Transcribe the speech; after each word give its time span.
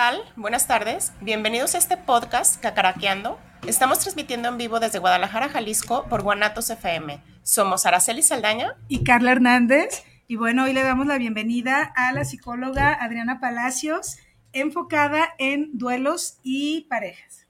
tal? 0.00 0.32
Buenas 0.34 0.66
tardes. 0.66 1.12
Bienvenidos 1.20 1.74
a 1.74 1.78
este 1.78 1.98
podcast 1.98 2.58
Cacaraqueando. 2.62 3.38
Estamos 3.66 3.98
transmitiendo 3.98 4.48
en 4.48 4.56
vivo 4.56 4.80
desde 4.80 4.98
Guadalajara, 4.98 5.50
Jalisco, 5.50 6.06
por 6.08 6.22
Guanatos 6.22 6.70
FM. 6.70 7.22
Somos 7.42 7.84
Araceli 7.84 8.22
Saldaña 8.22 8.76
y 8.88 9.04
Carla 9.04 9.32
Hernández. 9.32 10.04
Y 10.26 10.36
bueno, 10.36 10.64
hoy 10.64 10.72
le 10.72 10.84
damos 10.84 11.06
la 11.06 11.18
bienvenida 11.18 11.92
a 11.96 12.12
la 12.12 12.24
psicóloga 12.24 12.94
Adriana 12.94 13.40
Palacios, 13.40 14.16
enfocada 14.54 15.34
en 15.36 15.76
duelos 15.76 16.38
y 16.42 16.86
parejas. 16.88 17.46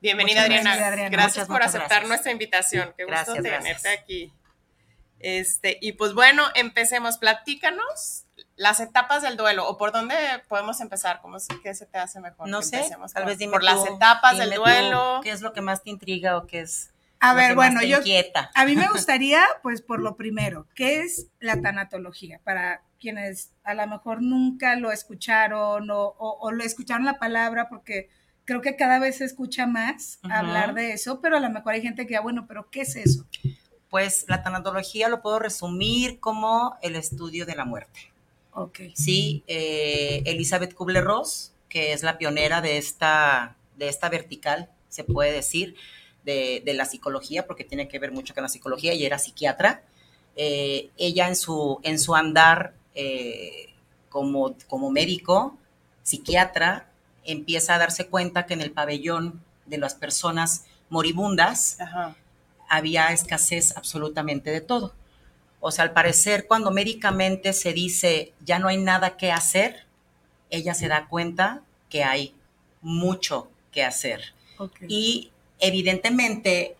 Bienvenida, 0.00 0.42
Adriana. 0.42 1.08
Gracias, 1.10 1.48
por 1.48 1.64
aceptar 1.64 2.06
nuestra 2.06 2.30
invitación. 2.30 2.94
Qué 2.96 3.06
gusto 3.06 3.34
tenerte 3.34 3.88
aquí. 3.88 4.32
Este, 5.18 5.78
y 5.80 5.94
pues 5.94 6.14
bueno, 6.14 6.44
empecemos. 6.54 7.18
Platícanos 7.18 8.27
las 8.58 8.80
etapas 8.80 9.22
del 9.22 9.36
duelo 9.36 9.66
o 9.68 9.78
por 9.78 9.92
dónde 9.92 10.14
podemos 10.48 10.80
empezar, 10.80 11.20
¿cómo 11.22 11.38
qué 11.62 11.74
se 11.74 11.86
te 11.86 11.96
hace 11.96 12.20
mejor? 12.20 12.48
No 12.48 12.60
sé, 12.60 12.90
tal 13.14 13.24
vez 13.24 13.38
dime 13.38 13.52
por 13.52 13.62
las 13.62 13.86
etapas 13.86 14.36
del 14.36 14.52
duelo. 14.54 15.20
¿Qué 15.22 15.30
es 15.30 15.40
lo 15.40 15.52
que 15.52 15.60
más 15.60 15.82
te 15.82 15.90
intriga 15.90 16.36
o 16.36 16.46
qué 16.46 16.60
es 16.60 16.90
a 17.20 17.34
ver, 17.34 17.54
bueno, 17.54 17.82
yo 17.82 17.98
inquieta? 17.98 18.50
a 18.54 18.64
mí 18.64 18.76
me 18.76 18.88
gustaría, 18.92 19.42
pues 19.62 19.80
por 19.82 20.00
lo 20.00 20.16
primero, 20.16 20.66
¿qué 20.74 21.00
es 21.00 21.28
la 21.40 21.60
tanatología? 21.60 22.40
Para 22.44 22.82
quienes 23.00 23.52
a 23.64 23.74
lo 23.74 23.86
mejor 23.86 24.22
nunca 24.22 24.76
lo 24.76 24.92
escucharon 24.92 25.90
o, 25.90 26.14
o, 26.18 26.50
lo 26.50 26.64
escucharon 26.64 27.04
la 27.04 27.18
palabra 27.18 27.68
porque 27.68 28.08
creo 28.44 28.60
que 28.60 28.76
cada 28.76 28.98
vez 28.98 29.18
se 29.18 29.24
escucha 29.24 29.66
más 29.66 30.18
hablar 30.22 30.74
de 30.74 30.92
eso, 30.92 31.20
pero 31.20 31.36
a 31.36 31.40
lo 31.40 31.50
mejor 31.50 31.74
hay 31.74 31.82
gente 31.82 32.06
que, 32.06 32.18
bueno, 32.18 32.46
pero 32.46 32.70
¿qué 32.70 32.82
es 32.82 32.96
eso? 32.96 33.24
Pues 33.88 34.24
la 34.28 34.42
tanatología 34.42 35.08
lo 35.08 35.22
puedo 35.22 35.38
resumir 35.38 36.20
como 36.20 36.76
el 36.82 36.96
estudio 36.96 37.46
de 37.46 37.56
la 37.56 37.64
muerte. 37.64 38.12
Sí, 38.94 39.44
eh, 39.46 40.22
Elizabeth 40.26 40.74
Kubler-Ross, 40.74 41.52
que 41.68 41.92
es 41.92 42.02
la 42.02 42.18
pionera 42.18 42.60
de 42.60 42.78
esta, 42.78 43.56
de 43.76 43.88
esta 43.88 44.08
vertical, 44.08 44.70
se 44.88 45.04
puede 45.04 45.32
decir, 45.32 45.76
de, 46.24 46.62
la 46.74 46.84
psicología, 46.84 47.46
porque 47.46 47.64
tiene 47.64 47.88
que 47.88 47.98
ver 47.98 48.12
mucho 48.12 48.34
con 48.34 48.42
la 48.42 48.48
psicología, 48.48 48.92
y 48.92 49.04
era 49.04 49.18
psiquiatra. 49.18 49.82
Eh, 50.36 50.90
ella 50.98 51.28
en 51.28 51.36
su, 51.36 51.80
en 51.82 51.98
su 51.98 52.14
andar 52.14 52.74
eh, 52.94 53.74
como, 54.08 54.54
como 54.66 54.90
médico, 54.90 55.56
psiquiatra, 56.02 56.90
empieza 57.24 57.74
a 57.74 57.78
darse 57.78 58.08
cuenta 58.08 58.46
que 58.46 58.54
en 58.54 58.60
el 58.60 58.72
pabellón 58.72 59.42
de 59.66 59.78
las 59.78 59.94
personas 59.94 60.64
moribundas 60.88 61.78
había 62.68 63.08
escasez 63.12 63.76
absolutamente 63.76 64.50
de 64.50 64.60
todo. 64.60 64.94
O 65.60 65.70
sea, 65.70 65.84
al 65.84 65.92
parecer, 65.92 66.46
cuando 66.46 66.70
médicamente 66.70 67.52
se 67.52 67.72
dice 67.72 68.32
ya 68.44 68.58
no 68.58 68.68
hay 68.68 68.76
nada 68.76 69.16
que 69.16 69.32
hacer, 69.32 69.84
ella 70.50 70.74
se 70.74 70.88
da 70.88 71.06
cuenta 71.08 71.62
que 71.88 72.04
hay 72.04 72.34
mucho 72.80 73.48
que 73.72 73.84
hacer. 73.84 74.34
Y 74.88 75.30
evidentemente, 75.58 76.76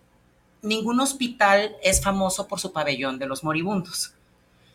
ningún 0.62 1.00
hospital 1.00 1.76
es 1.82 2.02
famoso 2.02 2.46
por 2.46 2.60
su 2.60 2.72
pabellón 2.72 3.18
de 3.18 3.26
los 3.26 3.44
moribundos. 3.44 4.12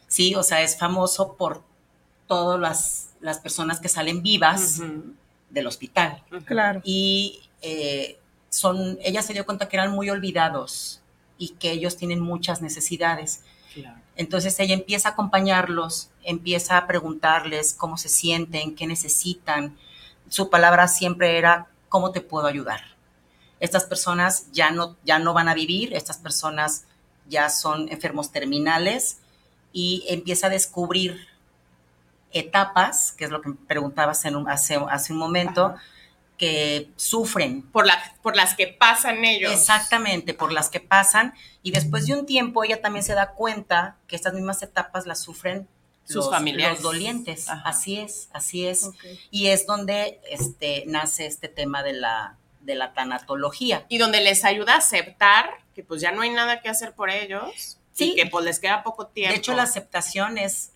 Sí, 0.08 0.36
o 0.36 0.44
sea, 0.44 0.62
es 0.62 0.78
famoso 0.78 1.34
por 1.34 1.64
todas 2.28 2.60
las, 2.60 3.10
las 3.20 3.40
personas 3.40 3.80
que 3.80 3.90
salen 3.90 4.22
vivas 4.22 4.82
del 5.50 5.68
hospital. 5.68 6.24
Claro. 6.46 6.82
Y 6.84 7.42
eh, 7.62 8.18
son, 8.50 9.00
ella 9.04 9.22
se 9.22 9.34
dio 9.34 9.46
cuenta 9.46 9.68
que 9.68 9.78
eran 9.78 9.92
muy 9.92 10.10
olvidados 10.10 11.02
y 11.38 11.50
que 11.50 11.72
ellos 11.72 11.98
tienen 11.98 12.20
muchas 12.20 12.62
necesidades. 12.62 13.44
Entonces 14.16 14.60
ella 14.60 14.74
empieza 14.74 15.10
a 15.10 15.12
acompañarlos, 15.14 16.10
empieza 16.24 16.78
a 16.78 16.88
preguntarles 16.88 17.74
cómo 17.74 17.98
se 17.98 18.10
sienten, 18.10 18.76
qué 18.76 18.88
necesitan. 18.88 19.76
Su 20.30 20.50
palabra 20.50 20.88
siempre 20.88 21.38
era, 21.38 21.68
¿cómo 21.90 22.12
te 22.12 22.22
puedo 22.22 22.48
ayudar? 22.48 22.82
Estas 23.60 23.86
personas 23.86 24.52
ya 24.52 24.72
no, 24.72 24.98
ya 25.04 25.20
no 25.20 25.34
van 25.34 25.50
a 25.50 25.54
vivir, 25.54 25.94
estas 25.94 26.18
personas 26.18 26.86
ya 27.28 27.50
son 27.50 27.90
enfermos 27.90 28.32
terminales 28.32 29.20
y 29.72 30.04
empieza 30.08 30.48
a 30.48 30.50
descubrir 30.50 31.28
etapas, 32.32 33.14
que 33.14 33.26
es 33.26 33.32
lo 33.32 33.42
que 33.42 33.52
preguntabas 33.68 34.26
en 34.26 34.48
hace, 34.50 34.76
hace 34.90 35.14
un 35.14 35.20
momento, 35.20 35.76
que 36.38 36.90
sufren. 36.96 37.62
Por, 37.62 37.86
por 38.22 38.36
las 38.36 38.56
que 38.56 38.68
pasan 38.68 39.24
ellos. 39.26 39.52
Exactamente, 39.52 40.34
por 40.34 40.52
las 40.52 40.70
que 40.70 40.80
pasan. 40.80 41.34
Y 41.62 41.72
después 41.72 42.06
de 42.06 42.16
un 42.16 42.26
tiempo 42.26 42.64
ella 42.64 42.82
también 42.82 43.04
se 43.04 43.14
da 43.14 43.32
cuenta 43.32 43.98
que 44.08 44.16
estas 44.16 44.34
mismas 44.34 44.62
etapas 44.62 45.06
las 45.06 45.22
sufren 45.22 45.68
sus 46.06 46.30
familiares. 46.30 46.82
Los 46.82 46.92
dolientes. 46.92 47.48
Así 47.50 47.98
es, 47.98 48.30
así 48.34 48.68
es. 48.68 48.90
Y 49.32 49.48
es 49.48 49.66
donde 49.66 50.20
este, 50.30 50.84
nace 50.88 51.26
este 51.26 51.48
tema 51.48 51.82
de 51.84 51.94
la, 51.94 52.38
de 52.62 52.76
la 52.76 52.94
tanatología. 52.94 53.86
Y 53.90 53.98
donde 53.98 54.22
les 54.22 54.44
ayuda 54.44 54.74
a 54.76 54.78
aceptar 54.78 55.50
que 55.74 55.84
pues 55.84 56.02
ya 56.02 56.12
no 56.12 56.22
hay 56.22 56.30
nada 56.30 56.62
que 56.62 56.70
hacer 56.70 56.94
por 56.94 57.10
ellos. 57.10 57.78
Sí. 57.94 58.12
Y 58.12 58.16
que 58.16 58.26
pues 58.26 58.44
les 58.44 58.60
queda 58.60 58.84
poco 58.84 59.08
tiempo. 59.08 59.32
De 59.32 59.38
hecho, 59.38 59.54
la 59.54 59.64
aceptación 59.64 60.38
es 60.38 60.73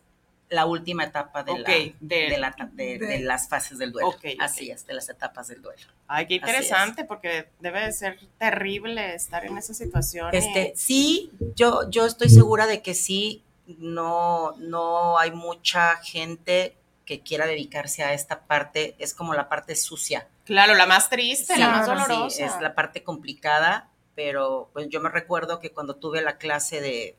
la 0.49 0.65
última 0.65 1.03
etapa 1.03 1.43
de, 1.43 1.93
de, 1.99 3.19
las 3.19 3.49
fases 3.49 3.77
del 3.77 3.91
duelo. 3.91 4.15
Así 4.39 4.71
es, 4.71 4.85
de 4.85 4.93
las 4.93 5.09
etapas 5.09 5.47
del 5.47 5.61
duelo. 5.61 5.81
Ay, 6.07 6.27
qué 6.27 6.35
interesante, 6.35 7.03
porque 7.03 7.49
debe 7.59 7.81
de 7.81 7.91
ser 7.91 8.17
terrible 8.37 9.13
estar 9.13 9.45
en 9.45 9.57
esa 9.57 9.73
situación. 9.73 10.29
Este, 10.33 10.73
sí, 10.75 11.31
yo, 11.55 11.89
yo 11.89 12.05
estoy 12.05 12.29
segura 12.29 12.65
de 12.65 12.81
que 12.81 12.93
sí, 12.93 13.43
no, 13.77 14.53
no 14.57 15.19
hay 15.19 15.31
mucha 15.31 15.97
gente 15.97 16.77
que 17.05 17.21
quiera 17.21 17.45
dedicarse 17.45 18.03
a 18.03 18.13
esta 18.13 18.41
parte, 18.41 18.95
es 18.99 19.13
como 19.13 19.33
la 19.33 19.49
parte 19.49 19.75
sucia. 19.75 20.27
Claro, 20.45 20.75
la 20.75 20.85
más 20.85 21.09
triste, 21.09 21.57
la 21.57 21.69
más 21.69 21.87
dolorosa. 21.87 22.29
Sí, 22.29 22.43
es 22.43 22.61
la 22.61 22.73
parte 22.73 23.03
complicada, 23.03 23.89
pero 24.15 24.69
pues 24.71 24.87
yo 24.89 25.01
me 25.01 25.09
recuerdo 25.09 25.59
que 25.59 25.71
cuando 25.71 25.95
tuve 25.95 26.21
la 26.21 26.37
clase 26.37 26.79
de, 26.79 27.15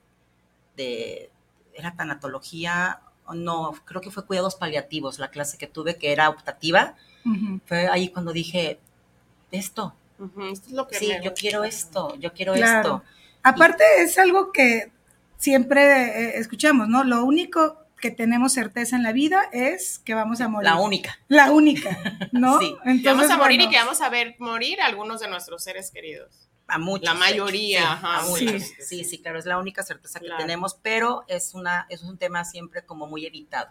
de 0.77 1.31
era 1.75 1.95
tanatología 1.95 3.01
no, 3.35 3.75
creo 3.85 4.01
que 4.01 4.11
fue 4.11 4.25
cuidados 4.25 4.57
paliativos, 4.57 5.19
la 5.19 5.29
clase 5.29 5.59
que 5.59 5.67
tuve 5.67 5.97
que 5.97 6.13
era 6.13 6.29
optativa. 6.29 6.95
Fue 7.67 7.89
ahí 7.89 8.09
cuando 8.09 8.33
dije, 8.33 8.79
esto. 9.51 9.95
esto 10.51 10.67
es 10.67 10.73
lo 10.73 10.89
que 10.89 10.97
sí, 10.99 11.13
yo 11.23 11.35
quiero 11.35 11.65
esto, 11.65 12.15
yo 12.17 12.33
quiero 12.33 12.55
esto. 12.55 13.03
Aparte 13.43 13.85
es 13.99 14.19
algo 14.19 14.51
que 14.51 14.91
siempre 15.37 15.83
eh, 15.83 16.39
escuchamos, 16.39 16.89
¿no? 16.89 17.05
Lo 17.05 17.25
único 17.25 17.85
que 18.01 18.11
tenemos 18.11 18.53
certeza 18.53 18.97
en 18.97 19.03
la 19.03 19.13
vida 19.13 19.43
es 19.53 19.99
que 19.99 20.15
vamos 20.15 20.41
a 20.41 20.49
morir. 20.49 20.71
La 20.71 20.77
única. 20.77 21.19
La 21.29 21.51
única, 21.51 21.99
¿no? 22.33 22.59
sí. 22.61 22.75
Entonces, 22.85 23.29
vamos 23.29 23.31
a 23.31 23.37
morir 23.37 23.61
y 23.61 23.69
que 23.69 23.77
vamos 23.77 24.01
a 24.01 24.09
ver 24.09 24.37
morir 24.39 24.81
a 24.81 24.87
algunos 24.87 25.21
de 25.21 25.29
nuestros 25.29 25.63
seres 25.63 25.91
queridos 25.91 26.48
a 26.69 26.79
muchos. 26.79 27.05
La 27.05 27.15
mayoría, 27.15 27.93
a 27.93 28.23
muchos. 28.23 28.63
Sí. 28.81 29.05
sí. 29.05 29.19
claro, 29.19 29.39
es 29.39 29.47
la 29.47 29.59
única 29.59 29.83
certeza 29.83 30.21
que 30.21 30.31
tenemos, 30.39 30.75
pero 30.81 31.25
es, 31.27 31.55
una, 31.55 31.87
es 31.89 32.03
un 32.03 32.19
tema 32.19 32.45
siempre 32.45 32.85
como 32.85 33.07
muy 33.07 33.27
evitado. 33.27 33.71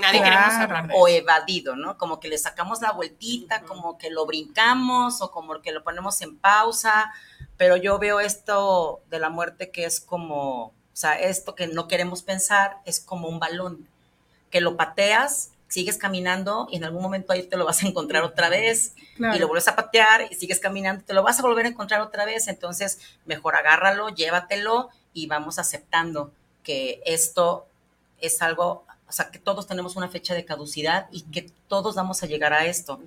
Nadie 0.00 0.22
queremos 0.22 0.54
hablar 0.54 0.88
de 0.88 0.94
O 0.94 1.08
evadido, 1.08 1.74
¿no? 1.74 1.96
Como 1.96 2.20
que 2.20 2.28
le 2.28 2.36
sacamos 2.36 2.82
la 2.82 2.92
vueltita, 2.92 3.62
como 3.62 3.96
que 3.96 4.10
lo 4.10 4.26
brincamos 4.26 5.22
o 5.22 5.30
como 5.30 5.62
que 5.62 5.72
lo 5.72 5.82
ponemos 5.82 6.20
en 6.20 6.36
pausa, 6.36 7.12
pero 7.56 7.76
yo 7.76 7.98
veo 7.98 8.20
esto 8.20 9.00
de 9.08 9.18
la 9.18 9.30
muerte 9.30 9.70
que 9.70 9.84
es 9.84 10.00
como, 10.00 10.64
o 10.66 10.74
sea, 10.92 11.18
esto 11.18 11.54
que 11.54 11.66
no 11.66 11.88
queremos 11.88 12.22
pensar 12.22 12.78
es 12.84 13.00
como 13.00 13.28
un 13.28 13.38
balón, 13.38 13.88
que 14.50 14.60
lo 14.60 14.76
pateas 14.76 15.52
sigues 15.68 15.98
caminando 15.98 16.66
y 16.70 16.76
en 16.76 16.84
algún 16.84 17.02
momento 17.02 17.32
ahí 17.32 17.42
te 17.42 17.56
lo 17.56 17.64
vas 17.64 17.82
a 17.82 17.86
encontrar 17.86 18.24
otra 18.24 18.48
vez 18.48 18.94
y 19.16 19.38
lo 19.38 19.46
vuelves 19.46 19.68
a 19.68 19.76
patear 19.76 20.26
y 20.30 20.34
sigues 20.34 20.60
caminando, 20.60 21.04
te 21.04 21.14
lo 21.14 21.22
vas 21.22 21.38
a 21.38 21.42
volver 21.42 21.66
a 21.66 21.68
encontrar 21.68 22.00
otra 22.00 22.24
vez, 22.24 22.48
entonces 22.48 22.98
mejor 23.26 23.54
agárralo, 23.54 24.08
llévatelo 24.08 24.88
y 25.12 25.26
vamos 25.26 25.58
aceptando 25.58 26.32
que 26.62 27.00
esto 27.04 27.66
es 28.20 28.42
algo, 28.42 28.84
o 29.08 29.12
sea, 29.12 29.30
que 29.30 29.38
todos 29.38 29.66
tenemos 29.66 29.96
una 29.96 30.08
fecha 30.08 30.34
de 30.34 30.44
caducidad 30.44 31.06
y 31.12 31.22
que 31.22 31.50
todos 31.68 31.94
vamos 31.94 32.22
a 32.22 32.26
llegar 32.26 32.52
a 32.52 32.66
esto. 32.66 33.00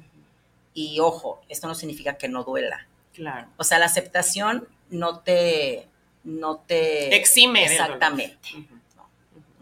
Y 0.74 1.00
ojo, 1.00 1.42
esto 1.50 1.68
no 1.68 1.76
significa 1.76 2.14
que 2.18 2.30
no 2.30 2.44
duela. 2.44 2.88
Claro. 3.14 3.48
O 3.58 3.64
sea, 3.64 3.78
la 3.78 3.88
aceptación 3.88 4.68
no 4.90 5.20
te 5.20 5.90
no 6.24 6.58
te... 6.58 7.16
Exime. 7.16 7.66
Exactamente. 7.66 8.38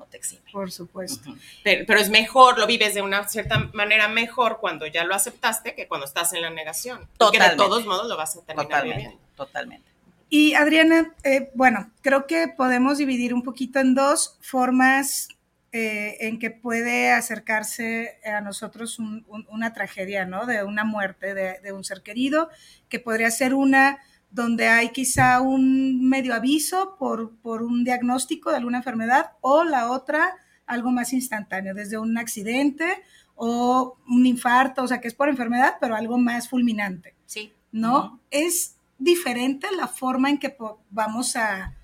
No, 0.09 0.11
te 0.11 0.17
exime. 0.17 0.41
Por 0.51 0.71
supuesto. 0.71 1.35
pero, 1.63 1.99
es 1.99 2.09
mejor, 2.09 2.57
lo 2.57 2.67
vives 2.67 2.93
de 2.93 3.01
una 3.01 3.27
cierta 3.27 3.69
manera 3.73 4.07
mejor 4.07 4.57
cuando 4.59 4.87
ya 4.87 5.03
lo 5.03 5.15
aceptaste 5.15 5.75
que 5.75 5.87
cuando 5.87 6.05
estás 6.05 6.33
en 6.33 6.41
la 6.41 6.49
negación. 6.49 7.07
Totalmente. 7.17 7.17
Porque 7.17 7.39
de 7.39 7.55
todos 7.55 7.85
modos 7.85 8.07
lo 8.07 8.17
vas 8.17 8.35
a 8.35 8.41
terminar 8.41 8.65
totalmente, 8.65 8.97
viviendo. 8.97 9.21
Totalmente. 9.35 9.89
Y 10.29 10.53
Adriana, 10.53 11.13
eh, 11.23 11.49
bueno, 11.55 11.89
creo 12.01 12.27
que 12.27 12.47
podemos 12.47 12.97
dividir 12.97 13.33
un 13.33 13.43
poquito 13.43 13.79
en 13.79 13.95
dos 13.95 14.37
formas 14.41 15.29
eh, 15.71 16.17
en 16.21 16.39
que 16.39 16.49
puede 16.49 17.11
acercarse 17.11 18.19
a 18.25 18.41
nosotros 18.41 18.97
una 18.97 19.71
tragedia, 19.71 20.25
¿no? 20.25 20.47
De 20.47 20.63
una 20.63 20.83
muerte 20.83 21.35
de, 21.35 21.71
un 21.71 21.83
ser 21.83 22.01
querido, 22.01 22.49
que 22.89 22.99
podría 22.99 23.29
ser 23.29 23.53
una 23.53 23.99
donde 24.31 24.67
hay 24.67 24.89
quizá 24.89 25.41
un 25.41 26.07
medio 26.07 26.33
aviso 26.33 26.95
por, 26.97 27.35
por 27.37 27.63
un 27.63 27.83
diagnóstico 27.83 28.51
de 28.51 28.57
alguna 28.57 28.77
enfermedad 28.77 29.31
o 29.41 29.63
la 29.63 29.91
otra 29.91 30.35
algo 30.65 30.91
más 30.91 31.13
instantáneo, 31.13 31.73
desde 31.73 31.97
un 31.97 32.17
accidente 32.17 33.03
o 33.35 33.97
un 34.07 34.25
infarto, 34.25 34.83
o 34.83 34.87
sea, 34.87 35.01
que 35.01 35.07
es 35.07 35.15
por 35.15 35.29
enfermedad, 35.29 35.77
pero 35.81 35.95
algo 35.95 36.17
más 36.17 36.47
fulminante. 36.47 37.15
Sí. 37.25 37.51
¿No? 37.71 38.19
Es 38.29 38.77
diferente 38.99 39.67
la 39.75 39.87
forma 39.87 40.29
en 40.29 40.37
que 40.37 40.55
vamos 40.91 41.35
a, 41.35 41.75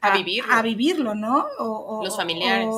a, 0.00 0.16
vivirlo. 0.16 0.52
a 0.52 0.62
vivirlo, 0.62 1.14
¿no? 1.14 1.46
Los 2.02 2.16
familiares 2.16 2.68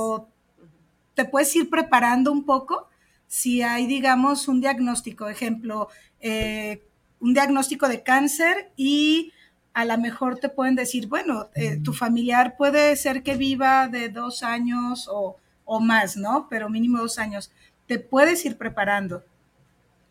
te 1.15 1.25
puedes 1.25 1.55
ir 1.57 1.71
preparando 1.71 2.31
un 2.33 2.45
poco 2.45 2.89
si 3.27 3.63
hay, 3.63 3.87
digamos, 3.87 4.49
un 4.49 4.61
diagnóstico, 4.61 5.29
ejemplo, 5.29 5.89
eh, 6.21 6.87
un 7.25 7.33
diagnóstico 7.33 7.89
de 7.89 8.03
cáncer 8.03 8.71
y 8.77 9.33
a 9.73 9.85
lo 9.87 9.97
mejor 9.97 10.39
te 10.39 10.51
pueden 10.51 10.77
decir, 10.77 11.09
bueno, 11.09 11.49
eh, 11.55 11.81
tu 11.83 11.95
familiar 11.95 12.57
puede 12.57 12.95
ser 12.97 13.23
que 13.23 13.35
viva 13.35 13.89
de 13.89 14.11
dos 14.11 14.43
años 14.43 15.09
o, 15.11 15.37
más, 15.81 16.19
¿no? 16.19 16.47
Pero 16.51 16.69
mínimo 16.69 16.99
dos 16.99 17.19
años. 17.19 17.51
Te 17.87 17.99
puedes 17.99 18.45
ir 18.45 18.59
preparando, 18.59 19.25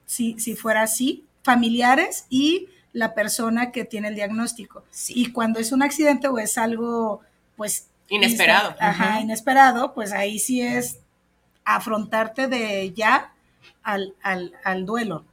si, 0.05 0.39
si 0.39 0.55
fuera 0.55 0.81
así, 0.81 1.25
familiares 1.43 2.25
y 2.29 2.67
la 2.93 3.13
persona 3.13 3.71
que 3.71 3.85
tiene 3.85 4.07
el 4.07 4.15
diagnóstico. 4.15 4.83
Y 5.09 5.31
cuando 5.31 5.59
es 5.59 5.71
un 5.71 5.83
accidente 5.83 6.27
o 6.27 6.39
es 6.39 6.57
algo, 6.57 7.21
pues, 7.55 7.89
Inesperado. 8.09 8.75
ajá, 8.79 9.21
inesperado, 9.21 9.93
pues 9.93 10.11
ahí 10.11 10.39
sí 10.39 10.61
es 10.61 10.99
afrontarte 11.63 12.47
de 12.47 12.91
ya 12.93 13.33
al, 13.83 14.85
duelo. 14.85 15.25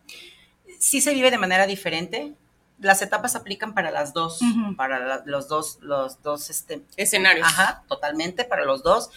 Sí 0.80 1.00
se 1.00 1.14
vive 1.14 1.30
de 1.30 1.38
manera 1.38 1.66
diferente. 1.66 2.32
Las 2.80 3.02
etapas 3.02 3.36
aplican 3.36 3.74
para 3.74 3.92
las 3.92 4.12
dos, 4.14 4.40
para 4.76 5.22
los 5.26 5.48
dos, 5.48 5.78
los 5.82 6.22
dos 6.22 6.50
este, 6.50 6.82
escenarios. 6.96 7.46
Ajá, 7.46 7.84
totalmente 7.86 8.44
para 8.44 8.64
los 8.64 8.82
dos. 8.82 9.10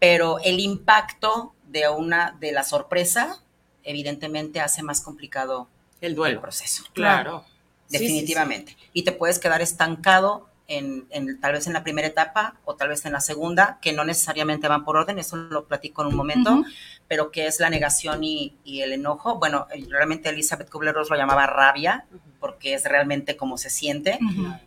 Pero 0.00 0.40
el 0.40 0.60
impacto 0.60 1.54
de 1.68 1.88
una, 1.88 2.36
de 2.40 2.52
la 2.52 2.64
sorpresa, 2.64 3.40
evidentemente 3.84 4.60
hace 4.60 4.82
más 4.82 5.00
complicado 5.00 5.68
el 6.00 6.14
duelo. 6.14 6.34
El 6.34 6.40
proceso. 6.40 6.84
Claro. 6.92 7.44
Definitivamente. 7.88 8.76
Y 8.92 9.04
te 9.04 9.12
puedes 9.12 9.38
quedar 9.38 9.62
estancado 9.62 10.49
en, 10.70 11.40
tal 11.40 11.52
vez 11.52 11.66
en 11.66 11.72
la 11.72 11.82
primera 11.82 12.06
etapa 12.06 12.54
o 12.64 12.76
tal 12.76 12.88
vez 12.90 13.04
en 13.04 13.12
la 13.12 13.20
segunda, 13.20 13.78
que 13.82 13.92
no 13.92 14.04
necesariamente 14.04 14.68
van 14.68 14.84
por 14.84 14.96
orden, 14.96 15.18
eso 15.18 15.36
lo 15.36 15.64
platico 15.64 16.02
en 16.02 16.08
un 16.08 16.14
momento, 16.14 16.64
pero 17.08 17.32
que 17.32 17.46
es 17.46 17.58
la 17.58 17.70
negación 17.70 18.22
y, 18.22 18.54
el 18.64 18.92
enojo. 18.92 19.38
Bueno, 19.38 19.66
realmente 19.88 20.28
Elizabeth 20.28 20.70
Kubler-Ross 20.70 21.10
lo 21.10 21.16
llamaba 21.16 21.46
rabia, 21.46 22.06
porque 22.38 22.74
es 22.74 22.84
realmente 22.84 23.36
como 23.36 23.58
se 23.58 23.68
siente. 23.68 24.18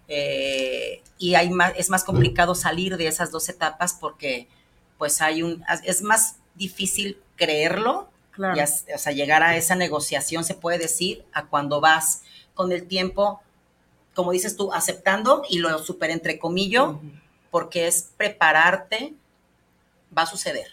Eh, 0.09 1.01
y 1.17 1.35
hay 1.35 1.49
más, 1.49 1.73
es 1.77 1.89
más 1.89 2.03
complicado 2.03 2.53
salir 2.53 2.97
de 2.97 3.07
esas 3.07 3.31
dos 3.31 3.47
etapas 3.47 3.93
porque 3.93 4.49
pues 4.97 5.21
hay 5.21 5.41
un, 5.41 5.63
es 5.85 6.01
más 6.01 6.37
difícil 6.55 7.17
creerlo, 7.37 8.09
o 8.37 8.97
sea, 8.97 9.13
llegar 9.13 9.43
a 9.43 9.55
esa 9.55 9.75
negociación 9.75 10.43
se 10.43 10.55
puede 10.55 10.79
decir 10.79 11.23
a 11.33 11.45
cuando 11.45 11.79
vas 11.79 12.23
con 12.55 12.71
el 12.71 12.87
tiempo 12.87 13.41
como 14.13 14.31
dices 14.31 14.55
tú, 14.55 14.71
aceptando 14.73 15.43
y 15.49 15.59
lo 15.59 15.79
súper 15.79 16.11
entrecomillo, 16.11 16.99
porque 17.51 17.87
es 17.87 18.09
prepararte, 18.17 19.13
va 20.15 20.23
a 20.23 20.27
suceder. 20.27 20.67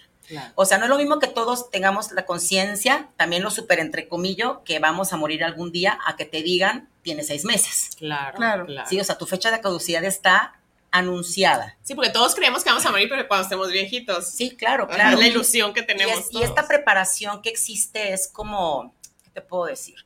O 0.54 0.64
sea, 0.64 0.78
no 0.78 0.84
es 0.84 0.90
lo 0.90 0.96
mismo 0.96 1.18
que 1.18 1.26
todos 1.26 1.70
tengamos 1.70 2.12
la 2.12 2.24
conciencia, 2.24 3.08
también 3.16 3.42
lo 3.42 3.50
súper 3.50 3.80
entrecomillo, 3.80 4.62
que 4.64 4.78
vamos 4.78 5.12
a 5.12 5.16
morir 5.16 5.42
algún 5.42 5.72
día, 5.72 5.98
a 6.06 6.16
que 6.16 6.24
te 6.24 6.42
digan, 6.42 6.88
tiene 7.02 7.24
seis 7.24 7.44
meses. 7.44 7.90
Claro, 7.96 8.36
claro. 8.36 8.66
Sí, 8.86 9.00
o 9.00 9.04
sea, 9.04 9.18
tu 9.18 9.26
fecha 9.26 9.50
de 9.50 9.60
caducidad 9.60 10.04
está 10.04 10.60
anunciada. 10.92 11.76
Sí, 11.82 11.94
porque 11.94 12.10
todos 12.10 12.34
creemos 12.34 12.62
que 12.62 12.70
vamos 12.70 12.84
a 12.86 12.90
morir, 12.90 13.08
pero 13.08 13.26
cuando 13.26 13.44
estemos 13.44 13.70
viejitos. 13.70 14.28
Sí, 14.28 14.56
claro, 14.56 14.86
claro. 14.86 15.14
Es 15.14 15.18
la 15.18 15.26
ilusión 15.26 15.72
que 15.72 15.82
tenemos. 15.82 16.26
Y, 16.30 16.38
y, 16.38 16.42
esta 16.42 16.66
preparación 16.66 17.42
que 17.42 17.48
existe 17.48 18.12
es 18.12 18.28
como, 18.28 18.94
¿qué 19.24 19.30
te 19.30 19.40
puedo 19.40 19.66
decir? 19.66 20.04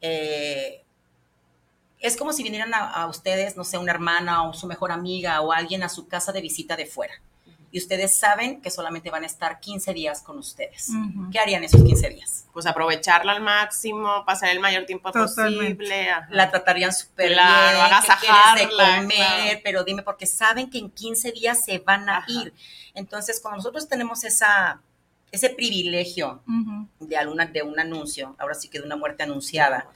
Eh, 0.00 0.84
es 2.00 2.16
como 2.16 2.32
si 2.32 2.42
vinieran 2.42 2.72
a, 2.74 3.06
ustedes, 3.06 3.56
no 3.56 3.64
sé, 3.64 3.78
una 3.78 3.92
hermana 3.92 4.48
o 4.48 4.52
su 4.52 4.66
mejor 4.66 4.92
amiga 4.92 5.40
o 5.40 5.52
alguien 5.52 5.82
a 5.82 5.88
su 5.88 6.08
casa 6.08 6.32
de 6.32 6.40
visita 6.40 6.76
de 6.76 6.86
fuera. 6.86 7.14
Y 7.72 7.78
ustedes 7.78 8.14
saben 8.14 8.62
que 8.62 8.70
solamente 8.70 9.10
van 9.10 9.24
a 9.24 9.26
estar 9.26 9.60
15 9.60 9.92
días 9.92 10.22
con 10.22 10.38
ustedes. 10.38 10.90
¿Qué 11.32 11.38
harían 11.38 11.64
esos 11.64 11.82
15 11.82 12.08
días? 12.10 12.46
Pues 12.52 12.64
aprovecharla 12.64 13.32
al 13.32 13.42
máximo, 13.42 14.24
pasar 14.24 14.50
el 14.50 14.60
mayor 14.60 14.86
tiempo 14.86 15.10
posible. 15.12 15.76
La 16.30 16.50
tratarían 16.50 16.92
súper 16.92 17.32
claro, 17.32 17.78
bien, 18.20 18.68
de 18.68 18.76
comer, 18.76 19.60
pero 19.64 19.84
dime, 19.84 20.02
porque 20.02 20.26
saben 20.26 20.70
que 20.70 20.78
en 20.78 20.90
15 20.90 21.32
días 21.32 21.64
se 21.64 21.78
van 21.80 22.08
a 22.08 22.24
ir. 22.28 22.54
Entonces, 22.94 23.40
cuando 23.40 23.58
nosotros 23.58 23.88
tenemos 23.88 24.24
esa, 24.24 24.80
ese 25.30 25.50
privilegio 25.50 26.42
de, 27.00 27.16
alguna, 27.16 27.46
de 27.46 27.62
un 27.62 27.78
anuncio, 27.78 28.34
ahora 28.38 28.54
sí 28.54 28.68
que 28.68 28.78
de 28.78 28.86
una 28.86 28.96
muerte 28.96 29.24
anunciada, 29.24 29.90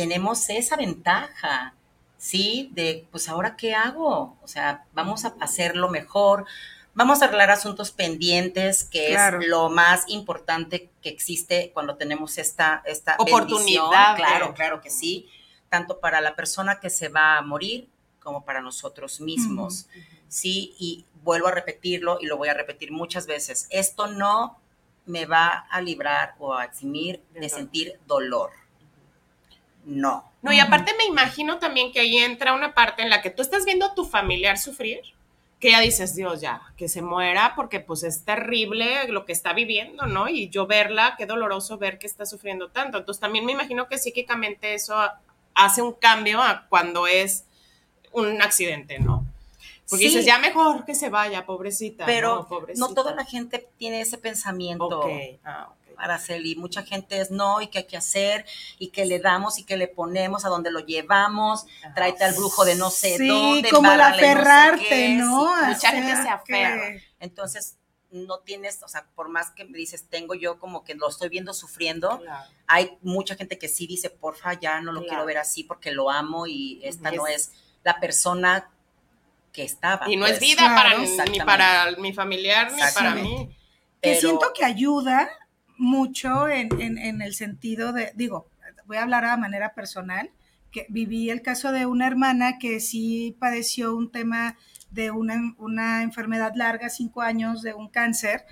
tenemos 0.00 0.48
esa 0.48 0.76
ventaja, 0.76 1.74
¿sí? 2.16 2.70
De, 2.72 3.06
pues 3.10 3.28
ahora 3.28 3.54
qué 3.54 3.74
hago? 3.74 4.34
O 4.42 4.48
sea, 4.48 4.86
vamos 4.94 5.26
a 5.26 5.34
hacerlo 5.40 5.90
mejor, 5.90 6.46
vamos 6.94 7.20
a 7.20 7.26
arreglar 7.26 7.50
asuntos 7.50 7.90
pendientes, 7.90 8.84
que 8.84 9.12
es 9.12 9.20
lo 9.46 9.68
más 9.68 10.04
importante 10.08 10.88
que 11.02 11.10
existe 11.10 11.70
cuando 11.74 11.96
tenemos 11.96 12.38
esta, 12.38 12.82
esta 12.86 13.16
oportunidad. 13.18 14.16
Claro, 14.16 14.54
claro 14.54 14.80
que 14.80 14.88
sí, 14.88 15.28
tanto 15.68 16.00
para 16.00 16.22
la 16.22 16.34
persona 16.34 16.80
que 16.80 16.88
se 16.88 17.10
va 17.10 17.36
a 17.36 17.42
morir 17.42 17.86
como 18.20 18.46
para 18.46 18.62
nosotros 18.62 19.20
mismos, 19.20 19.86
¿sí? 20.28 20.74
Y 20.78 21.04
vuelvo 21.22 21.48
a 21.48 21.50
repetirlo 21.50 22.16
y 22.22 22.24
lo 22.24 22.38
voy 22.38 22.48
a 22.48 22.54
repetir 22.54 22.90
muchas 22.90 23.26
veces, 23.26 23.66
esto 23.68 24.06
no 24.06 24.58
me 25.04 25.26
va 25.26 25.66
a 25.70 25.82
librar 25.82 26.36
o 26.38 26.54
a 26.54 26.64
eximir 26.64 27.22
de 27.34 27.50
sentir 27.50 28.00
dolor 28.06 28.60
no. 29.84 30.30
No, 30.42 30.52
y 30.52 30.60
aparte 30.60 30.92
me 30.96 31.04
imagino 31.04 31.58
también 31.58 31.92
que 31.92 32.00
ahí 32.00 32.16
entra 32.16 32.54
una 32.54 32.74
parte 32.74 33.02
en 33.02 33.10
la 33.10 33.20
que 33.20 33.30
tú 33.30 33.42
estás 33.42 33.64
viendo 33.64 33.86
a 33.86 33.94
tu 33.94 34.04
familiar 34.04 34.58
sufrir, 34.58 35.00
que 35.58 35.70
ya 35.70 35.80
dices, 35.80 36.16
Dios, 36.16 36.40
ya, 36.40 36.62
que 36.78 36.88
se 36.88 37.02
muera 37.02 37.52
porque 37.54 37.80
pues 37.80 38.02
es 38.02 38.24
terrible 38.24 39.06
lo 39.08 39.26
que 39.26 39.32
está 39.32 39.52
viviendo, 39.52 40.06
¿no? 40.06 40.28
Y 40.28 40.48
yo 40.48 40.66
verla, 40.66 41.14
qué 41.18 41.26
doloroso 41.26 41.76
ver 41.76 41.98
que 41.98 42.06
está 42.06 42.24
sufriendo 42.24 42.70
tanto. 42.70 42.96
Entonces 42.96 43.20
también 43.20 43.44
me 43.44 43.52
imagino 43.52 43.86
que 43.86 43.98
psíquicamente 43.98 44.72
eso 44.72 44.96
hace 45.54 45.82
un 45.82 45.92
cambio 45.92 46.40
a 46.40 46.66
cuando 46.68 47.06
es 47.06 47.44
un 48.12 48.40
accidente, 48.40 48.98
¿no? 48.98 49.26
Porque 49.90 50.04
dices, 50.04 50.24
ya 50.24 50.38
mejor 50.38 50.84
que 50.84 50.94
se 50.94 51.10
vaya, 51.10 51.44
pobrecita. 51.44 52.06
Pero 52.06 52.48
no, 52.76 52.94
toda 52.94 53.12
la 53.14 53.24
gente 53.24 53.68
tiene 53.76 54.00
ese 54.00 54.18
pensamiento. 54.18 55.00
Ok, 55.00 55.40
ah, 55.44 55.68
Araceli. 56.00 56.56
Mucha 56.56 56.82
gente 56.82 57.20
es 57.20 57.30
no 57.30 57.60
y 57.60 57.68
qué 57.68 57.78
hay 57.78 57.86
que 57.86 57.96
hacer 57.96 58.44
y 58.78 58.88
que 58.88 59.04
le 59.04 59.18
damos 59.18 59.58
y 59.58 59.64
que 59.64 59.76
le 59.76 59.88
ponemos 59.88 60.44
a 60.44 60.48
donde 60.48 60.70
lo 60.70 60.80
llevamos, 60.80 61.66
tráete 61.94 62.24
al 62.24 62.34
brujo 62.34 62.64
de 62.64 62.74
no 62.74 62.90
sé 62.90 63.16
sí, 63.16 63.62
como 63.70 63.90
el 63.92 64.00
aferrarte, 64.00 65.14
¿no? 65.14 65.54
mucha 65.66 65.90
gente 65.90 66.22
se 66.22 66.28
aferra. 66.28 67.00
Entonces, 67.18 67.76
no 68.10 68.38
tienes, 68.40 68.82
o 68.82 68.88
sea, 68.88 69.06
por 69.14 69.28
más 69.28 69.50
que 69.50 69.64
me 69.64 69.78
dices, 69.78 70.06
tengo 70.08 70.34
yo 70.34 70.58
como 70.58 70.84
que 70.84 70.94
lo 70.94 71.08
estoy 71.08 71.28
viendo 71.28 71.54
sufriendo, 71.54 72.20
hay 72.66 72.98
mucha 73.02 73.36
gente 73.36 73.58
que 73.58 73.68
sí 73.68 73.86
dice, 73.86 74.10
porfa, 74.10 74.54
ya 74.54 74.80
no 74.80 74.92
lo 74.92 75.04
quiero 75.06 75.24
ver 75.24 75.38
así 75.38 75.64
porque 75.64 75.92
lo 75.92 76.10
amo 76.10 76.46
y 76.46 76.80
esta 76.82 77.10
no 77.12 77.26
es 77.26 77.52
la 77.84 78.00
persona 78.00 78.70
que 79.52 79.64
estaba. 79.64 80.10
Y 80.10 80.16
no 80.16 80.26
es 80.26 80.38
pues. 80.38 80.40
vida 80.40 80.74
para 80.74 80.98
ni 80.98 81.40
para 81.40 81.90
mi 81.98 82.12
familiar 82.12 82.72
ni 82.72 82.80
para 82.94 83.14
mí. 83.14 83.56
Que 84.00 84.16
siento 84.16 84.52
que 84.54 84.64
ayuda 84.64 85.30
mucho 85.80 86.48
en, 86.48 87.22
el 87.22 87.34
sentido 87.34 87.92
de, 87.92 88.12
digo, 88.14 88.48
voy 88.86 88.98
a 88.98 89.02
hablar 89.02 89.24
a 89.24 89.36
manera 89.36 89.74
personal, 89.74 90.30
que 90.70 90.86
viví 90.88 91.30
el 91.30 91.42
caso 91.42 91.72
de 91.72 91.86
una 91.86 92.06
hermana 92.06 92.58
que 92.58 92.78
sí 92.80 93.36
padeció 93.40 93.96
un 93.96 94.12
tema 94.12 94.56
de 94.90 95.10
una, 95.10 96.02
enfermedad 96.02 96.52
larga, 96.54 96.90
cinco 96.90 97.22
años, 97.22 97.62
de 97.62 97.74
un 97.74 97.88
cáncer, 97.88 98.44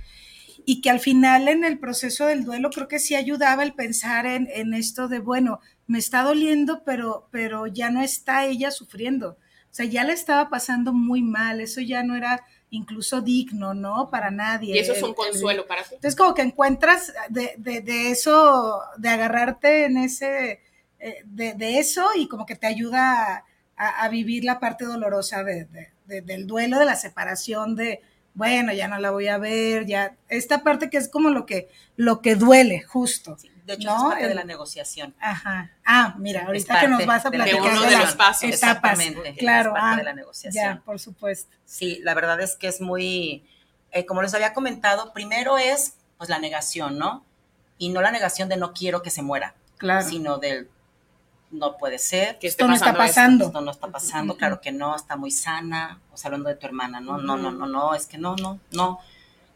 y 0.64 0.80
que 0.80 0.90
al 0.90 1.00
final 1.00 1.48
en 1.48 1.64
el 1.64 1.78
proceso 1.78 2.26
del 2.26 2.44
duelo 2.44 2.70
creo 2.70 2.88
que 2.88 2.98
sí 2.98 3.14
ayudaba 3.14 3.62
el 3.62 3.74
pensar 3.74 4.26
en, 4.26 4.48
en 4.52 4.74
esto 4.74 5.06
de, 5.06 5.20
bueno, 5.20 5.60
me 5.86 5.98
está 5.98 6.22
doliendo, 6.22 6.82
pero, 6.84 7.28
pero 7.30 7.66
ya 7.66 7.90
no 7.90 8.02
está 8.02 8.46
ella 8.46 8.70
sufriendo. 8.70 9.38
O 9.70 9.74
sea, 9.74 9.86
ya 9.86 10.04
le 10.04 10.12
estaba 10.12 10.48
pasando 10.48 10.92
muy 10.92 11.22
mal, 11.22 11.60
eso 11.60 11.80
ya 11.80 12.02
no 12.02 12.16
era 12.16 12.42
incluso 12.70 13.20
digno, 13.20 13.74
¿no? 13.74 14.10
Para 14.10 14.30
nadie. 14.30 14.74
Y 14.74 14.78
eso 14.78 14.92
es 14.92 15.02
un 15.02 15.14
consuelo 15.14 15.66
para 15.66 15.82
ti. 15.82 15.94
Entonces, 15.94 16.16
como 16.16 16.34
que 16.34 16.42
encuentras 16.42 17.12
de, 17.28 17.54
de, 17.58 18.10
eso, 18.10 18.80
de 18.96 19.08
agarrarte 19.08 19.84
en 19.86 19.98
ese, 19.98 20.60
eh, 20.98 21.22
de, 21.24 21.54
de, 21.54 21.78
eso 21.78 22.06
y 22.14 22.28
como 22.28 22.46
que 22.46 22.56
te 22.56 22.66
ayuda 22.66 23.44
a, 23.76 24.04
a 24.04 24.08
vivir 24.08 24.44
la 24.44 24.60
parte 24.60 24.84
dolorosa 24.84 25.44
del 25.44 26.46
duelo, 26.46 26.78
de 26.78 26.84
la 26.84 26.96
separación, 26.96 27.76
de, 27.76 28.00
bueno, 28.38 28.72
ya 28.72 28.86
no 28.86 29.00
la 29.00 29.10
voy 29.10 29.26
a 29.26 29.36
ver, 29.36 29.84
ya, 29.84 30.14
esta 30.28 30.62
parte 30.62 30.90
que 30.90 30.96
es 30.96 31.08
como 31.08 31.30
lo 31.30 31.44
que, 31.44 31.68
lo 31.96 32.22
que 32.22 32.36
duele, 32.36 32.80
justo. 32.82 33.36
de 33.66 33.74
hecho, 33.74 33.88
es 33.88 34.00
parte 34.00 34.28
de 34.28 34.34
la 34.36 34.44
negociación. 34.44 35.12
Ajá. 35.18 35.72
Ah, 35.84 36.14
mira, 36.18 36.46
ahorita 36.46 36.80
que 36.80 36.86
nos 36.86 37.04
vas 37.04 37.26
a 37.26 37.32
platicar 37.32 37.60
de, 37.60 37.68
uno 37.68 37.82
de, 37.82 37.98
los 37.98 38.14
pasos. 38.14 38.48
Etapas. 38.48 39.00
Claro, 39.38 39.70
es 39.70 39.80
parte 39.80 39.96
de 39.96 40.02
ah, 40.02 40.04
la 40.04 40.12
negociación. 40.12 40.64
Ya, 40.64 40.82
por 40.84 41.00
supuesto. 41.00 41.50
Sí, 41.64 41.98
la 42.04 42.14
verdad 42.14 42.40
es 42.40 42.54
que 42.54 42.68
es 42.68 42.80
muy, 42.80 43.44
eh, 43.90 44.06
como 44.06 44.22
les 44.22 44.32
había 44.34 44.54
comentado, 44.54 45.12
primero 45.12 45.58
es, 45.58 45.94
pues, 46.16 46.30
la 46.30 46.38
negación, 46.38 46.96
¿no? 46.96 47.24
Y 47.76 47.88
no 47.88 48.02
la 48.02 48.12
negación 48.12 48.48
de 48.48 48.56
no 48.56 48.72
quiero 48.72 49.02
que 49.02 49.10
se 49.10 49.22
muera, 49.22 49.56
claro. 49.78 50.08
sino 50.08 50.38
del 50.38 50.68
no 51.50 51.76
puede 51.76 51.98
ser. 51.98 52.38
Que 52.38 52.46
esto 52.46 52.66
no 52.66 52.74
está 52.74 52.94
pasando. 52.94 53.46
Esto, 53.46 53.60
no 53.60 53.70
está 53.70 53.88
pasando, 53.88 54.36
claro 54.36 54.60
que 54.60 54.72
no, 54.72 54.94
está 54.94 55.16
muy 55.16 55.30
sana. 55.30 56.00
O 56.12 56.16
sea, 56.16 56.28
hablando 56.28 56.48
de 56.48 56.56
tu 56.56 56.66
hermana, 56.66 57.00
no, 57.00 57.18
no, 57.18 57.36
no, 57.36 57.50
no, 57.50 57.66
no, 57.66 57.94
es 57.94 58.06
que 58.06 58.18
no, 58.18 58.36
no, 58.36 58.60
no. 58.72 59.00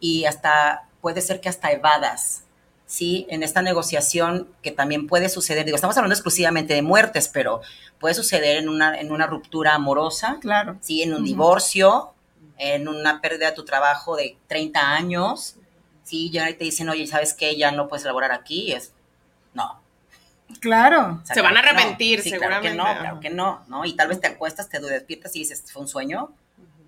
Y 0.01 0.25
hasta, 0.25 0.89
puede 1.01 1.21
ser 1.21 1.41
que 1.41 1.49
hasta 1.49 1.71
evadas, 1.71 2.45
¿sí? 2.87 3.27
En 3.29 3.43
esta 3.43 3.63
negociación 3.63 4.49
que 4.63 4.71
también 4.71 5.07
puede 5.07 5.29
suceder, 5.29 5.65
digo, 5.65 5.77
estamos 5.77 5.97
hablando 5.97 6.15
exclusivamente 6.15 6.75
de 6.75 6.83
muertes, 6.83 7.29
pero 7.29 7.61
puede 7.99 8.15
suceder 8.15 8.57
en 8.57 8.69
una, 8.69 8.99
en 8.99 9.13
una 9.13 9.27
ruptura 9.27 9.75
amorosa, 9.75 10.39
claro. 10.41 10.77
¿sí? 10.81 11.03
En 11.03 11.15
un 11.15 11.25
divorcio, 11.25 12.13
en 12.59 12.89
una 12.89 13.21
pérdida 13.21 13.51
de 13.51 13.53
tu 13.53 13.65
trabajo 13.65 14.17
de 14.17 14.37
30 14.49 14.81
años, 14.81 15.57
¿sí? 16.03 16.31
Y 16.33 16.55
te 16.55 16.65
dicen, 16.65 16.89
oye, 16.89 17.07
¿sabes 17.07 17.35
qué? 17.35 17.57
Ya 17.57 17.71
no 17.71 17.89
puedes 17.89 18.05
elaborar 18.05 18.33
aquí, 18.33 18.73
es, 18.73 18.93
no, 19.55 19.82
Claro. 20.61 21.23
se 21.25 21.41
van 21.43 21.57
a 21.57 21.61
arrepentir, 21.61 22.23
seguramente. 22.23 22.75
Claro 22.75 22.89
que 22.89 22.95
no, 22.95 23.01
claro 23.01 23.21
que 23.21 23.31
no, 23.31 23.65
¿no? 23.69 23.85
Y 23.85 23.95
tal 23.95 24.09
vez 24.09 24.21
te 24.21 24.29
acuestas, 24.29 24.69
te 24.69 24.81
despiertas 24.81 25.35
y 25.37 25.41
dices, 25.41 25.65
¿fue 25.73 25.83
un 25.83 25.89
sueño? 25.89 26.35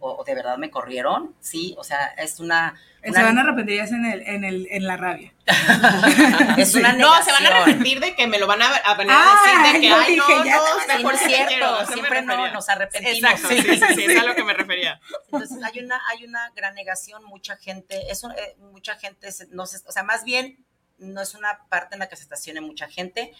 O, 0.00 0.23
de 0.23 0.35
verdad 0.35 0.59
me 0.59 0.71
corrieron, 0.71 1.35
sí, 1.40 1.75
o 1.78 1.85
sea, 1.85 2.09
es 2.18 2.38
una... 2.38 2.75
Se 3.02 3.11
van 3.11 3.38
a 3.38 3.40
arrepentir 3.40 3.80
en, 3.80 4.04
el, 4.04 4.21
en, 4.26 4.44
el, 4.44 4.68
en 4.71 4.87
la 4.87 4.99
rabia. 4.99 5.33
es 6.59 6.75
una 6.75 6.92
No, 6.92 7.23
se 7.23 7.33
van 7.33 7.47
a 7.47 7.49
arrepentir 7.49 8.00
de 8.00 8.14
que 8.14 8.26
me 8.26 8.38
lo 8.38 8.47
van 8.47 8.61
a, 8.61 8.66
a 8.66 8.94
venir 8.94 9.12
a 9.14 9.35
decir 9.44 9.73
de 9.73 9.80
que, 9.80 9.94
ay, 9.94 10.16
no, 10.16 10.28
no, 10.28 10.44
no, 10.44 10.94
mejor 10.97 11.16
cierto, 11.16 11.87
siempre 11.87 12.23
no 12.23 12.52
nos 12.52 12.68
arrepentimos. 12.68 13.30
Exacto, 13.30 13.49
sí, 13.49 13.62
sí, 13.62 13.94
sí, 13.94 14.04
es 14.04 14.21
a 14.21 14.25
lo 14.25 14.35
que 14.35 14.44
me 14.44 14.52
refería. 14.52 15.00
Entonces, 15.33 15.59
hay 15.62 15.80
una, 15.80 16.00
hay 16.09 16.25
una 16.25 16.50
gran 16.54 16.75
negación, 16.75 17.25
mucha 17.25 17.56
gente, 17.56 18.11
eso, 18.11 18.30
eh, 18.30 18.56
mucha 18.73 18.97
gente, 18.97 19.28
no 19.52 19.66
se, 19.66 19.78
o 19.87 19.92
sea, 19.92 20.02
más 20.02 20.25
bien 20.25 20.64
no 21.04 21.20
es 21.20 21.34
una 21.34 21.66
parte 21.68 21.94
en 21.94 22.00
la 22.00 22.08
que 22.08 22.16
se 22.16 22.23
estacione 22.23 22.61
mucha 22.61 22.88
gente. 22.88 23.32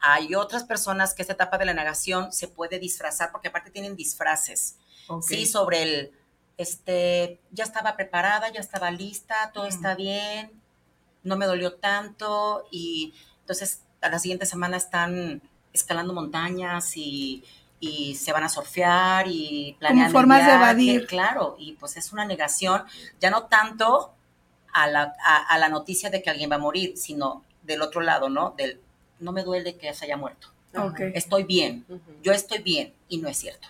Hay 0.00 0.34
otras 0.34 0.64
personas 0.64 1.14
que 1.14 1.22
esta 1.22 1.34
etapa 1.34 1.58
de 1.58 1.64
la 1.64 1.74
negación 1.74 2.32
se 2.32 2.48
puede 2.48 2.78
disfrazar, 2.78 3.30
porque 3.30 3.48
aparte 3.48 3.70
tienen 3.70 3.96
disfraces, 3.96 4.76
¿sí? 5.20 5.46
Sobre 5.46 5.82
el, 5.82 6.12
este, 6.58 7.40
ya 7.50 7.64
estaba 7.64 7.96
preparada, 7.96 8.50
ya 8.50 8.60
estaba 8.60 8.90
lista, 8.90 9.52
todo 9.54 9.66
está 9.66 9.94
bien, 9.94 10.50
no 11.22 11.36
me 11.36 11.46
dolió 11.46 11.74
tanto, 11.74 12.66
y 12.70 13.14
entonces 13.40 13.82
a 14.00 14.08
la 14.08 14.18
siguiente 14.18 14.46
semana 14.46 14.76
están 14.76 15.40
escalando 15.72 16.12
montañas 16.12 16.96
y, 16.96 17.44
se 18.14 18.32
van 18.32 18.44
a 18.44 18.48
surfear 18.48 19.26
y 19.26 19.76
planeando. 19.80 20.12
Como 20.12 20.20
formas 20.20 20.46
de 20.46 20.52
evadir. 20.52 21.06
Claro, 21.08 21.56
y 21.58 21.72
pues 21.72 21.96
es 21.96 22.12
una 22.12 22.24
negación, 22.24 22.84
ya 23.18 23.28
no 23.28 23.46
tanto 23.46 24.14
a 24.72 24.88
la, 24.88 25.14
a, 25.24 25.58
la 25.58 25.68
noticia 25.68 26.10
de 26.10 26.22
que 26.22 26.30
alguien 26.30 26.50
va 26.50 26.56
a 26.56 26.58
morir, 26.58 26.96
sino 26.96 27.44
del 27.62 27.82
otro 27.82 28.00
lado, 28.00 28.28
¿no? 28.28 28.54
Del 28.56 28.80
no 29.20 29.32
me 29.32 29.44
duele 29.44 29.76
que 29.76 29.92
se 29.94 30.06
haya 30.06 30.16
muerto. 30.16 30.48
Estoy 31.14 31.44
bien, 31.44 31.84
yo 32.22 32.32
estoy 32.32 32.58
bien 32.58 32.94
y 33.08 33.18
no 33.18 33.28
es 33.28 33.36
cierto. 33.38 33.68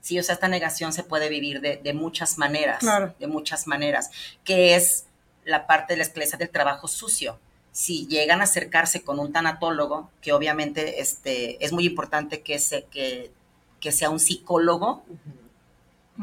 Sí, 0.00 0.18
o 0.18 0.22
sea, 0.22 0.34
esta 0.34 0.48
negación 0.48 0.92
se 0.92 1.02
puede 1.02 1.28
vivir 1.28 1.60
de, 1.60 1.76
de 1.76 1.92
muchas 1.92 2.38
maneras, 2.38 2.82
de 3.18 3.26
muchas 3.26 3.66
maneras, 3.66 4.10
que 4.44 4.74
es 4.74 5.04
la 5.44 5.66
parte 5.66 5.92
de 5.92 5.98
la 5.98 6.04
esclesa 6.04 6.36
del 6.36 6.48
trabajo 6.48 6.88
sucio. 6.88 7.38
Si 7.72 8.06
llegan 8.06 8.40
a 8.40 8.44
acercarse 8.44 9.02
con 9.02 9.18
un 9.18 9.32
tanatólogo, 9.32 10.10
que 10.22 10.32
obviamente 10.32 11.00
este, 11.00 11.62
es 11.64 11.72
muy 11.72 11.84
importante 11.84 12.40
que, 12.40 12.58
se, 12.58 12.84
que, 12.84 13.30
que 13.78 13.92
sea 13.92 14.10
un 14.10 14.20
psicólogo, 14.20 15.04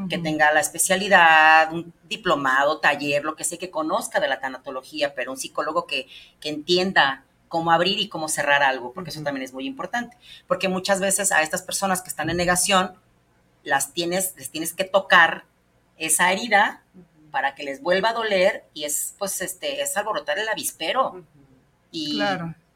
que 0.10 0.18
tenga 0.18 0.52
la 0.52 0.60
especialidad, 0.60 1.74
un 1.74 1.94
diplomado, 2.08 2.80
taller, 2.80 3.24
lo 3.24 3.36
que 3.36 3.44
sé, 3.44 3.58
que 3.58 3.72
conozca 3.72 4.20
de 4.20 4.28
la 4.28 4.40
tanatología, 4.40 5.16
pero 5.16 5.32
un 5.32 5.38
psicólogo 5.38 5.88
que, 5.88 6.08
que 6.40 6.50
entienda 6.50 7.24
cómo 7.48 7.72
abrir 7.72 8.00
y 8.00 8.10
cómo 8.10 8.28
cerrar 8.28 8.64
algo, 8.64 8.94
porque 8.94 9.10
eso 9.10 9.24
también 9.24 9.44
es 9.44 9.54
muy 9.54 9.66
importante. 9.66 10.18
Porque 10.48 10.68
muchas 10.68 11.00
veces 11.00 11.32
a 11.32 11.42
estas 11.42 11.62
personas 11.62 12.02
que 12.02 12.10
están 12.10 12.30
en 12.30 12.38
negación, 12.38 12.94
las 13.64 13.94
tienes, 13.94 14.34
les 14.38 14.50
tienes 14.50 14.74
que 14.74 14.84
tocar 14.84 15.46
esa 15.98 16.32
herida 16.32 16.84
para 17.32 17.56
que 17.56 17.64
les 17.64 17.82
vuelva 17.82 18.10
a 18.10 18.14
doler 18.14 18.66
y 18.74 18.84
es, 18.84 19.16
pues, 19.18 19.42
este, 19.42 19.82
es 19.82 19.96
alborotar 19.98 20.40
el 20.40 20.48
avispero. 20.50 21.24
y, 21.92 22.22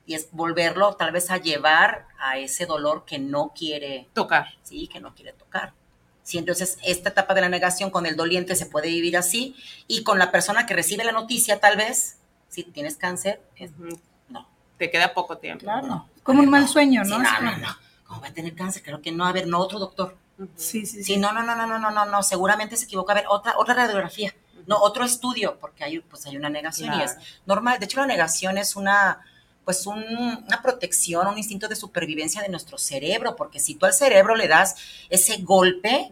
y 0.05 0.15
es 0.15 0.29
volverlo 0.31 0.95
tal 0.95 1.11
vez 1.11 1.29
a 1.31 1.37
llevar 1.37 2.07
a 2.19 2.37
ese 2.37 2.65
dolor 2.65 3.05
que 3.05 3.19
no 3.19 3.53
quiere 3.55 4.09
tocar. 4.13 4.47
Sí, 4.63 4.87
que 4.87 4.99
no 4.99 5.13
quiere 5.13 5.33
tocar. 5.33 5.73
¿sí? 6.23 6.37
Entonces, 6.37 6.77
esta 6.83 7.09
etapa 7.09 7.33
de 7.33 7.41
la 7.41 7.49
negación 7.49 7.89
con 7.89 8.05
el 8.05 8.15
doliente 8.15 8.55
se 8.55 8.65
puede 8.65 8.87
vivir 8.87 9.17
así 9.17 9.55
y 9.87 10.03
con 10.03 10.19
la 10.19 10.31
persona 10.31 10.65
que 10.65 10.73
recibe 10.73 11.03
la 11.03 11.11
noticia, 11.11 11.59
tal 11.59 11.77
vez, 11.77 12.17
si 12.49 12.63
tienes 12.63 12.97
cáncer, 12.97 13.41
no. 14.29 14.47
Te 14.77 14.89
queda 14.89 15.13
poco 15.13 15.37
tiempo. 15.37 15.63
Claro. 15.63 16.07
Como 16.23 16.41
un 16.41 16.49
mal 16.49 16.67
sueño, 16.67 17.03
¿no? 17.03 17.19
No, 17.19 17.41
no, 17.41 17.57
no. 17.57 17.77
¿Cómo 18.07 18.21
va 18.21 18.27
a 18.27 18.33
tener 18.33 18.55
cáncer? 18.55 18.83
Creo 18.83 19.01
que 19.01 19.11
no. 19.11 19.25
A 19.25 19.31
ver, 19.31 19.47
no, 19.47 19.59
otro 19.59 19.79
doctor. 19.79 20.17
Sí, 20.55 20.85
sí, 20.85 20.97
sí. 20.97 21.03
Sí, 21.03 21.17
no, 21.17 21.31
no, 21.31 21.43
no, 21.43 21.55
no, 21.55 21.67
no, 21.67 21.91
no, 21.91 22.05
no. 22.05 22.23
Seguramente 22.23 22.75
se 22.75 22.85
equivoca. 22.85 23.13
A 23.13 23.15
ver, 23.15 23.25
otra, 23.29 23.53
otra 23.57 23.73
radiografía. 23.75 24.33
No, 24.67 24.77
otro 24.79 25.05
estudio, 25.05 25.57
porque 25.59 25.83
hay, 25.83 25.99
pues 25.99 26.25
hay 26.25 26.35
una 26.35 26.49
negación 26.49 26.93
y 26.93 27.03
es 27.03 27.17
normal. 27.45 27.79
De 27.79 27.85
hecho, 27.85 27.99
la 27.99 28.07
negación 28.07 28.57
es 28.57 28.75
una 28.75 29.21
pues 29.65 29.86
una 29.86 30.62
protección, 30.63 31.27
un 31.27 31.38
instinto 31.38 31.68
de 31.68 31.75
supervivencia 31.75 32.41
de 32.41 32.50
nuestro 32.50 32.77
cerebro, 32.77 33.36
porque 33.36 33.60
si 33.60 33.75
tú 33.75 33.86
al 33.86 33.94
cerebro 33.94 34.36
le 34.36 34.48
das 34.48 34.75
ese 35.10 35.38
golpe, 35.38 36.12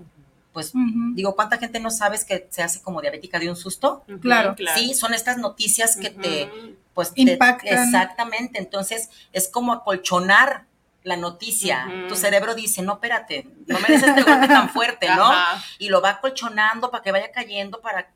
pues 0.54 0.72
digo, 1.14 1.36
¿cuánta 1.36 1.58
gente 1.58 1.80
no 1.80 1.92
sabes 1.92 2.26
que 2.26 2.48
se 2.50 2.62
hace 2.62 2.82
como 2.82 3.02
diabética 3.02 3.40
de 3.40 3.50
un 3.50 3.56
susto? 3.56 4.04
Claro, 4.22 4.56
Sí, 4.76 4.94
son 4.94 5.14
estas 5.14 5.38
noticias 5.38 5.96
que 5.96 6.10
te, 6.10 6.52
pues, 6.94 7.12
impactan. 7.16 7.86
exactamente, 7.86 8.60
entonces 8.60 9.10
es 9.32 9.48
como 9.48 9.74
acolchonar 9.74 10.66
la 11.04 11.16
noticia. 11.18 11.88
Tu 12.10 12.16
cerebro 12.16 12.56
dice, 12.56 12.82
no, 12.82 12.94
espérate, 12.94 13.48
no 13.68 13.80
me 13.80 13.88
des 13.88 14.04
este 14.04 14.22
golpe 14.22 14.48
tan 14.48 14.70
fuerte, 14.70 15.08
¿no? 15.16 15.32
Y 15.78 15.90
lo 15.90 16.02
va 16.02 16.10
acolchonando 16.12 16.92
para 16.92 17.04
que 17.04 17.12
vaya 17.12 17.32
cayendo, 17.32 17.80
para, 17.80 18.12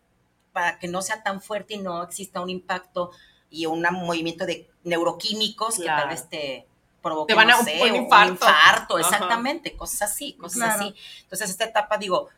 para 0.52 0.80
que 0.80 0.88
no 0.88 1.02
sea 1.02 1.24
tan 1.24 1.42
fuerte 1.42 1.76
y 1.76 1.78
no 1.78 2.04
exista 2.04 2.42
un 2.42 2.50
impacto 2.50 3.12
y 3.54 3.68
un 3.68 3.84
movimiento 3.84 4.46
de 4.48 4.68
neuroquímicos 4.84 5.78
que 5.78 5.86
tal 5.86 6.10
vez 6.10 6.28
te 6.28 6.68
provoquen, 7.04 7.36
van 7.36 7.52
a 7.52 7.60
un, 7.60 7.96
infarto. 7.96 8.98
exactamente, 8.98 9.78
cosas 9.78 10.12
así, 10.12 10.34
cosas 10.34 10.76
así. 10.76 10.96
Entonces, 11.22 11.52
esta 11.52 11.66
etapa, 11.66 11.98
digo, 11.98 12.30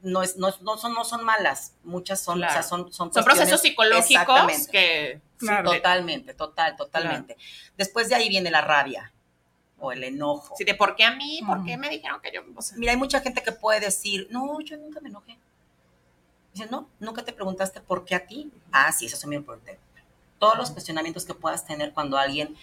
no, 0.00 0.22
es, 0.22 0.38
no, 0.38 0.48
no, 0.62 0.78
son, 0.78 0.94
no 0.94 1.04
son 1.04 1.24
malas, 1.24 1.74
muchas 1.84 2.20
son, 2.20 2.42
o 2.42 2.48
sea, 2.48 2.62
son, 2.62 2.90
son, 2.90 3.12
son 3.12 3.24
procesos 3.24 3.60
psicológicos 3.60 4.66
que... 4.72 5.20
totalmente, 5.62 6.32
total, 6.32 6.74
totalmente. 6.74 7.36
Después 7.76 8.08
de 8.08 8.14
ahí 8.14 8.30
viene 8.30 8.50
la 8.50 8.62
rabia 8.62 9.12
o 9.78 9.92
el 9.92 10.04
enojo. 10.04 10.54
Sí, 10.56 10.64
de 10.64 10.74
por 10.74 10.96
qué 10.96 11.04
a 11.04 11.14
mí, 11.14 11.40
por 11.46 11.64
qué 11.64 11.76
me 11.76 11.90
dijeron 11.90 12.22
que 12.22 12.32
yo... 12.32 12.40
Mira, 12.76 12.92
hay 12.92 12.98
mucha 12.98 13.20
gente 13.20 13.42
que 13.42 13.52
puede 13.52 13.80
decir, 13.80 14.26
no, 14.30 14.58
yo 14.62 14.78
nunca 14.78 15.00
me 15.00 15.10
enojé. 15.10 15.36
Dice, 16.54 16.66
no, 16.70 16.88
nunca 16.98 17.22
te 17.22 17.34
preguntaste 17.34 17.82
por 17.82 18.06
qué 18.06 18.14
a 18.14 18.26
ti. 18.26 18.50
Ah, 18.72 18.90
sí, 18.90 19.04
eso 19.04 19.16
es 19.16 19.26
muy 19.26 19.36
importante 19.36 19.85
todos 20.38 20.56
los 20.56 20.70
cuestionamientos 20.70 21.24
que 21.24 21.34
puedas 21.34 21.66
tener 21.66 21.92
cuando 21.92 22.18
alguien 22.18 22.56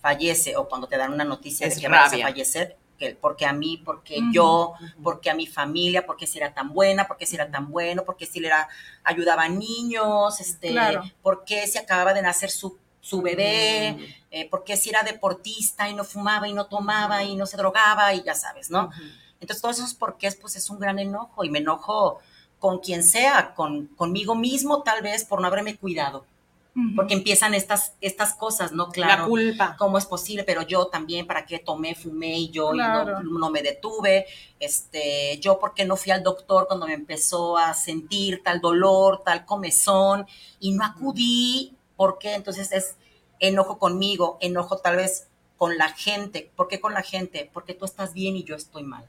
fallece 0.00 0.56
o 0.56 0.68
cuando 0.68 0.86
te 0.86 0.96
dan 0.96 1.12
una 1.12 1.24
noticia 1.24 1.68
de 1.68 1.76
que 1.76 1.88
vas 1.88 2.12
a 2.12 2.18
fallecer, 2.18 2.76
que 2.98 3.14
porque 3.14 3.46
a 3.46 3.52
mí, 3.52 3.80
porque 3.84 4.20
yo, 4.32 4.74
porque 5.02 5.30
a 5.30 5.34
mi 5.34 5.46
familia, 5.46 6.06
porque 6.06 6.26
si 6.26 6.38
era 6.38 6.52
tan 6.52 6.72
buena, 6.72 7.06
porque 7.06 7.26
si 7.26 7.36
era 7.36 7.50
tan 7.50 7.70
bueno, 7.70 8.04
porque 8.04 8.26
si 8.26 8.44
era 8.44 8.68
ayudaba 9.04 9.44
a 9.44 9.48
niños, 9.48 10.40
este, 10.40 10.74
porque 11.22 11.66
si 11.66 11.78
acababa 11.78 12.12
de 12.12 12.22
nacer 12.22 12.50
su, 12.50 12.76
su 13.00 13.22
bebé, 13.22 13.96
eh, 14.30 14.48
porque 14.50 14.76
si 14.76 14.90
era 14.90 15.02
deportista 15.02 15.88
y 15.88 15.94
no 15.94 16.04
fumaba 16.04 16.48
y 16.48 16.52
no 16.52 16.66
tomaba 16.66 17.22
y 17.22 17.36
no 17.36 17.46
se 17.46 17.56
drogaba 17.56 18.14
y 18.14 18.22
ya 18.22 18.34
sabes, 18.34 18.70
¿no? 18.70 18.90
Entonces 19.40 19.62
todos 19.62 19.78
esos 19.78 19.94
porqués 19.94 20.34
pues 20.34 20.56
es 20.56 20.68
un 20.68 20.80
gran 20.80 20.98
enojo 20.98 21.44
y 21.44 21.50
me 21.50 21.60
enojo 21.60 22.18
con 22.58 22.80
quien 22.80 23.04
sea, 23.04 23.54
con 23.54 23.86
conmigo 23.86 24.34
mismo 24.34 24.82
tal 24.82 25.02
vez 25.02 25.24
por 25.24 25.40
no 25.40 25.46
haberme 25.46 25.76
cuidado 25.76 26.24
porque 26.94 27.14
empiezan 27.14 27.54
estas, 27.54 27.94
estas 28.00 28.34
cosas, 28.34 28.72
¿no? 28.72 28.88
Claro. 28.88 29.22
La 29.22 29.28
culpa. 29.28 29.76
¿Cómo 29.78 29.98
es 29.98 30.06
posible? 30.06 30.44
Pero 30.44 30.62
yo 30.62 30.86
también, 30.86 31.26
¿para 31.26 31.46
qué 31.46 31.58
tomé, 31.58 31.94
fumé 31.94 32.38
y 32.38 32.50
yo 32.50 32.72
no, 32.72 33.50
me 33.50 33.62
detuve? 33.62 34.26
Este, 34.60 35.38
yo, 35.40 35.58
¿por 35.58 35.74
qué 35.74 35.84
no 35.84 35.96
fui 35.96 36.12
al 36.12 36.22
doctor 36.22 36.66
cuando 36.66 36.86
me 36.86 36.94
empezó 36.94 37.56
a 37.56 37.74
sentir 37.74 38.42
tal 38.42 38.60
dolor, 38.60 39.22
tal 39.24 39.44
comezón? 39.44 40.26
Y 40.60 40.72
no 40.72 40.84
acudí, 40.84 41.74
¿por 41.96 42.18
qué? 42.18 42.34
Entonces 42.34 42.70
es 42.72 42.96
enojo 43.40 43.78
conmigo, 43.78 44.38
enojo 44.40 44.78
tal 44.78 44.96
vez 44.96 45.28
con 45.56 45.78
la 45.78 45.88
gente. 45.88 46.50
¿Por 46.54 46.68
qué 46.68 46.80
con 46.80 46.94
la 46.94 47.02
gente? 47.02 47.50
Porque 47.52 47.74
tú 47.74 47.84
estás 47.84 48.12
bien 48.12 48.36
y 48.36 48.44
yo 48.44 48.54
estoy 48.54 48.84
mal 48.84 49.04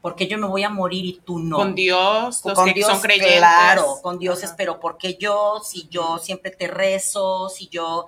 porque 0.00 0.26
yo 0.26 0.38
me 0.38 0.46
voy 0.46 0.62
a 0.62 0.70
morir 0.70 1.04
y 1.04 1.20
tú 1.24 1.38
no. 1.38 1.56
Con 1.56 1.74
Dios, 1.74 2.42
los 2.44 2.58
que 2.58 2.82
son 2.82 3.00
creyentes. 3.00 3.38
Claro, 3.38 3.98
con 4.02 4.18
Dios 4.18 4.42
espero, 4.42 4.80
porque 4.80 5.16
yo, 5.20 5.60
si 5.64 5.88
yo 5.88 6.18
siempre 6.18 6.50
te 6.50 6.68
rezo, 6.68 7.48
si 7.50 7.68
yo 7.68 8.06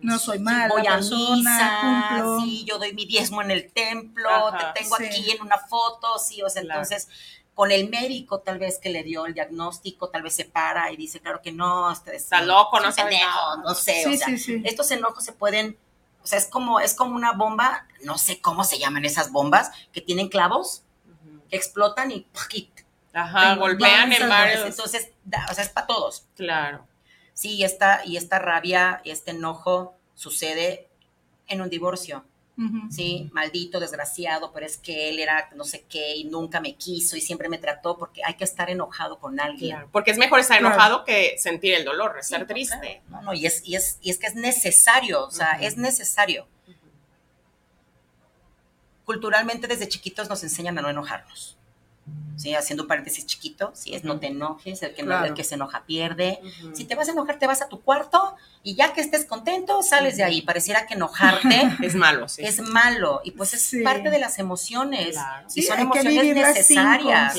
no 0.00 0.18
soy 0.18 0.38
mala 0.38 0.68
voy 0.68 0.86
a 0.86 0.98
misa, 0.98 2.36
si 2.40 2.64
yo 2.64 2.78
doy 2.78 2.92
mi 2.92 3.06
diezmo 3.06 3.42
en 3.42 3.50
el 3.50 3.72
templo, 3.72 4.28
te 4.58 4.82
tengo 4.82 4.96
aquí 4.96 5.30
en 5.30 5.42
una 5.42 5.58
foto, 5.58 6.18
sí, 6.18 6.42
o 6.42 6.48
sea, 6.48 6.62
entonces 6.62 7.08
con 7.54 7.70
el 7.70 7.88
médico 7.88 8.40
tal 8.40 8.58
vez 8.58 8.78
que 8.78 8.90
le 8.90 9.02
dio 9.04 9.26
el 9.26 9.34
diagnóstico, 9.34 10.08
tal 10.08 10.22
vez 10.22 10.34
se 10.34 10.44
para 10.44 10.90
y 10.90 10.96
dice, 10.96 11.20
claro 11.20 11.40
que 11.40 11.52
no, 11.52 11.90
este 11.90 12.16
está 12.16 12.42
loco, 12.42 12.80
no 12.80 12.90
sabe 12.90 13.18
no 13.62 13.74
sé, 13.74 14.04
o 14.06 14.16
sea, 14.16 14.28
estos 14.64 14.90
enojos 14.90 15.24
se 15.24 15.32
pueden, 15.32 15.78
o 16.22 16.26
sea, 16.26 16.38
es 16.38 16.48
como, 16.48 16.80
es 16.80 16.94
como 16.94 17.14
una 17.14 17.32
bomba, 17.32 17.86
no 18.02 18.18
sé 18.18 18.40
cómo 18.40 18.64
se 18.64 18.78
llaman 18.78 19.04
esas 19.04 19.30
bombas, 19.30 19.70
que 19.92 20.00
tienen 20.00 20.28
clavos, 20.28 20.83
explotan 21.56 22.10
y, 22.10 22.26
Ajá, 23.12 23.54
golpean 23.54 24.12
en 24.12 24.28
varios. 24.28 24.66
Entonces, 24.66 25.12
o 25.50 25.54
sea, 25.54 25.64
es 25.64 25.70
para 25.70 25.86
todos. 25.86 26.26
Claro. 26.36 26.86
Sí, 27.32 27.54
y 27.54 27.64
esta, 27.64 28.02
y 28.04 28.16
esta 28.16 28.38
rabia, 28.38 29.00
este 29.04 29.32
enojo 29.32 29.96
sucede 30.14 30.88
en 31.48 31.60
un 31.60 31.70
divorcio. 31.70 32.24
Sí, 32.88 33.28
maldito, 33.32 33.80
desgraciado, 33.80 34.52
pero 34.52 34.64
es 34.64 34.76
que 34.76 35.08
él 35.08 35.18
era 35.18 35.50
no 35.56 35.64
sé 35.64 35.86
qué 35.88 36.14
y 36.14 36.22
nunca 36.22 36.60
me 36.60 36.76
quiso 36.76 37.16
y 37.16 37.20
siempre 37.20 37.48
me 37.48 37.58
trató 37.58 37.98
porque 37.98 38.20
hay 38.24 38.34
que 38.34 38.44
estar 38.44 38.70
enojado 38.70 39.18
con 39.18 39.40
alguien. 39.40 39.78
porque 39.90 40.12
es 40.12 40.18
mejor 40.18 40.38
estar 40.38 40.60
enojado 40.60 41.04
que 41.04 41.34
sentir 41.36 41.74
el 41.74 41.84
dolor, 41.84 42.16
estar 42.16 42.46
triste. 42.46 43.02
No, 43.08 43.22
no, 43.22 43.34
y 43.34 43.46
es, 43.46 43.66
y 43.66 43.74
es, 43.74 43.98
y 44.02 44.10
es 44.10 44.18
que 44.18 44.28
es 44.28 44.36
necesario, 44.36 45.24
o 45.24 45.32
sea, 45.32 45.58
es 45.60 45.76
necesario 45.76 46.46
culturalmente 49.04 49.66
desde 49.66 49.88
chiquitos 49.88 50.28
nos 50.28 50.42
enseñan 50.42 50.78
a 50.78 50.82
no 50.82 50.90
enojarnos. 50.90 51.56
¿sí? 52.36 52.54
Haciendo 52.54 52.84
un 52.84 52.88
paréntesis 52.88 53.26
chiquito, 53.26 53.72
si 53.74 53.94
es 53.94 54.04
no 54.04 54.18
te 54.18 54.28
enojes, 54.28 54.82
el 54.82 54.94
que, 54.94 55.02
el 55.02 55.34
que 55.34 55.44
se 55.44 55.54
enoja 55.54 55.84
pierde. 55.86 56.40
Si 56.72 56.84
te 56.84 56.94
vas 56.94 57.08
a 57.08 57.12
enojar, 57.12 57.38
te 57.38 57.46
vas 57.46 57.62
a 57.62 57.68
tu 57.68 57.82
cuarto 57.82 58.36
y 58.62 58.74
ya 58.74 58.92
que 58.92 59.00
estés 59.00 59.24
contento, 59.24 59.82
sales 59.82 60.16
de 60.16 60.24
ahí. 60.24 60.42
Pareciera 60.42 60.86
que 60.86 60.94
enojarte 60.94 61.76
es 61.82 61.94
malo, 61.94 62.26
Es 62.38 62.60
malo 62.60 63.20
y 63.24 63.32
pues 63.32 63.54
es 63.54 63.82
parte 63.82 64.10
de 64.10 64.18
las 64.18 64.38
emociones. 64.38 65.16
Y 65.54 65.62
son 65.62 65.80
emociones 65.80 66.34
necesarias. 66.34 67.38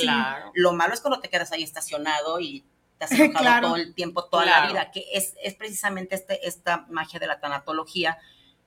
Lo 0.53 0.73
malo 0.73 0.93
es 0.93 1.01
cuando 1.01 1.19
te 1.19 1.29
quedas 1.29 1.51
ahí 1.51 1.63
estacionado 1.63 2.39
y 2.39 2.63
te 2.97 3.05
has 3.05 3.11
enojado 3.19 3.67
todo 3.67 3.75
el 3.75 3.93
tiempo, 3.93 4.25
toda 4.25 4.45
la 4.45 4.67
vida, 4.67 4.91
que 4.91 5.05
es, 5.13 5.33
es 5.43 5.53
precisamente 5.55 6.15
este, 6.15 6.47
esta 6.47 6.85
magia 6.89 7.19
de 7.19 7.27
la 7.27 7.39
tanatología 7.39 8.17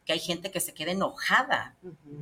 que 0.08 0.14
hay 0.14 0.20
gente 0.20 0.50
que 0.50 0.58
se 0.58 0.72
queda 0.72 0.92
enojada, 0.92 1.74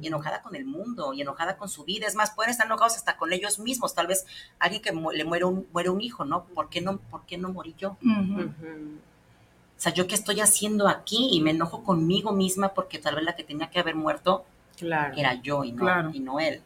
y 0.02 0.08
enojada 0.08 0.42
con 0.42 0.56
el 0.56 0.64
mundo, 0.64 1.14
y 1.14 1.20
enojada 1.20 1.56
con 1.56 1.68
su 1.68 1.84
vida. 1.84 2.08
Es 2.08 2.16
más, 2.16 2.32
pueden 2.32 2.50
estar 2.50 2.66
enojados 2.66 2.96
hasta 2.96 3.16
con 3.16 3.32
ellos 3.32 3.60
mismos. 3.60 3.94
Tal 3.94 4.08
vez 4.08 4.26
alguien 4.58 4.82
que 4.82 4.90
le 4.90 5.24
muere 5.24 5.44
un, 5.44 5.68
muere 5.72 5.90
un 5.90 6.00
hijo, 6.00 6.24
¿no? 6.24 6.46
¿Por 6.46 6.68
qué 6.68 6.80
no, 6.80 6.98
por 6.98 7.24
qué 7.26 7.38
no 7.38 7.50
morí 7.50 7.76
yo? 7.78 7.96
O 8.02 9.76
sea, 9.76 9.94
¿yo 9.94 10.08
qué 10.08 10.16
estoy 10.16 10.40
haciendo 10.40 10.88
aquí? 10.88 11.28
Y 11.30 11.40
me 11.40 11.52
enojo 11.52 11.84
conmigo 11.84 12.32
misma 12.32 12.74
porque 12.74 12.98
tal 12.98 13.14
vez 13.14 13.24
la 13.24 13.36
que 13.36 13.44
tenía 13.44 13.70
que 13.70 13.78
haber 13.78 13.94
muerto 13.94 14.44
era 14.80 15.34
yo 15.40 15.62
y 15.62 15.70
no, 15.70 16.10
y 16.12 16.18
no 16.18 16.40
él. 16.40 16.62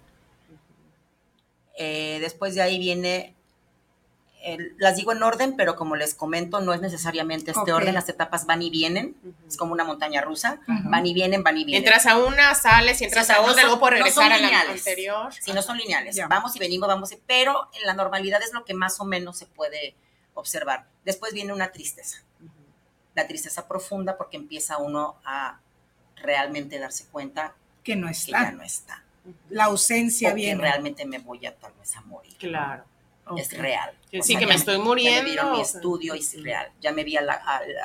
Eh, 1.76 2.16
después 2.22 2.54
de 2.54 2.62
ahí 2.62 2.78
viene 2.78 3.34
las 4.78 4.96
digo 4.96 5.12
en 5.12 5.22
orden, 5.22 5.54
pero 5.56 5.76
como 5.76 5.96
les 5.96 6.14
comento, 6.14 6.60
no 6.60 6.72
es 6.72 6.80
necesariamente 6.80 7.50
este 7.50 7.72
orden, 7.72 7.94
las 7.94 8.08
etapas 8.08 8.46
van 8.46 8.62
y 8.62 8.70
vienen, 8.70 9.14
es 9.46 9.56
como 9.56 9.72
una 9.72 9.84
montaña 9.84 10.22
rusa, 10.22 10.60
van 10.66 11.04
y 11.06 11.12
vienen, 11.12 11.42
van 11.42 11.58
y 11.58 11.64
vienen. 11.64 11.84
Entras 11.84 12.06
a 12.06 12.16
una, 12.16 12.54
sales 12.54 13.00
y 13.00 13.04
entras 13.04 13.28
a 13.30 13.42
otra, 13.42 13.62
luego 13.62 13.78
puedes 13.78 13.98
regresar 13.98 14.32
a 14.32 14.38
la 14.38 14.60
anterior. 14.62 15.32
Sí, 15.34 15.52
no 15.52 15.62
son 15.62 15.76
lineales, 15.76 16.16
vamos 16.28 16.56
y 16.56 16.58
venimos, 16.58 16.88
vamos, 16.88 17.12
y, 17.12 17.18
pero 17.26 17.68
en 17.78 17.86
la 17.86 17.94
normalidad 17.94 18.42
es 18.42 18.52
lo 18.52 18.64
que 18.64 18.74
más 18.74 18.98
o 19.00 19.04
menos 19.04 19.36
se 19.36 19.46
puede 19.46 19.94
observar. 20.34 20.86
Después 21.04 21.34
viene 21.34 21.52
una 21.52 21.70
tristeza, 21.70 22.22
la 23.14 23.26
tristeza 23.26 23.68
profunda 23.68 24.16
porque 24.16 24.38
empieza 24.38 24.78
uno 24.78 25.16
a 25.24 25.60
realmente 26.16 26.78
darse 26.78 27.06
cuenta 27.06 27.54
que 27.82 27.96
no 27.96 28.08
está. 28.08 28.38
Que 28.38 28.44
ya 28.44 28.52
no 28.52 28.62
está. 28.62 29.04
La 29.50 29.64
ausencia 29.64 30.32
viene. 30.32 30.56
Que 30.56 30.68
realmente 30.68 31.04
me 31.04 31.18
voy 31.18 31.44
a 31.44 31.54
tal 31.54 31.72
vez 31.78 31.94
a 31.96 32.00
morir. 32.02 32.36
Claro 32.38 32.84
es 33.36 33.56
real. 33.56 33.92
Sí, 34.22 34.36
que 34.36 34.46
me 34.46 34.54
estoy 34.54 34.78
muriendo. 34.78 35.18
Ya 35.18 35.22
me 35.22 35.30
vieron 35.30 35.52
mi 35.52 35.60
estudio 35.60 36.14
y 36.14 36.18
es 36.18 36.42
real. 36.42 36.70
Ya 36.80 36.92
me 36.92 37.04
vi 37.04 37.16
al, 37.16 37.28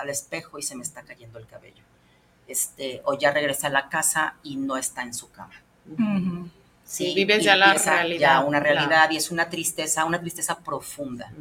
espejo 0.10 0.58
y 0.58 0.63
se 0.63 0.75
me 0.75 0.84
está 0.84 1.03
cayendo 1.03 1.39
el 1.39 1.45
cabello. 1.45 1.84
Este, 2.47 3.01
o 3.05 3.17
ya 3.17 3.31
regresé 3.31 3.67
a 3.67 3.69
la 3.69 3.89
casa 3.89 4.36
y 4.43 4.55
no 4.55 4.77
está 4.77 5.03
en 5.03 5.13
su 5.13 5.31
cama. 5.31 5.53
Sí, 6.84 7.13
vives 7.15 7.43
ya 7.43 7.55
la 7.55 7.73
realidad. 7.73 8.19
Ya 8.19 8.45
una 8.45 8.60
realidad 8.60 9.10
y 9.12 9.17
es 9.17 9.31
una 9.31 9.49
tristeza, 9.49 10.05
una 10.05 10.19
tristeza 10.19 10.60
profunda. 10.60 11.31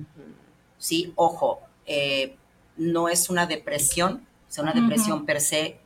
Sí, 0.79 1.13
ojo, 1.17 1.61
eh, 1.87 2.37
no 2.77 3.09
es 3.09 3.31
una 3.31 3.47
depresión, 3.47 4.27
es 4.51 4.59
una 4.59 4.73
depresión 4.73 5.25
per 5.25 5.41
se 5.41 5.79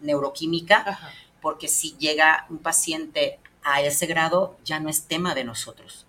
neuroquímica, 0.00 0.98
porque 1.40 1.68
si 1.68 1.96
llega 1.98 2.46
un 2.48 2.58
paciente 2.58 3.38
a 3.62 3.82
ese 3.82 4.06
grado, 4.06 4.56
ya 4.64 4.80
no 4.80 4.88
es 4.88 5.04
tema 5.04 5.34
de 5.34 5.44
nosotros 5.44 6.06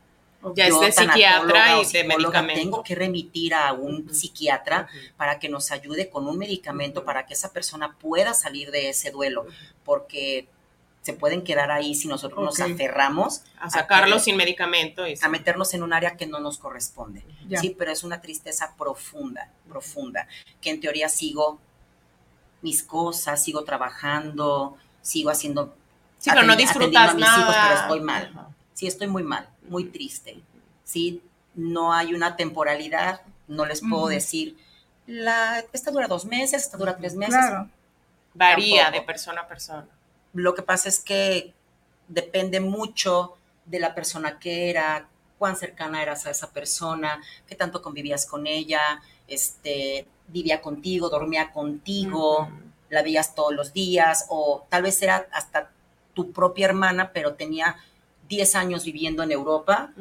ya 0.56 0.67
es 0.67 0.80
de 0.80 0.91
psiquiatra 0.91 1.82
y 1.82 1.86
de 1.86 2.04
medicamento. 2.04 2.62
Tengo 2.62 2.84
que 2.84 2.95
remitir 2.95 3.54
a 3.54 3.73
un 3.73 4.13
psiquiatra 4.13 4.88
para 5.17 5.39
que 5.39 5.49
nos 5.49 5.71
ayude 5.71 6.10
con 6.10 6.27
un 6.27 6.38
medicamento 6.38 7.04
para 7.04 7.25
que 7.25 7.34
esa 7.34 7.51
persona 7.51 7.95
pueda 7.97 8.34
salir 8.34 8.71
de 8.71 8.89
ese 8.89 9.12
duelo, 9.12 9.45
porque 9.84 10.47
se 11.01 11.13
pueden 11.13 11.43
quedar 11.43 11.71
ahí 11.71 11.95
si 11.95 12.08
nosotros 12.08 12.43
nos 12.43 12.60
aferramos 12.60 13.41
a 13.60 13.69
sacarlo 13.69 14.19
sin 14.19 14.38
medicamento 14.38 15.04
a 15.21 15.30
meternos 15.30 15.73
en 15.73 15.82
un 15.84 15.93
área 15.93 16.15
que 16.15 16.27
no 16.27 16.39
nos 16.39 16.58
corresponde. 16.58 17.23
Sí, 17.60 17.75
pero 17.77 17.91
es 17.91 18.04
una 18.04 18.21
tristeza 18.21 18.75
profunda, 18.77 19.49
profunda, 19.67 20.27
que 20.62 20.69
en 20.69 20.80
teoría 20.80 21.10
sigo 21.10 21.60
mis 22.62 22.84
cosas, 22.84 23.43
sigo 23.43 23.63
trabajando, 23.63 24.77
sigo 25.01 25.32
haciendo 25.32 25.75
Sí, 26.21 26.30
pero 26.30 26.43
no 26.43 26.56
disfrutas 26.56 27.10
a 27.10 27.13
mis 27.15 27.21
nada. 27.25 27.39
hijos, 27.41 27.56
pero 27.63 27.82
estoy 27.82 27.99
mal. 28.01 28.32
Sí, 28.82 28.88
estoy 28.88 29.06
muy 29.06 29.22
mal 29.22 29.48
muy 29.70 29.86
triste. 29.86 30.41
¿sí? 30.84 31.22
No 31.56 31.94
hay 31.94 32.15
una 32.15 32.36
temporalidad, 32.36 33.22
no 33.48 33.65
les 33.65 33.82
puedo 33.82 34.08
decir, 34.08 34.58
la, 35.06 35.63
esta 35.72 35.91
dura 35.91 36.08
dos 36.08 36.26
meses, 36.26 36.63
esta 36.63 36.78
dura 36.78 36.98
tres 36.98 37.15
meses. 37.15 37.39
Varía 38.34 38.89
de 38.89 39.02
persona 39.04 39.41
a 39.41 39.48
persona. 39.48 39.88
Lo 40.34 40.56
que 40.56 40.63
pasa 40.63 40.89
es 40.89 41.00
que 41.00 41.54
depende 42.08 42.60
mucho 42.60 43.38
de 43.65 43.80
la 43.80 43.94
persona 43.94 44.39
que 44.39 44.72
era, 44.72 45.08
cuán 45.38 45.56
cercana 45.56 46.02
eras 46.02 46.26
a 46.26 46.32
esa 46.32 46.50
persona, 46.50 47.22
qué 47.48 47.54
tanto 47.56 47.84
convivías 47.84 48.26
con 48.26 48.48
ella, 48.48 49.00
este, 49.28 50.08
vivía 50.28 50.60
contigo, 50.60 51.08
dormía 51.10 51.52
contigo, 51.52 52.50
la 52.89 53.04
veías 53.04 53.36
todos 53.36 53.54
los 53.54 53.74
días, 53.74 54.26
o 54.30 54.65
tal 54.70 54.82
vez 54.82 55.00
era 55.04 55.28
hasta 55.34 55.70
tu 56.15 56.32
propia 56.32 56.65
hermana, 56.65 57.12
pero 57.13 57.36
tenía 57.36 57.76
10 58.32 58.56
años 58.56 58.86
viviendo 58.86 59.24
en 59.24 59.32
Europa, 59.34 59.94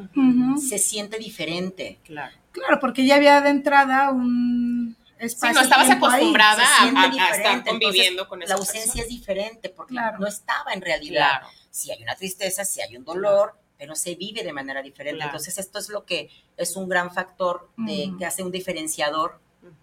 se 0.56 0.78
siente 0.78 1.18
diferente. 1.18 1.98
Claro. 2.04 2.32
Claro, 2.52 2.78
porque 2.80 3.04
ya 3.04 3.16
había 3.16 3.40
de 3.40 3.50
entrada 3.50 4.10
un 4.10 4.96
espacio. 5.18 5.48
Sí, 5.48 5.54
no 5.54 5.60
estabas 5.62 5.90
acostumbrada 5.90 6.62
a, 6.80 7.36
estar 7.36 7.64
conviviendo 7.64 8.28
con 8.28 8.42
esa 8.42 8.54
La 8.54 8.60
ausencia 8.60 9.02
es 9.02 9.08
diferente 9.08 9.68
porque 9.68 9.94
no 10.18 10.26
estaba 10.26 10.72
en 10.72 10.80
realidad. 10.80 11.42
Si 11.70 11.90
hay 11.90 12.02
una 12.02 12.14
tristeza, 12.14 12.64
si 12.64 12.80
hay 12.80 12.96
un 12.96 13.04
dolor, 13.04 13.54
pero 13.76 13.96
se 13.96 14.14
vive 14.14 14.44
de 14.44 14.52
manera 14.52 14.80
diferente. 14.80 15.24
Entonces, 15.24 15.58
esto 15.58 15.80
es 15.80 15.88
lo 15.88 16.04
que 16.04 16.30
es 16.56 16.76
un 16.76 16.88
gran 16.88 17.12
factor 17.12 17.68
de, 17.76 18.12
que 18.16 18.26
hace 18.26 18.44
un 18.44 18.52
diferenciador 18.52 19.40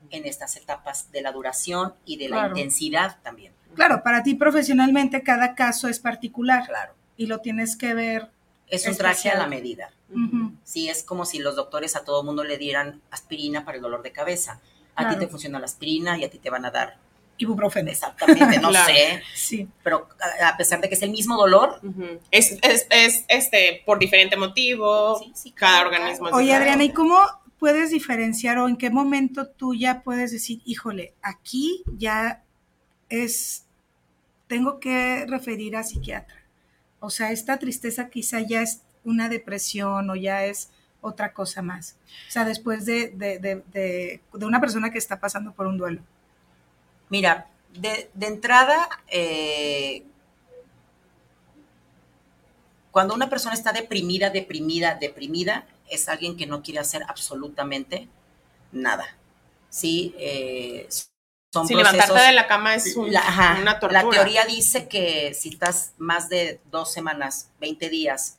en 0.10 0.26
estas 0.26 0.56
etapas 0.56 1.12
de 1.12 1.22
la 1.22 1.34
duración 1.34 1.94
y 2.06 2.16
de 2.16 2.30
la 2.30 2.48
intensidad 2.48 3.18
también. 3.24 3.54
Claro, 3.76 4.02
para 4.04 4.24
ti 4.24 4.36
profesionalmente 4.36 5.22
cada 5.22 5.54
caso 5.54 5.90
es 5.90 6.00
particular. 6.00 6.66
Claro. 6.66 6.94
Y 7.18 7.26
lo 7.26 7.40
tienes 7.40 7.76
que 7.76 7.94
ver 7.94 8.37
es 8.70 8.88
un 8.88 8.96
traje 8.98 9.30
a 9.30 9.38
la 9.38 9.48
medida. 9.48 9.92
Sí, 10.64 10.90
es 10.90 11.04
como 11.04 11.26
si 11.26 11.40
los 11.40 11.56
doctores 11.56 11.96
a 11.96 12.04
todo 12.04 12.24
mundo 12.24 12.44
le 12.44 12.58
dieran 12.58 13.02
aspirina 13.12 13.66
para 13.66 13.78
el 13.78 13.82
dolor 13.82 14.04
de 14.04 14.12
cabeza. 14.12 14.60
A 14.96 15.10
ti 15.10 15.18
te 15.18 15.28
funciona 15.28 15.60
la 15.60 15.66
aspirina 15.66 16.18
y 16.18 16.24
a 16.24 16.30
ti 16.30 16.40
te 16.40 16.50
van 16.50 16.66
a 16.66 16.72
dar 16.72 16.98
ibuprofeno. 17.38 17.90
Exactamente, 17.92 18.60
no 18.60 18.72
sé. 18.86 19.22
Sí. 19.36 19.68
Pero 19.84 20.08
a 20.44 20.58
pesar 20.58 20.82
de 20.82 20.90
que 20.90 20.96
es 20.96 21.02
el 21.02 21.12
mismo 21.12 21.38
dolor. 21.38 21.80
es, 22.32 22.58
este, 23.28 23.84
por 23.86 24.00
diferente 24.00 24.36
motivo. 24.36 25.20
Sí, 25.20 25.32
sí, 25.36 25.52
cada 25.52 25.82
organismo 25.82 26.30
es 26.30 26.34
Oye, 26.34 26.54
Adriana, 26.54 26.84
¿y 26.84 26.92
cómo, 26.92 27.20
puedes 27.60 27.92
diferenciar 27.92 28.58
o 28.60 28.68
en 28.68 28.78
qué 28.78 28.90
momento 28.90 29.48
tú 29.48 29.74
ya 29.74 30.02
puedes 30.02 30.32
decir, 30.32 30.62
híjole, 30.66 31.14
aquí 31.22 31.84
ya 31.98 32.44
es, 33.10 33.66
tengo 34.48 34.80
que 34.80 35.26
referir 35.28 35.76
a 35.76 35.84
psiquiatra? 35.84 36.37
O 37.08 37.10
sea, 37.10 37.32
esta 37.32 37.58
tristeza 37.58 38.10
quizá 38.10 38.42
ya 38.42 38.62
es 38.62 38.82
una 39.06 39.30
depresión 39.30 40.10
o 40.10 40.18
ya 40.18 40.44
es 40.44 40.72
otra 41.00 41.32
cosa 41.32 41.62
más. 41.62 41.96
O 42.28 42.32
sea, 42.32 42.44
después 42.44 42.86
de, 42.86 43.12
de, 43.16 44.22
una 44.34 44.60
persona 44.60 44.92
que 44.92 44.98
está 44.98 45.18
pasando 45.18 45.54
por 45.54 45.68
un 45.68 45.78
duelo. 45.78 46.02
Mira, 47.08 47.48
de, 47.72 48.10
entrada, 48.20 48.90
eh, 49.08 50.04
cuando 52.92 53.16
una 53.16 53.30
persona 53.30 53.54
está 53.56 53.72
deprimida, 53.72 54.30
deprimida, 54.30 54.96
deprimida, 54.96 55.66
es 55.90 56.10
alguien 56.10 56.36
que 56.36 56.46
no 56.46 56.62
quiere 56.62 56.82
hacer 56.82 57.04
absolutamente 57.08 58.10
nada. 58.74 59.16
Sí, 59.70 60.14
eh, 60.18 60.90
son 61.66 61.78
levantarte 61.78 62.20
de 62.20 62.32
la 62.34 62.48
cama 62.48 62.76
es 62.76 62.96
una 62.96 63.80
tortura. 63.80 64.04
La 64.04 64.10
teoría 64.10 64.46
dice 64.46 64.88
que 64.88 65.34
si 65.34 65.50
estás 65.50 65.94
más 65.98 66.30
de 66.30 66.60
dos 66.72 66.92
semanas, 66.92 67.50
20 67.60 67.90
días, 67.90 68.38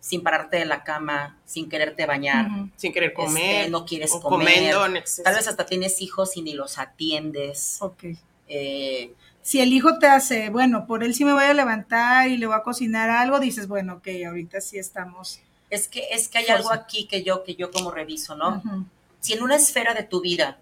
sin 0.00 0.22
pararte 0.22 0.56
de 0.56 0.64
la 0.64 0.82
cama, 0.82 1.36
sin 1.44 1.68
quererte 1.68 2.06
bañar, 2.06 2.48
sin 2.76 2.92
querer 2.92 3.10
este, 3.10 3.22
comer, 3.22 3.70
no 3.70 3.84
quieres 3.84 4.12
comer, 4.12 4.74
tal 5.22 5.34
vez 5.34 5.46
hasta 5.46 5.66
tienes 5.66 6.00
hijos 6.00 6.36
y 6.36 6.42
ni 6.42 6.54
los 6.54 6.78
atiendes. 6.78 7.76
Ok. 7.80 8.04
Eh, 8.48 9.12
si 9.42 9.60
el 9.60 9.72
hijo 9.72 9.98
te 9.98 10.06
hace, 10.06 10.50
bueno, 10.50 10.86
por 10.86 11.04
él 11.04 11.14
sí 11.14 11.24
me 11.24 11.32
voy 11.32 11.44
a 11.44 11.54
levantar 11.54 12.28
y 12.28 12.36
le 12.36 12.46
voy 12.46 12.56
a 12.56 12.62
cocinar 12.62 13.10
algo, 13.10 13.40
dices, 13.40 13.68
bueno, 13.68 13.94
ok, 13.94 14.08
ahorita 14.26 14.60
sí 14.60 14.78
estamos. 14.78 15.40
Es 15.70 15.86
que, 15.86 16.08
es 16.10 16.28
que 16.28 16.38
hay 16.38 16.48
algo 16.48 16.72
aquí 16.72 17.06
que 17.06 17.22
yo, 17.22 17.44
que 17.44 17.54
yo 17.54 17.70
como 17.70 17.90
reviso, 17.90 18.36
¿no? 18.36 18.62
Si 19.20 19.34
en 19.34 19.42
una 19.42 19.56
esfera 19.56 19.94
de 19.94 20.02
tu 20.02 20.20
vida 20.20 20.58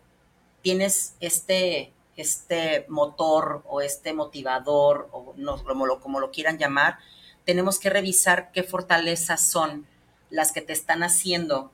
tienes 0.63 1.15
este, 1.21 1.93
este 2.19 2.85
motor 2.89 3.63
o 3.67 3.81
este 3.81 4.13
motivador, 4.13 5.09
o 5.13 5.33
no, 5.37 5.63
como, 5.65 5.87
lo, 5.87 6.01
como 6.01 6.21
lo 6.21 6.31
quieran 6.31 6.59
llamar, 6.59 6.99
tenemos 7.45 7.79
que 7.79 7.91
revisar 7.91 8.53
qué 8.53 8.63
fortalezas 8.63 9.49
son 9.49 9.87
las 10.29 10.53
que 10.53 10.61
te 10.61 10.73
están 10.75 11.03
haciendo 11.03 11.73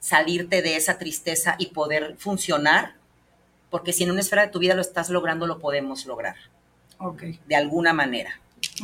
salirte 0.00 0.62
de 0.62 0.76
esa 0.76 0.98
tristeza 0.98 1.54
y 1.58 1.66
poder 1.66 2.16
funcionar 2.16 2.96
porque 3.72 3.94
si 3.94 4.04
en 4.04 4.10
una 4.10 4.20
esfera 4.20 4.42
de 4.42 4.48
tu 4.48 4.58
vida 4.58 4.74
lo 4.74 4.82
estás 4.82 5.08
logrando, 5.08 5.46
lo 5.46 5.58
podemos 5.58 6.04
lograr. 6.04 6.36
Ok. 6.98 7.22
De 7.46 7.56
alguna 7.56 7.94
manera, 7.94 8.38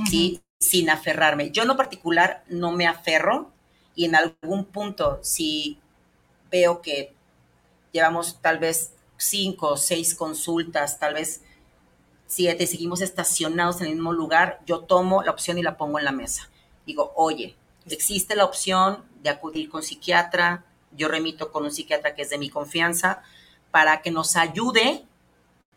¿sí? 0.09 0.40
Sin 0.59 0.88
aferrarme. 0.88 1.50
Yo 1.50 1.61
en 1.61 1.68
lo 1.68 1.76
particular 1.76 2.42
no 2.48 2.72
me 2.72 2.87
aferro 2.87 3.52
y 3.94 4.07
en 4.07 4.14
algún 4.14 4.64
punto, 4.64 5.20
si 5.22 5.78
veo 6.50 6.81
que 6.81 7.12
llevamos 7.92 8.40
tal 8.40 8.59
vez 8.59 8.92
cinco 9.18 9.72
o 9.72 9.76
seis 9.76 10.14
consultas, 10.14 10.98
tal 10.98 11.14
vez 11.14 11.42
siete, 12.26 12.66
seguimos 12.66 13.00
estacionados 13.00 13.81
en 13.81 13.88
el 13.88 13.94
mismo 13.94 14.12
lugar, 14.12 14.61
yo 14.66 14.81
tomo 14.81 15.22
la 15.22 15.33
opción 15.33 15.59
y 15.59 15.62
la 15.62 15.76
pongo 15.76 15.98
en 15.98 16.04
la 16.04 16.12
mesa. 16.12 16.48
Digo, 16.87 17.12
oye, 17.16 17.57
existe 17.87 18.37
la 18.37 18.44
opción 18.44 19.04
de 19.22 19.31
acudir 19.31 19.68
con 19.68 19.83
psiquiatra, 19.83 20.64
yo 20.92 21.09
remito 21.09 21.50
con 21.50 21.64
un 21.64 21.70
psiquiatra 21.70 22.14
que 22.14 22.22
es 22.22 22.31
de 22.31 22.38
mi 22.38 22.50
confianza, 22.50 23.22
para 23.70 24.00
que 24.02 24.11
nos 24.11 24.37
ayude. 24.37 25.04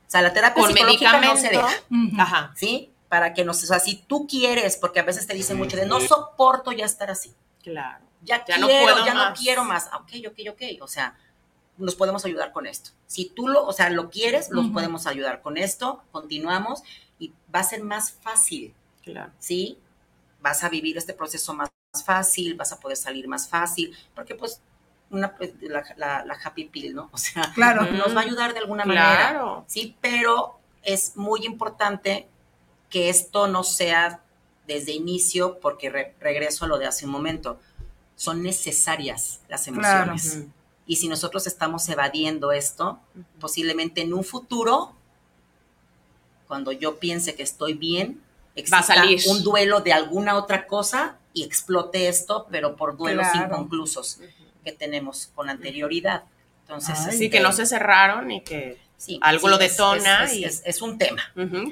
O 0.08 0.12
sea, 0.12 0.22
la 0.22 0.34
terapia 0.34 0.64
psicológica 0.66 1.20
no 1.20 1.36
se 1.36 1.50
deja. 1.50 1.70
Ajá. 2.18 2.54
¿Sí? 2.56 2.92
Para 3.10 3.34
que 3.34 3.44
nos, 3.44 3.64
o 3.64 3.68
sea, 3.68 3.80
si 3.80 3.96
tú 3.96 4.28
quieres, 4.28 4.78
porque 4.78 5.00
a 5.00 5.04
veces 5.04 5.28
te 5.28 5.34
dicen 5.34 5.58
mucho 5.58 5.76
de 5.76 5.86
no 5.86 6.00
soporto 6.00 6.72
ya 6.72 6.86
estar 6.86 7.10
así. 7.10 7.34
Claro. 7.62 8.06
Ya, 8.22 8.44
quiero, 8.44 8.62
no 8.62 8.68
puedo 8.68 9.06
ya 9.06 9.14
no 9.14 9.34
quiero 9.34 9.64
más. 9.64 9.90
Ah, 9.92 9.98
ok, 9.98 10.12
ok, 10.30 10.40
ok. 10.52 10.82
O 10.82 10.88
sea, 10.88 11.18
nos 11.78 11.96
podemos 11.96 12.26
ayudar 12.26 12.52
con 12.52 12.68
esto. 12.68 12.92
Si 13.08 13.26
tú 13.30 13.48
lo, 13.48 13.66
o 13.66 13.74
sea, 13.74 13.90
lo 13.90 14.10
quieres, 14.10 14.50
nos 14.50 14.70
podemos 14.70 15.08
ayudar 15.08 15.42
con 15.42 15.58
esto, 15.58 16.04
continuamos 16.12 16.84
y 17.20 17.34
va 17.54 17.60
a 17.60 17.64
ser 17.64 17.84
más 17.84 18.12
fácil. 18.12 18.74
Claro. 19.04 19.32
¿Sí? 19.40 19.78
Vas 20.42 20.64
a 20.64 20.70
vivir 20.70 20.98
este 20.98 21.14
proceso 21.14 21.54
más 21.54 21.70
fácil, 22.06 22.56
vas 22.56 22.72
a 22.72 22.80
poder 22.80 22.98
salir 22.98 23.28
más 23.28 23.48
fácil, 23.48 23.96
porque 24.16 24.36
pues 24.36 24.62
una, 25.10 25.36
pues, 25.36 25.54
la, 25.62 25.84
la, 26.26 26.40
happy 26.42 26.66
pill, 26.66 26.96
¿no? 26.96 27.10
O 27.12 27.18
sea, 27.18 27.52
claro. 27.54 27.86
nos 27.92 28.16
va 28.16 28.22
a 28.22 28.24
ayudar 28.24 28.54
de 28.54 28.60
alguna 28.60 28.86
manera. 28.86 29.64
Sí, 29.68 29.96
pero 30.02 30.60
es 30.84 31.18
muy 31.18 31.46
importante 31.46 32.28
que 32.90 33.10
esto 33.10 33.48
no 33.48 33.64
sea 33.64 34.22
desde 34.68 34.94
inicio, 34.94 35.60
porque 35.60 35.90
regreso 36.20 36.66
a 36.66 36.68
lo 36.68 36.78
de 36.78 36.88
hace 36.88 37.06
un 37.06 37.12
momento, 37.12 37.60
son 38.16 38.42
necesarias 38.44 39.42
las 39.50 39.68
emociones. 39.68 40.46
Y 40.92 40.98
si 40.98 41.08
nosotros 41.08 41.48
estamos 41.48 41.88
evadiendo 41.88 42.52
esto, 42.52 43.00
posiblemente 43.40 44.02
en 44.02 44.14
un 44.14 44.26
futuro, 44.26 44.94
cuando 46.50 46.74
yo 46.74 47.00
piense 47.00 47.34
que 47.34 47.44
estoy 47.44 47.76
bien, 47.76 48.22
exista 48.56 49.02
un 49.30 49.42
duelo 49.42 49.80
de 49.80 49.94
alguna 49.94 50.36
otra 50.36 50.68
cosa 50.68 51.16
y 51.34 51.44
explote 51.46 52.10
esto, 52.10 52.46
pero 52.52 52.76
por 52.76 52.98
duelos 52.98 53.26
inconclusos 53.34 54.20
que 54.66 54.74
tenemos 54.74 55.32
con 55.34 55.50
anterioridad. 55.50 56.26
Entonces, 56.64 56.98
sí, 57.18 57.30
que 57.30 57.40
no 57.40 57.54
se 57.54 57.66
cerraron 57.66 58.30
y 58.30 58.42
que 58.42 58.78
algo 59.22 59.48
lo 59.48 59.58
detona. 59.58 60.26
Es, 60.26 60.34
y... 60.34 60.44
es, 60.44 60.82
un 60.82 60.98
tema. 60.98 61.24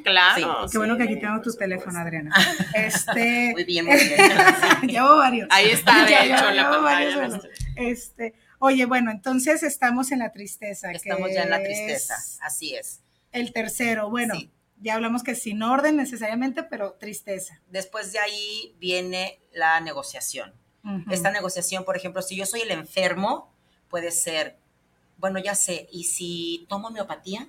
claro. 0.01 0.65
Qué 0.71 0.77
bueno 0.77 0.95
que 0.95 1.03
aquí 1.03 1.19
tengo 1.19 1.41
tu 1.41 1.51
teléfono, 1.51 1.99
Adriana. 1.99 2.33
Este... 2.73 3.51
muy 3.51 3.65
bien, 3.65 3.85
muy 3.85 3.97
bien. 3.97 4.17
llevo 4.83 5.17
varios. 5.17 5.49
Ahí 5.51 5.71
está, 5.71 6.05
de 6.05 6.13
hecho, 6.23 6.51
la 6.51 6.69
pantalla. 6.69 7.41
este, 7.75 8.33
oye, 8.59 8.85
bueno, 8.85 9.11
entonces 9.11 9.63
estamos 9.63 10.11
en 10.11 10.19
la 10.19 10.31
tristeza. 10.31 10.91
Estamos 10.91 11.31
ya 11.33 11.43
en 11.43 11.49
la 11.49 11.63
tristeza, 11.63 12.15
así 12.41 12.75
es. 12.75 13.01
El 13.31 13.53
tercero, 13.53 14.09
bueno, 14.09 14.35
ya 14.81 14.95
hablamos 14.95 15.23
que 15.23 15.35
sin 15.35 15.61
orden 15.63 15.97
necesariamente, 15.97 16.63
pero 16.63 16.93
tristeza. 16.93 17.59
Después 17.69 18.13
de 18.13 18.19
ahí 18.19 18.75
viene 18.79 19.39
la 19.53 19.79
negociación. 19.81 20.53
Esta 21.11 21.29
negociación, 21.29 21.83
por 21.83 21.97
ejemplo, 21.97 22.21
si 22.21 22.35
yo 22.35 22.45
soy 22.45 22.61
el 22.61 22.71
enfermo, 22.71 23.51
puede 23.89 24.11
ser, 24.11 24.57
bueno, 25.17 25.37
ya 25.37 25.53
sé, 25.53 25.87
¿y 25.91 26.05
si 26.05 26.65
tomo 26.67 26.87
homeopatía? 26.87 27.47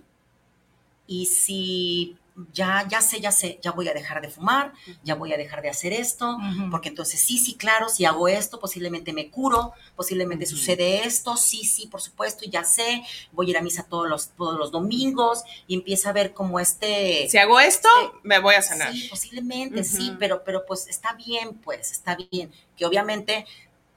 ¿Y 1.06 1.26
si 1.26 2.18
ya, 2.52 2.86
ya 2.88 3.00
sé, 3.00 3.20
ya 3.20 3.32
sé, 3.32 3.58
ya 3.62 3.72
voy 3.72 3.88
a 3.88 3.94
dejar 3.94 4.20
de 4.20 4.28
fumar, 4.28 4.72
ya 5.02 5.14
voy 5.14 5.32
a 5.32 5.36
dejar 5.36 5.62
de 5.62 5.70
hacer 5.70 5.92
esto, 5.92 6.38
porque 6.70 6.88
entonces 6.88 7.20
sí, 7.20 7.38
sí, 7.38 7.54
claro, 7.54 7.88
si 7.88 8.04
hago 8.04 8.28
esto, 8.28 8.58
posiblemente 8.60 9.12
me 9.12 9.30
curo, 9.30 9.72
posiblemente 9.96 10.46
sucede 10.46 11.06
esto, 11.06 11.36
sí, 11.36 11.64
sí, 11.64 11.86
por 11.86 12.00
supuesto, 12.00 12.44
ya 12.48 12.64
sé, 12.64 13.02
voy 13.32 13.48
a 13.48 13.50
ir 13.50 13.58
a 13.58 13.62
misa 13.62 13.84
todos 13.84 14.08
los, 14.08 14.30
todos 14.30 14.58
los 14.58 14.70
domingos 14.70 15.42
y 15.66 15.74
empieza 15.74 16.10
a 16.10 16.12
ver 16.12 16.32
como 16.32 16.60
este... 16.60 17.28
Si 17.28 17.38
hago 17.38 17.60
esto, 17.60 17.88
este 18.02 18.18
me 18.22 18.38
voy 18.38 18.54
a 18.54 18.62
sanar. 18.62 18.92
Sí, 18.92 19.08
posiblemente, 19.08 19.84
sí, 19.84 20.14
pero, 20.18 20.42
pero 20.44 20.64
pues 20.66 20.88
está 20.88 21.14
bien, 21.14 21.54
pues, 21.54 21.92
está 21.92 22.16
bien, 22.30 22.52
que 22.76 22.86
obviamente 22.86 23.46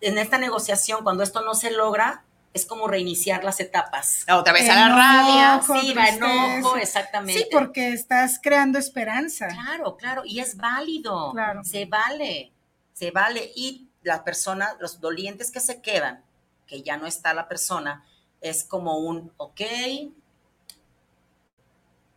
en 0.01 0.17
esta 0.17 0.37
negociación, 0.37 1.03
cuando 1.03 1.23
esto 1.23 1.41
no 1.41 1.55
se 1.55 1.71
logra, 1.71 2.25
es 2.53 2.65
como 2.65 2.87
reiniciar 2.87 3.43
las 3.43 3.59
etapas. 3.59 4.25
Otra 4.31 4.53
vez 4.53 4.69
a 4.69 4.75
la 4.75 4.89
rabia, 4.89 5.61
sí, 5.81 5.93
va 5.93 6.09
enojo, 6.09 6.77
exactamente. 6.77 7.41
Sí, 7.41 7.47
porque 7.51 7.93
estás 7.93 8.39
creando 8.41 8.77
esperanza. 8.77 9.47
Claro, 9.47 9.97
claro, 9.97 10.21
y 10.25 10.39
es 10.39 10.55
válido. 10.55 11.31
Claro. 11.31 11.63
Se 11.63 11.85
vale, 11.85 12.51
se 12.93 13.11
vale. 13.11 13.51
Y 13.55 13.87
la 14.03 14.23
persona, 14.23 14.75
los 14.79 14.99
dolientes 14.99 15.51
que 15.51 15.59
se 15.59 15.81
quedan, 15.81 16.23
que 16.67 16.83
ya 16.83 16.97
no 16.97 17.07
está 17.07 17.33
la 17.33 17.47
persona, 17.47 18.05
es 18.39 18.63
como 18.63 18.99
un, 18.99 19.31
ok, 19.37 19.61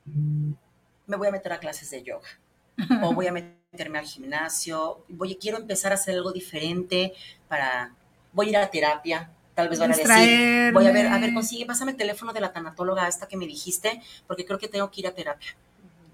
me 0.05 1.17
voy 1.17 1.29
a 1.29 1.33
meter 1.33 1.53
a 1.53 1.59
clases 1.59 1.91
de 1.91 2.03
yoga 2.03 2.29
o 3.03 3.15
voy 3.15 3.27
a 3.27 3.33
meterme 3.33 3.99
al 3.99 4.05
gimnasio, 4.05 5.05
voy, 5.09 5.37
quiero 5.37 5.59
empezar 5.59 5.93
a 5.93 5.95
hacer 5.95 6.15
algo 6.15 6.33
diferente 6.33 7.13
para, 7.49 7.95
voy 8.33 8.49
a 8.49 8.51
ir 8.51 8.57
a 8.59 8.71
terapia, 8.71 9.31
Tal 9.57 9.71
vez 9.71 9.79
van 9.79 9.91
a 9.91 9.97
decir, 9.97 10.71
voy 10.75 10.87
a 10.87 10.93
ver, 10.93 11.07
a 11.07 11.19
ver, 11.19 11.33
consigue, 11.33 11.65
pásame 11.65 11.93
el 11.93 11.97
teléfono 11.97 12.35
de 12.35 12.41
la 12.41 12.53
tanatóloga 12.53 13.09
esta 13.09 13.27
que 13.27 13.39
me 13.39 13.47
dijiste, 13.47 14.03
porque 14.27 14.45
creo 14.45 14.59
que 14.59 14.69
tengo 14.69 14.91
que 14.91 15.01
ir 15.01 15.07
a 15.07 15.15
terapia. 15.15 15.57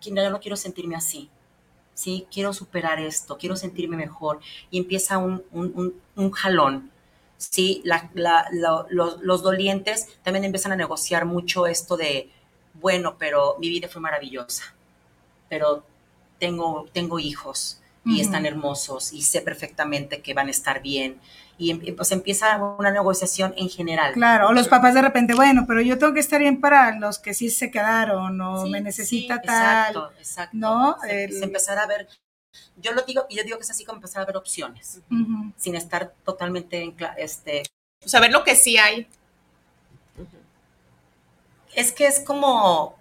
Ya 0.01 0.31
no 0.31 0.39
quiero 0.39 0.57
sentirme 0.57 0.95
así. 0.95 1.29
Sí, 1.93 2.29
quiero 2.33 2.53
superar 2.53 3.01
esto, 3.01 3.37
quiero 3.39 3.57
sentirme 3.57 3.97
mejor. 3.97 4.39
Y 4.71 4.79
empieza 4.79 5.19
un, 5.19 5.43
un, 5.51 6.01
un, 6.15 6.31
jalón. 6.31 6.93
Sí, 7.37 7.83
la, 7.85 8.09
la, 8.15 8.47
los, 8.53 9.21
los 9.21 9.43
dolientes 9.43 10.07
también 10.23 10.45
empiezan 10.45 10.71
a 10.71 10.77
negociar 10.77 11.27
mucho 11.27 11.67
esto 11.67 11.97
de, 11.97 12.31
bueno, 12.75 13.17
pero 13.19 13.57
mi 13.59 13.69
vida 13.69 13.89
fue 13.89 14.01
maravillosa, 14.01 14.73
pero 15.49 15.85
tengo, 16.39 16.89
tengo 16.93 17.19
hijos 17.19 17.81
y 18.05 18.21
están 18.21 18.47
hermosos 18.47 19.13
y 19.13 19.23
sé 19.23 19.43
perfectamente 19.43 20.23
que 20.23 20.35
van 20.35 20.49
a 20.49 20.51
estar 20.51 20.83
bien 20.83 21.21
y 21.63 21.93
pues 21.93 22.11
empieza 22.11 22.57
una 22.57 22.91
negociación 22.91 23.55
en 23.57 23.69
general. 23.69 24.13
Claro, 24.15 24.49
o 24.49 24.53
los 24.53 24.69
papás 24.69 24.95
de 24.95 25.03
repente, 25.03 25.35
bueno, 25.35 25.65
pero 25.67 25.81
yo 25.81 25.99
tengo 25.99 26.13
que 26.13 26.21
estar 26.21 26.41
bien 26.41 26.61
para 26.61 26.99
los 26.99 27.19
que 27.19 27.35
sí 27.35 27.51
se 27.51 27.71
quedaron 27.71 28.41
o 28.41 28.67
me 28.67 28.81
necesita 28.81 29.41
tal. 29.41 29.89
Exacto, 29.89 30.13
exacto. 30.19 30.57
¿No? 30.57 30.97
empezar 31.05 31.79
a 31.79 31.87
ver, 31.87 32.09
yo 32.77 32.93
lo 32.93 33.03
digo, 33.03 33.27
yo 33.31 33.45
digo 33.45 33.59
que 33.59 33.65
es 33.65 33.71
así 33.71 33.85
como 33.85 33.97
empezar 33.97 34.23
a 34.23 34.27
ver 34.27 34.37
opciones, 34.37 35.01
sin 35.57 35.77
estar 35.77 36.13
totalmente 36.25 36.83
en, 36.83 36.97
este... 37.17 37.63
Saber 38.05 38.33
lo 38.33 38.43
que 38.43 38.57
sí 38.57 38.79
hay. 38.79 39.07
Es 41.75 41.93
que 41.93 42.07
es 42.07 42.21
como 42.21 42.99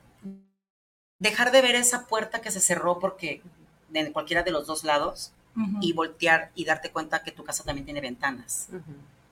dejar 1.20 1.52
de 1.52 1.62
ver 1.62 1.76
esa 1.76 2.06
puerta 2.06 2.42
que 2.42 2.52
se 2.52 2.60
cerró 2.60 3.00
porque 3.00 3.42
de 3.90 4.12
cualquiera 4.12 4.44
de 4.44 4.52
los 4.52 4.68
dos 4.68 4.84
lados 4.84 5.34
y 5.82 5.94
voltear 5.94 6.52
y 6.56 6.66
darte 6.66 6.92
cuenta 6.92 7.24
que 7.24 7.32
tu 7.32 7.44
casa 7.44 7.64
también 7.64 7.86
tiene 7.86 8.02
ventanas 8.02 8.70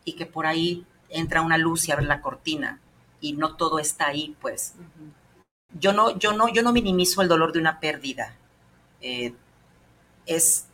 y 0.04 0.14
que 0.14 0.26
por 0.26 0.46
ahí 0.46 0.86
entra 1.10 1.42
una 1.42 1.58
luz 1.58 1.88
y 1.88 1.92
abre 1.92 2.06
la 2.06 2.22
cortina 2.22 2.80
y 3.22 3.34
no 3.34 3.56
todo 3.56 3.80
está 3.80 4.08
ahí, 4.08 4.36
pues. 4.42 4.74
Yo 5.80 5.94
no, 5.94 6.18
yo 6.18 6.34
no, 6.34 6.50
yo 6.50 6.64
no 6.64 6.74
minimizo 6.74 7.22
el 7.22 7.28
dolor 7.28 7.54
de 7.54 7.60
una 7.60 7.80
pérdida. 7.80 8.36
Eh, 9.02 9.34
es, 10.26 10.66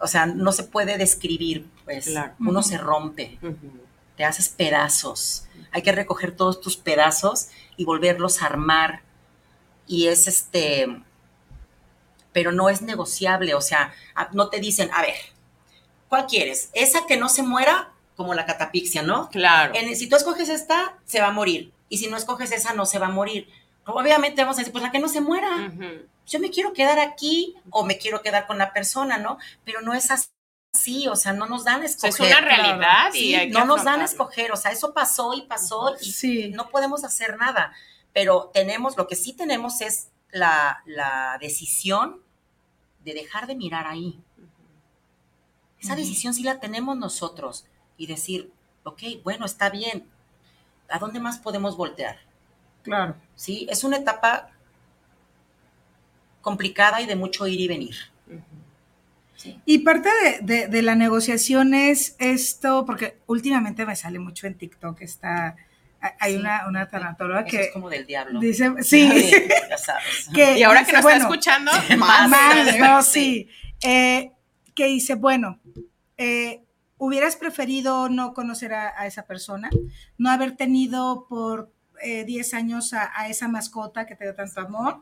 o 0.00 0.06
sea, 0.06 0.26
no 0.26 0.52
se 0.52 0.64
puede 0.64 0.98
describir, 0.98 1.68
pues. 1.84 2.14
Uno 2.38 2.62
se 2.62 2.78
rompe, 2.78 3.38
te 4.16 4.24
haces 4.24 4.48
pedazos. 4.48 5.46
Hay 5.72 5.82
que 5.82 5.92
recoger 5.92 6.36
todos 6.36 6.60
tus 6.60 6.76
pedazos 6.76 7.48
y 7.76 7.84
volverlos 7.84 8.42
a 8.42 8.46
armar. 8.46 9.02
Y 9.86 10.06
es 10.08 10.28
este, 10.28 11.02
pero 12.32 12.52
no 12.52 12.68
es 12.68 12.82
negociable, 12.82 13.54
o 13.54 13.60
sea, 13.60 13.92
no 14.32 14.48
te 14.48 14.60
dicen, 14.60 14.90
a 14.92 15.02
ver, 15.02 15.14
¿cuál 16.08 16.26
quieres? 16.26 16.70
¿Esa 16.72 17.06
que 17.06 17.16
no 17.16 17.28
se 17.28 17.42
muera 17.42 17.92
como 18.16 18.34
la 18.34 18.46
catapixia, 18.46 19.02
¿no? 19.02 19.28
Claro. 19.30 19.74
En, 19.74 19.96
si 19.96 20.08
tú 20.08 20.16
escoges 20.16 20.48
esta, 20.48 20.98
se 21.04 21.20
va 21.20 21.28
a 21.28 21.32
morir. 21.32 21.72
Y 21.88 21.98
si 21.98 22.08
no 22.08 22.16
escoges 22.16 22.52
esa, 22.52 22.72
no 22.74 22.86
se 22.86 22.98
va 22.98 23.06
a 23.06 23.10
morir. 23.10 23.48
Obviamente 23.84 24.42
vamos 24.42 24.56
a 24.56 24.60
decir, 24.60 24.72
pues 24.72 24.84
la 24.84 24.90
que 24.90 24.98
no 24.98 25.08
se 25.08 25.20
muera. 25.20 25.72
Yo 26.26 26.38
me 26.38 26.50
quiero 26.50 26.72
quedar 26.72 26.98
aquí 26.98 27.54
o 27.70 27.84
me 27.84 27.98
quiero 27.98 28.22
quedar 28.22 28.46
con 28.46 28.58
la 28.58 28.72
persona, 28.72 29.18
¿no? 29.18 29.38
Pero 29.64 29.80
no 29.80 29.92
es 29.92 30.10
así, 30.10 31.08
o 31.08 31.16
sea, 31.16 31.32
no 31.32 31.46
nos 31.46 31.64
dan 31.64 31.82
a 31.82 31.86
escoger. 31.86 32.10
Es 32.10 32.20
una 32.20 32.40
realidad 32.40 33.12
y 33.14 33.48
no 33.48 33.64
nos 33.64 33.84
dan 33.84 34.00
a 34.00 34.04
escoger, 34.04 34.52
o 34.52 34.56
sea, 34.56 34.70
eso 34.70 34.94
pasó 34.94 35.34
y 35.34 35.42
pasó 35.42 35.94
y 36.00 36.48
no 36.50 36.68
podemos 36.70 37.04
hacer 37.04 37.36
nada. 37.38 37.72
Pero 38.12 38.50
tenemos, 38.54 38.96
lo 38.96 39.08
que 39.08 39.16
sí 39.16 39.32
tenemos 39.32 39.80
es 39.80 40.08
la, 40.32 40.82
la 40.86 41.38
decisión 41.40 42.20
de 43.04 43.14
dejar 43.14 43.46
de 43.46 43.54
mirar 43.54 43.86
ahí. 43.86 44.20
Esa 45.80 45.96
decisión 45.96 46.32
sí 46.34 46.42
la 46.42 46.60
tenemos 46.60 46.96
nosotros 46.96 47.66
y 47.96 48.06
decir, 48.06 48.52
ok, 48.84 49.02
bueno, 49.24 49.46
está 49.46 49.70
bien, 49.70 50.06
¿a 50.88 50.98
dónde 50.98 51.20
más 51.20 51.38
podemos 51.38 51.76
voltear? 51.76 52.18
Claro. 52.82 53.16
Sí, 53.34 53.66
es 53.70 53.84
una 53.84 53.98
etapa 53.98 54.50
complicada 56.40 57.00
y 57.00 57.06
de 57.06 57.16
mucho 57.16 57.46
ir 57.46 57.60
y 57.60 57.68
venir. 57.68 57.96
Y 59.64 59.78
parte 59.78 60.08
de, 60.40 60.82
la 60.82 60.94
negociación 60.94 61.74
es 61.74 62.14
esto, 62.18 62.84
porque 62.86 63.18
últimamente 63.26 63.84
me 63.84 63.96
sale 63.96 64.20
mucho 64.20 64.46
en 64.46 64.54
TikTok 64.54 65.00
está 65.00 65.56
hay 66.18 66.36
una, 66.36 66.66
una 66.68 66.88
tanatóloga 66.88 67.44
que... 67.44 67.60
es 67.60 67.72
como 67.72 67.88
del 67.88 68.06
diablo. 68.06 68.40
Dice, 68.40 68.72
sí. 68.82 69.30
ya 69.68 69.78
sabes. 69.78 70.28
y 70.58 70.62
ahora 70.62 70.84
que 70.84 70.92
nos 70.92 71.04
está 71.04 71.16
escuchando, 71.16 71.70
más. 71.98 72.28
Más, 72.28 72.78
no, 72.78 73.02
sí. 73.02 73.48
Eh, 73.82 74.32
que 74.74 74.86
dice, 74.86 75.14
bueno, 75.14 75.60
eh, 76.16 76.62
¿Hubieras 77.04 77.34
preferido 77.34 78.08
no 78.08 78.32
conocer 78.32 78.74
a, 78.74 79.08
esa 79.08 79.26
persona? 79.26 79.68
¿No 80.18 80.30
haber 80.30 80.54
tenido 80.54 81.26
por 81.28 81.72
10 82.00 82.52
eh, 82.52 82.56
años 82.56 82.94
a, 82.94 83.26
esa 83.26 83.48
mascota 83.48 84.06
que 84.06 84.14
te 84.14 84.22
dio 84.22 84.36
tanto 84.36 84.60
amor? 84.60 85.00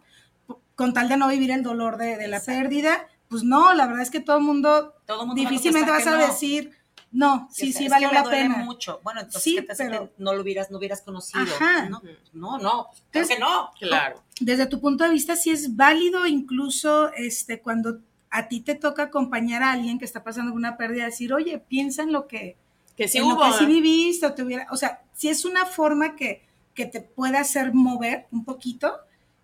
Con 0.76 0.94
tal 0.94 1.10
de 1.10 1.18
no 1.18 1.28
vivir 1.28 1.50
el 1.50 1.62
dolor 1.62 1.98
de, 1.98 2.26
la 2.26 2.40
pérdida. 2.40 3.06
Pues 3.28 3.42
no, 3.42 3.74
la 3.74 3.86
verdad 3.86 4.00
es 4.00 4.10
que 4.10 4.20
todo 4.20 4.38
el 4.38 4.44
mundo, 4.44 4.94
todo 5.04 5.26
mundo 5.26 5.42
difícilmente 5.42 5.90
vas 5.90 6.06
a 6.06 6.16
decir, 6.16 6.74
no, 7.12 7.48
sí, 7.50 7.72
sí, 7.72 7.88
vale 7.88 8.08
la 8.12 8.24
pena. 8.24 8.58
mucho. 8.58 9.00
Bueno, 9.02 9.20
entonces, 9.20 9.42
sí, 9.42 9.58
pero, 9.76 10.10
no 10.18 10.32
lo 10.32 10.42
hubieras, 10.42 10.70
no 10.70 10.78
hubieras 10.78 11.02
conocido? 11.02 11.42
Ajá. 11.42 11.88
No, 11.88 12.02
no, 12.32 12.58
no 12.58 12.88
creo 13.10 13.26
que 13.26 13.38
no. 13.38 13.70
Claro. 13.78 14.22
Desde 14.40 14.66
tu 14.66 14.80
punto 14.80 15.04
de 15.04 15.10
vista, 15.10 15.34
sí 15.34 15.50
es 15.50 15.76
válido 15.76 16.26
incluso 16.26 17.12
este, 17.14 17.60
cuando 17.60 17.98
a 18.30 18.48
ti 18.48 18.60
te 18.60 18.76
toca 18.76 19.04
acompañar 19.04 19.62
a 19.62 19.72
alguien 19.72 19.98
que 19.98 20.04
está 20.04 20.22
pasando 20.22 20.54
una 20.54 20.76
pérdida, 20.76 21.04
decir, 21.04 21.32
oye, 21.32 21.58
piensa 21.58 22.02
en 22.02 22.12
lo 22.12 22.28
que, 22.28 22.56
que 22.96 23.08
sí 23.08 23.20
hubo. 23.20 23.42
que 23.44 23.58
sí 23.58 23.66
viviste 23.66 24.26
o 24.26 24.34
te 24.34 24.42
hubiera, 24.42 24.66
o 24.70 24.76
sea, 24.76 25.02
si 25.14 25.28
es 25.28 25.44
una 25.44 25.66
forma 25.66 26.14
que, 26.14 26.44
que 26.74 26.86
te 26.86 27.00
puede 27.00 27.38
hacer 27.38 27.74
mover 27.74 28.26
un 28.30 28.44
poquito 28.44 28.94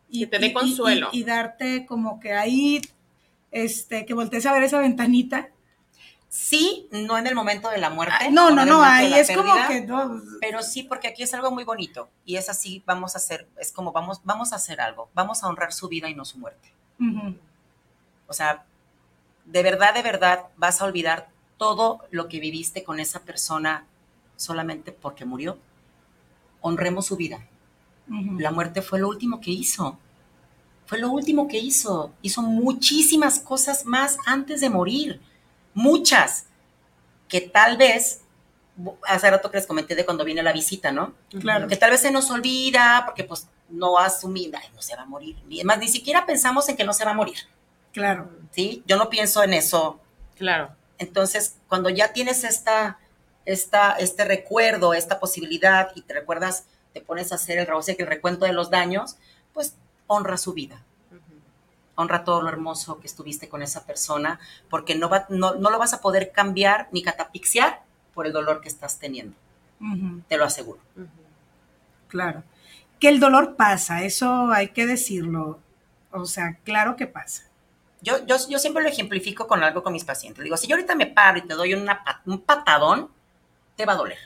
y 0.09 0.20
que 0.20 0.26
te 0.29 0.38
dé 0.38 0.52
consuelo 0.52 1.09
y, 1.12 1.24
darte 1.24 1.85
como 1.85 2.20
que 2.20 2.33
ahí, 2.33 2.81
este, 3.50 4.07
que 4.07 4.14
voltees 4.14 4.46
a 4.46 4.52
ver 4.52 4.62
esa 4.62 4.79
ventanita. 4.79 5.48
Sí, 6.29 6.89
no 6.91 7.17
en 7.19 7.27
el 7.27 7.35
momento 7.35 7.71
de 7.71 7.79
la 7.79 7.91
muerte. 7.91 8.17
Ah, 8.21 8.29
no, 8.31 8.51
no, 8.51 8.65
no, 8.65 8.83
ahí 8.83 9.15
es 9.15 9.31
como 9.35 9.55
que 9.69 9.81
no. 9.83 10.21
Pero 10.41 10.62
sí, 10.62 10.83
porque 10.83 11.09
aquí 11.09 11.23
es 11.23 11.33
algo 11.35 11.51
muy 11.51 11.65
bonito 11.65 12.09
y 12.25 12.37
es 12.37 12.49
así, 12.49 12.83
vamos 12.87 13.15
a 13.15 13.19
hacer, 13.19 13.49
es 13.59 13.73
como 13.73 13.93
vamos, 13.93 14.21
vamos 14.25 14.53
a 14.53 14.57
hacer 14.57 14.81
algo, 14.81 15.09
vamos 15.15 15.43
a 15.43 15.49
honrar 15.49 15.73
su 15.73 15.89
vida 15.89 16.09
y 16.11 16.15
no 16.15 16.25
su 16.25 16.39
muerte. 16.39 16.73
O 18.27 18.33
sea, 18.33 18.65
de 19.45 19.62
verdad, 19.62 19.95
de 19.95 20.03
verdad 20.03 20.47
vas 20.57 20.81
a 20.81 20.85
olvidar 20.85 21.29
todo 21.57 22.05
lo 22.11 22.29
que 22.29 22.41
viviste 22.41 22.85
con 22.85 23.01
esa 23.01 23.21
persona 23.21 23.87
solamente 24.37 24.93
porque 24.93 25.25
murió. 25.25 25.59
Honremos 26.61 27.07
su 27.07 27.17
vida. 27.17 27.47
La 28.39 28.51
muerte 28.53 28.83
fue 28.83 28.99
lo 28.99 29.09
último 29.09 29.41
que 29.41 29.51
hizo. 29.51 29.99
Fue 30.87 30.99
lo 30.99 31.11
último 31.11 31.49
que 31.49 31.59
hizo. 31.59 32.12
Hizo 32.23 32.43
muchísimas 32.43 33.41
cosas 33.41 33.85
más 33.85 34.19
antes 34.27 34.61
de 34.61 34.71
morir. 34.71 35.21
Muchas. 35.77 36.47
Que 37.29 37.43
tal 37.43 37.77
vez, 37.77 38.23
hace 39.07 39.31
rato 39.31 39.51
que 39.51 39.59
les 39.59 39.67
comenté 39.67 39.95
de 39.95 40.07
cuando 40.07 40.25
viene 40.25 40.43
la 40.43 40.53
visita, 40.53 40.91
¿no? 40.91 41.12
Claro. 41.39 41.69
Que 41.69 41.77
tal 41.77 41.91
vez 41.91 42.01
se 42.01 42.11
nos 42.11 42.31
olvida 42.31 43.03
porque 43.05 43.25
pues 43.25 43.47
no 43.69 43.99
asumida, 43.99 44.61
no 44.75 44.81
se 44.81 44.97
va 44.97 45.03
a 45.03 45.07
morir. 45.07 45.37
Ni 45.47 45.62
más, 45.65 45.79
ni 45.79 45.89
siquiera 45.89 46.25
pensamos 46.25 46.69
en 46.71 46.77
que 46.77 46.85
no 46.85 46.95
se 46.95 47.05
va 47.05 47.11
a 47.11 47.15
morir. 47.15 47.37
Claro. 47.93 48.31
¿Sí? 48.53 48.83
Yo 48.87 48.97
no 48.97 49.11
pienso 49.11 49.43
en 49.43 49.53
eso. 49.53 50.01
Claro. 50.37 50.75
Entonces, 50.97 51.57
cuando 51.69 51.91
ya 51.91 52.15
tienes 52.15 52.43
esta, 52.43 52.99
esta, 53.45 53.93
este 53.93 54.25
recuerdo, 54.25 54.95
esta 54.95 55.21
posibilidad 55.21 55.91
y 55.95 56.01
te 56.01 56.15
recuerdas, 56.15 56.65
te 56.95 57.03
pones 57.03 57.33
a 57.33 57.35
hacer 57.35 57.59
el, 57.59 57.69
el 57.69 58.07
recuento 58.07 58.47
de 58.47 58.55
los 58.55 58.71
daños, 58.71 59.17
pues 59.53 59.75
honra 60.07 60.39
su 60.39 60.55
vida. 60.55 60.83
Honra 61.96 62.24
todo 62.24 62.42
lo 62.42 62.48
hermoso 62.48 63.00
que 63.00 63.06
estuviste 63.06 63.48
con 63.48 63.62
esa 63.62 63.85
persona, 63.85 64.38
porque 64.70 64.94
no, 64.94 65.09
va, 65.09 65.26
no, 65.28 65.54
lo 65.54 65.78
vas 65.78 65.94
a 65.94 66.00
poder 66.00 66.30
cambiar 66.30 66.88
ni 66.92 67.02
catapixiar 67.02 67.82
por 68.14 68.26
el 68.26 68.32
dolor 68.32 68.61
que 68.61 68.68
estás 68.68 68.98
teniendo. 68.98 69.35
Te 70.28 70.37
lo 70.37 70.44
aseguro. 70.44 70.78
Claro. 72.09 72.42
Que 73.00 73.09
el 73.09 73.20
dolor 73.20 73.56
pasa, 73.56 74.04
eso 74.04 74.50
hay 74.52 74.68
que 74.68 74.87
decirlo. 74.87 75.59
O 76.12 76.24
sea, 76.24 76.59
claro 76.64 76.96
que 76.96 77.06
pasa. 77.06 77.44
Yo, 78.00 78.24
yo, 78.26 78.37
yo, 78.48 78.59
siempre 78.59 78.82
lo 78.82 78.88
ejemplifico 78.88 79.46
con 79.46 79.62
algo 79.62 79.82
con 79.82 79.92
mis 79.92 80.04
pacientes. 80.04 80.44
Digo, 80.44 80.56
si 80.56 80.66
yo 80.66 80.76
ahorita 80.76 80.94
me 80.94 81.06
paro 81.06 81.38
y 81.38 81.42
te 81.42 81.54
doy 81.54 81.74
una, 81.74 82.02
un 82.24 82.40
patadón, 82.40 83.11
te 83.74 83.85
va 83.85 83.94
a 83.94 83.96
doler. 83.96 84.18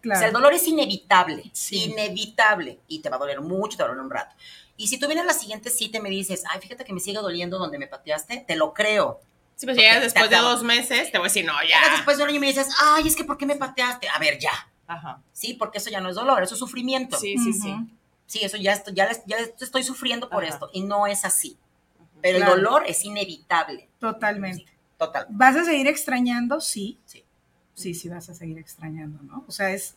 Claro. 0.00 0.18
O 0.18 0.20
sea, 0.20 0.28
el 0.28 0.32
dolor 0.32 0.54
es 0.54 0.66
inevitable, 0.66 1.50
inevitable, 1.70 2.80
y 2.88 3.00
te 3.00 3.10
va 3.10 3.16
a 3.16 3.18
doler 3.18 3.40
mucho, 3.40 3.76
te 3.76 3.82
va 3.82 3.88
a 3.88 3.92
doler 3.92 4.04
un 4.04 4.10
rato. 4.10 4.34
Y 4.80 4.88
si 4.88 4.98
tú 4.98 5.06
vienes 5.06 5.24
a 5.24 5.26
la 5.26 5.34
siguiente 5.34 5.70
cita 5.70 5.98
y 5.98 6.00
me 6.00 6.10
dices, 6.10 6.44
ay, 6.50 6.60
fíjate 6.60 6.84
que 6.84 6.92
me 6.92 7.00
sigue 7.00 7.18
doliendo 7.18 7.58
donde 7.58 7.78
me 7.78 7.86
pateaste, 7.86 8.44
te 8.46 8.56
lo 8.56 8.72
creo. 8.72 9.20
Sí, 9.56 9.66
pues 9.66 9.76
ya 9.76 10.00
después 10.00 10.30
de 10.30 10.36
dos 10.36 10.62
meses, 10.62 11.12
te 11.12 11.18
voy 11.18 11.26
a 11.26 11.28
decir, 11.28 11.44
no, 11.44 11.52
ya. 11.68 11.92
después 11.92 12.16
de 12.16 12.24
un 12.24 12.30
año 12.30 12.40
me 12.40 12.46
dices, 12.46 12.68
ay, 12.80 13.06
es 13.06 13.14
que 13.14 13.24
¿por 13.24 13.36
qué 13.36 13.44
me 13.44 13.56
pateaste? 13.56 14.08
A 14.08 14.18
ver, 14.18 14.38
ya. 14.38 14.70
Ajá. 14.86 15.22
Sí, 15.32 15.54
porque 15.54 15.78
eso 15.78 15.90
ya 15.90 16.00
no 16.00 16.08
es 16.08 16.16
dolor, 16.16 16.42
eso 16.42 16.54
es 16.54 16.58
sufrimiento. 16.58 17.18
Sí, 17.18 17.36
sí, 17.36 17.52
sí. 17.52 17.74
Sí, 18.26 18.40
eso 18.42 18.56
ya, 18.56 18.72
estoy, 18.72 18.94
ya, 18.94 19.10
ya 19.26 19.36
estoy 19.60 19.82
sufriendo 19.82 20.30
por 20.30 20.44
esto, 20.44 20.70
y 20.72 20.82
no 20.82 21.06
es 21.06 21.24
así 21.24 21.58
pero 22.22 22.38
el 22.38 22.44
dolor 22.44 22.84
es 22.86 23.04
inevitable. 23.04 23.88
Totalmente. 23.98 24.66
total. 24.96 25.26
¿Vas 25.30 25.56
a 25.56 25.64
seguir 25.64 25.86
extrañando? 25.86 26.60
Sí. 26.60 26.98
Sí. 27.04 27.24
Sí, 27.74 27.94
sí 27.94 28.08
vas 28.08 28.28
a 28.28 28.34
seguir 28.34 28.58
extrañando, 28.58 29.22
¿no? 29.22 29.44
O 29.48 29.52
sea, 29.52 29.70
es... 29.70 29.96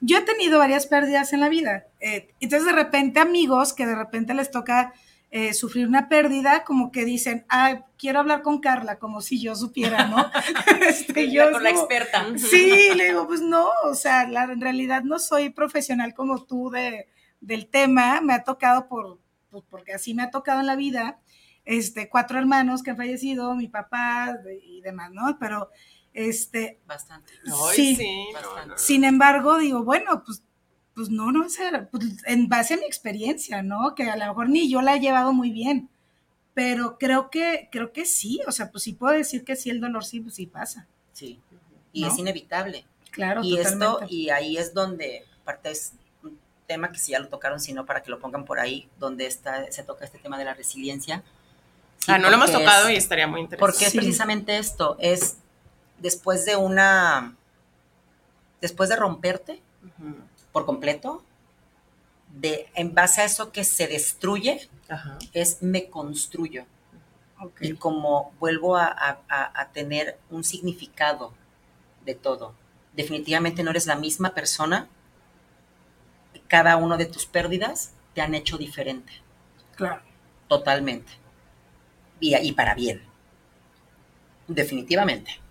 Yo 0.00 0.18
he 0.18 0.22
tenido 0.22 0.58
varias 0.58 0.86
pérdidas 0.86 1.32
en 1.32 1.40
la 1.40 1.48
vida. 1.48 1.86
Eh, 2.00 2.34
entonces, 2.40 2.66
de 2.66 2.72
repente, 2.72 3.20
amigos 3.20 3.72
que 3.72 3.86
de 3.86 3.94
repente 3.94 4.34
les 4.34 4.50
toca 4.50 4.92
eh, 5.34 5.54
sufrir 5.54 5.88
una 5.88 6.10
pérdida, 6.10 6.62
como 6.62 6.92
que 6.92 7.06
dicen, 7.06 7.46
ah, 7.48 7.86
quiero 7.96 8.20
hablar 8.20 8.42
con 8.42 8.60
Carla, 8.60 8.98
como 8.98 9.22
si 9.22 9.40
yo 9.40 9.56
supiera, 9.56 10.06
¿no? 10.08 10.30
este, 10.86 11.30
yo, 11.30 11.50
con 11.50 11.62
la 11.62 11.70
experta. 11.70 12.26
Sí, 12.36 12.90
le 12.94 13.06
digo, 13.06 13.26
pues 13.26 13.40
no, 13.40 13.70
o 13.84 13.94
sea, 13.94 14.24
en 14.24 14.60
realidad 14.60 15.04
no 15.04 15.18
soy 15.18 15.48
profesional 15.48 16.12
como 16.12 16.44
tú 16.44 16.68
de, 16.68 17.08
del 17.40 17.66
tema, 17.66 18.20
me 18.20 18.34
ha 18.34 18.44
tocado 18.44 18.88
por, 18.88 19.20
pues 19.48 19.64
porque 19.70 19.94
así 19.94 20.12
me 20.12 20.22
ha 20.22 20.30
tocado 20.30 20.60
en 20.60 20.66
la 20.66 20.76
vida, 20.76 21.18
este, 21.64 22.10
cuatro 22.10 22.38
hermanos 22.38 22.82
que 22.82 22.90
han 22.90 22.98
fallecido, 22.98 23.54
mi 23.54 23.68
papá 23.68 24.36
y 24.62 24.82
demás, 24.82 25.12
¿no? 25.12 25.38
Pero, 25.40 25.70
este... 26.14 26.80
Bastante. 26.86 27.32
sí, 27.74 27.98
Sin 28.76 29.04
embargo, 29.04 29.58
digo, 29.58 29.82
bueno, 29.82 30.22
pues, 30.24 30.42
pues 30.94 31.08
no, 31.08 31.32
no 31.32 31.46
pues, 31.90 32.04
en 32.26 32.48
base 32.48 32.74
a 32.74 32.76
mi 32.76 32.84
experiencia, 32.84 33.62
¿no? 33.62 33.94
Que 33.94 34.04
a 34.04 34.16
lo 34.16 34.26
mejor 34.26 34.48
ni 34.48 34.70
yo 34.70 34.82
la 34.82 34.96
he 34.96 35.00
llevado 35.00 35.32
muy 35.32 35.50
bien, 35.50 35.88
pero 36.54 36.98
creo 36.98 37.30
que, 37.30 37.68
creo 37.72 37.92
que 37.92 38.04
sí, 38.04 38.40
o 38.46 38.52
sea, 38.52 38.70
pues 38.70 38.84
sí 38.84 38.92
puedo 38.92 39.14
decir 39.14 39.44
que 39.44 39.56
sí, 39.56 39.70
el 39.70 39.80
dolor 39.80 40.04
sí, 40.04 40.20
pues 40.20 40.34
sí 40.34 40.46
pasa. 40.46 40.86
Sí, 41.12 41.40
y 41.92 42.04
es 42.04 42.18
inevitable. 42.18 42.84
Claro, 43.10 43.42
y 43.44 43.58
esto, 43.58 44.00
y 44.08 44.30
ahí 44.30 44.56
es 44.56 44.72
donde 44.72 45.26
partes 45.44 45.92
tema 46.66 46.90
que 46.90 46.98
si 46.98 47.12
ya 47.12 47.18
lo 47.18 47.28
tocaron, 47.28 47.60
sino 47.60 47.84
para 47.84 48.02
que 48.02 48.10
lo 48.10 48.18
pongan 48.18 48.44
por 48.44 48.58
ahí, 48.58 48.88
donde 48.98 49.26
está, 49.26 49.70
se 49.70 49.82
toca 49.82 50.04
este 50.04 50.18
tema 50.18 50.38
de 50.38 50.44
la 50.44 50.54
resiliencia. 50.54 51.22
ah, 52.06 52.18
no 52.18 52.30
lo 52.30 52.36
hemos 52.36 52.50
tocado 52.50 52.88
y 52.90 52.96
estaría 52.96 53.26
muy 53.26 53.42
interesante. 53.42 53.72
Porque 53.72 53.86
es 53.86 53.92
precisamente 53.92 54.56
esto, 54.56 54.96
es 54.98 55.36
después 56.02 56.44
de 56.44 56.56
una, 56.56 57.36
después 58.60 58.90
de 58.90 58.96
romperte 58.96 59.62
por 60.50 60.66
completo, 60.66 61.22
de, 62.34 62.68
en 62.74 62.92
base 62.92 63.22
a 63.22 63.24
eso 63.24 63.52
que 63.52 63.64
se 63.64 63.86
destruye, 63.86 64.68
es 65.32 65.62
me 65.62 65.88
construyo. 65.88 66.64
Y 67.60 67.74
como 67.74 68.32
vuelvo 68.38 68.76
a, 68.76 69.70
tener 69.72 70.18
un 70.30 70.44
significado 70.44 71.32
de 72.04 72.14
todo. 72.14 72.54
Definitivamente 72.94 73.62
no 73.62 73.70
eres 73.70 73.86
la 73.86 73.96
misma 73.96 74.34
persona. 74.34 74.88
Cada 76.46 76.76
una 76.76 76.96
de 76.96 77.06
tus 77.06 77.24
pérdidas 77.26 77.92
te 78.14 78.20
han 78.20 78.34
hecho 78.34 78.58
diferente. 78.58 79.12
Claro. 79.76 80.02
Totalmente. 80.48 81.12
Y, 82.20 82.36
y 82.36 82.52
para 82.52 82.74
bien. 82.74 83.02
Definitivamente. 84.46 85.41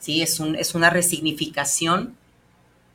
Sí, 0.00 0.22
es, 0.22 0.40
un, 0.40 0.56
es 0.56 0.74
una 0.74 0.90
resignificación 0.90 2.16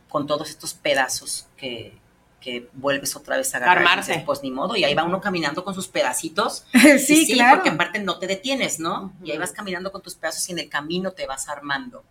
con 0.09 0.27
todos 0.27 0.49
estos 0.49 0.73
pedazos 0.73 1.47
que, 1.55 1.97
que 2.41 2.69
vuelves 2.73 3.15
otra 3.15 3.37
vez 3.37 3.53
a 3.53 3.57
agarrar. 3.57 3.77
Armarse. 3.77 4.23
Pues 4.25 4.43
ni 4.43 4.51
modo, 4.51 4.75
y 4.75 4.83
ahí 4.83 4.93
va 4.93 5.03
uno 5.03 5.21
caminando 5.21 5.63
con 5.63 5.73
sus 5.73 5.87
pedacitos. 5.87 6.65
sí, 6.73 7.25
sí, 7.25 7.33
claro. 7.33 7.57
porque 7.57 7.69
en 7.69 7.77
parte 7.77 7.99
no 7.99 8.19
te 8.19 8.27
detienes, 8.27 8.79
¿no? 8.79 9.13
Y 9.23 9.31
ahí 9.31 9.37
vas 9.37 9.51
caminando 9.51 9.91
con 9.91 10.01
tus 10.01 10.15
pedazos 10.15 10.47
y 10.49 10.51
en 10.51 10.59
el 10.59 10.69
camino 10.69 11.11
te 11.11 11.25
vas 11.25 11.47
armando. 11.47 12.03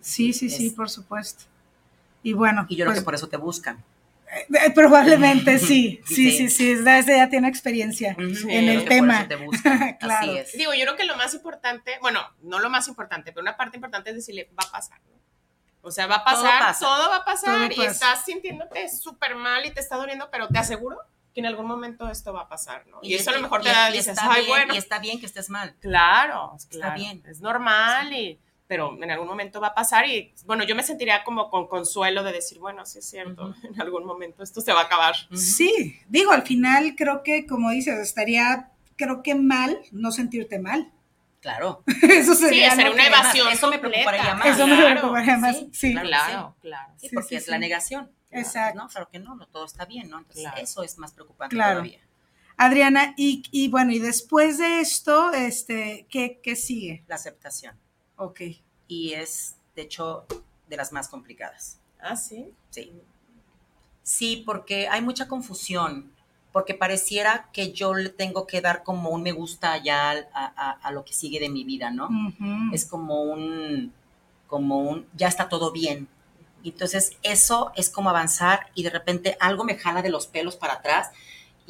Sí, 0.00 0.32
sí, 0.32 0.50
sí, 0.50 0.70
por 0.70 0.90
supuesto. 0.90 1.44
Y 2.22 2.32
bueno. 2.32 2.66
Y 2.68 2.76
yo 2.76 2.84
creo 2.84 2.92
que 2.92 2.98
pues 3.00 3.04
por 3.04 3.14
eso 3.14 3.28
te 3.28 3.36
buscan. 3.36 3.82
Eh, 4.32 4.46
eh, 4.66 4.70
probablemente 4.70 5.58
sí, 5.58 6.00
sí, 6.06 6.30
sí, 6.30 6.48
sí, 6.50 6.74
desde 6.74 7.16
ya 7.16 7.28
tiene 7.28 7.48
experiencia 7.48 8.16
en 8.18 8.68
el 8.68 8.84
tema. 8.84 9.26
claro. 9.98 10.32
Así 10.32 10.38
es. 10.38 10.52
Digo, 10.52 10.72
yo 10.74 10.84
creo 10.84 10.96
que 10.96 11.04
lo 11.04 11.16
más 11.16 11.34
importante, 11.34 11.98
bueno, 12.00 12.20
no 12.42 12.58
lo 12.60 12.70
más 12.70 12.88
importante, 12.88 13.32
pero 13.32 13.42
una 13.42 13.56
parte 13.56 13.76
importante 13.76 14.10
es 14.10 14.16
decirle, 14.16 14.50
va 14.58 14.64
a 14.68 14.72
pasar. 14.72 15.00
¿no? 15.08 15.20
O 15.82 15.90
sea, 15.90 16.06
va 16.06 16.16
a 16.16 16.24
pasar, 16.24 16.78
todo, 16.78 17.08
va 17.08 17.16
a 17.16 17.24
pasar 17.24 17.72
y 17.72 17.82
estás 17.82 18.24
sintiéndote 18.24 18.88
súper 18.88 19.34
mal 19.34 19.64
y 19.64 19.70
te 19.70 19.80
está 19.80 19.96
doliendo, 19.96 20.28
pero 20.30 20.48
te 20.48 20.58
aseguro 20.58 20.98
que 21.32 21.40
en 21.40 21.46
algún 21.46 21.66
momento 21.66 22.08
esto 22.10 22.32
va 22.32 22.42
a 22.42 22.48
pasar, 22.48 22.86
¿no? 22.88 22.98
Y, 23.02 23.14
eso 23.14 23.30
a 23.30 23.34
lo 23.34 23.40
mejor 23.40 23.62
te 23.62 23.70
da, 23.70 23.90
dices, 23.90 24.18
ay, 24.20 24.46
bueno. 24.46 24.74
Y 24.74 24.76
está 24.76 24.98
bien 24.98 25.20
que 25.20 25.26
estés 25.26 25.48
mal. 25.48 25.74
Claro, 25.80 26.54
está 26.56 26.94
bien. 26.94 27.22
Es 27.26 27.40
normal 27.40 28.12
y 28.12 28.38
pero 28.70 28.96
en 29.02 29.10
algún 29.10 29.26
momento 29.26 29.60
va 29.60 29.66
a 29.66 29.74
pasar 29.74 30.06
y 30.06 30.32
bueno, 30.46 30.62
yo 30.62 30.76
me 30.76 30.84
sentiría 30.84 31.24
como 31.24 31.50
con 31.50 31.66
consuelo 31.66 32.22
de 32.22 32.30
decir, 32.30 32.60
bueno, 32.60 32.86
sí 32.86 33.00
es 33.00 33.10
cierto, 33.10 33.52
en 33.64 33.80
algún 33.80 34.06
momento 34.06 34.44
esto 34.44 34.60
se 34.60 34.72
va 34.72 34.82
a 34.82 34.84
acabar. 34.84 35.16
Sí, 35.34 35.98
digo, 36.08 36.30
al 36.30 36.42
final 36.42 36.94
creo 36.96 37.24
que, 37.24 37.48
como 37.48 37.72
dices, 37.72 37.98
estaría, 37.98 38.70
creo 38.94 39.24
que 39.24 39.34
mal 39.34 39.76
no 39.90 40.12
sentirte 40.12 40.60
mal. 40.60 40.92
Claro. 41.40 41.82
Eso 42.02 42.34
sería, 42.34 42.76
sí, 42.76 42.82
una 42.82 43.08
evasión. 43.08 43.48
Eso 43.48 43.68
me 43.70 43.80
preocuparía 43.80 44.34
más. 44.34 44.46
Eso 44.46 44.68
me 44.68 44.76
preocuparía 44.76 45.36
más. 45.36 45.64
Sí, 45.72 45.92
claro, 45.92 46.54
claro. 46.60 46.92
Sí, 46.96 47.08
porque 47.12 47.36
es 47.36 47.48
la 47.48 47.58
negación. 47.58 48.12
Exacto. 48.30 48.78
No, 48.78 48.88
claro 48.88 49.08
que 49.10 49.18
no, 49.18 49.34
no 49.34 49.48
todo 49.48 49.64
está 49.64 49.84
bien, 49.84 50.10
¿no? 50.10 50.18
Entonces, 50.18 50.46
eso 50.58 50.84
es 50.84 50.96
más 50.96 51.12
preocupante 51.12 51.56
todavía. 51.56 51.98
Adriana, 52.56 53.14
y, 53.16 53.42
y, 53.50 53.66
bueno, 53.66 53.90
y 53.90 53.98
después 53.98 54.58
de 54.58 54.80
esto, 54.80 55.32
este, 55.32 56.06
¿qué, 56.08 56.40
¿qué 56.40 56.54
sigue? 56.54 57.02
La 57.08 57.16
aceptación. 57.16 57.74
Ok. 58.20 58.40
Y 58.86 59.14
es, 59.14 59.56
de 59.74 59.82
hecho, 59.82 60.26
de 60.68 60.76
las 60.76 60.92
más 60.92 61.08
complicadas. 61.08 61.80
Ah, 61.98 62.16
sí. 62.16 62.52
Sí. 62.68 62.92
Sí, 64.02 64.42
porque 64.44 64.88
hay 64.88 65.00
mucha 65.00 65.26
confusión 65.26 66.12
porque 66.52 66.74
pareciera 66.74 67.48
que 67.52 67.72
yo 67.72 67.94
le 67.94 68.08
tengo 68.08 68.46
que 68.46 68.60
dar 68.60 68.82
como 68.82 69.10
un 69.10 69.22
me 69.22 69.32
gusta 69.32 69.78
ya 69.78 70.28
a, 70.34 70.90
lo 70.92 71.04
que 71.04 71.12
sigue 71.12 71.38
de 71.38 71.48
mi 71.48 71.64
vida, 71.64 71.90
¿no? 71.90 72.08
Es 72.72 72.84
como 72.84 73.22
un, 73.22 73.92
como 74.48 74.80
un, 74.80 75.06
ya 75.14 75.28
está 75.28 75.48
todo 75.48 75.70
bien. 75.70 76.08
Entonces 76.64 77.16
eso 77.22 77.72
es 77.76 77.88
como 77.88 78.10
avanzar 78.10 78.66
y 78.74 78.82
de 78.82 78.90
repente 78.90 79.36
algo 79.40 79.64
me 79.64 79.76
jala 79.76 80.02
de 80.02 80.10
los 80.10 80.26
pelos 80.26 80.56
para 80.56 80.74
atrás 80.74 81.10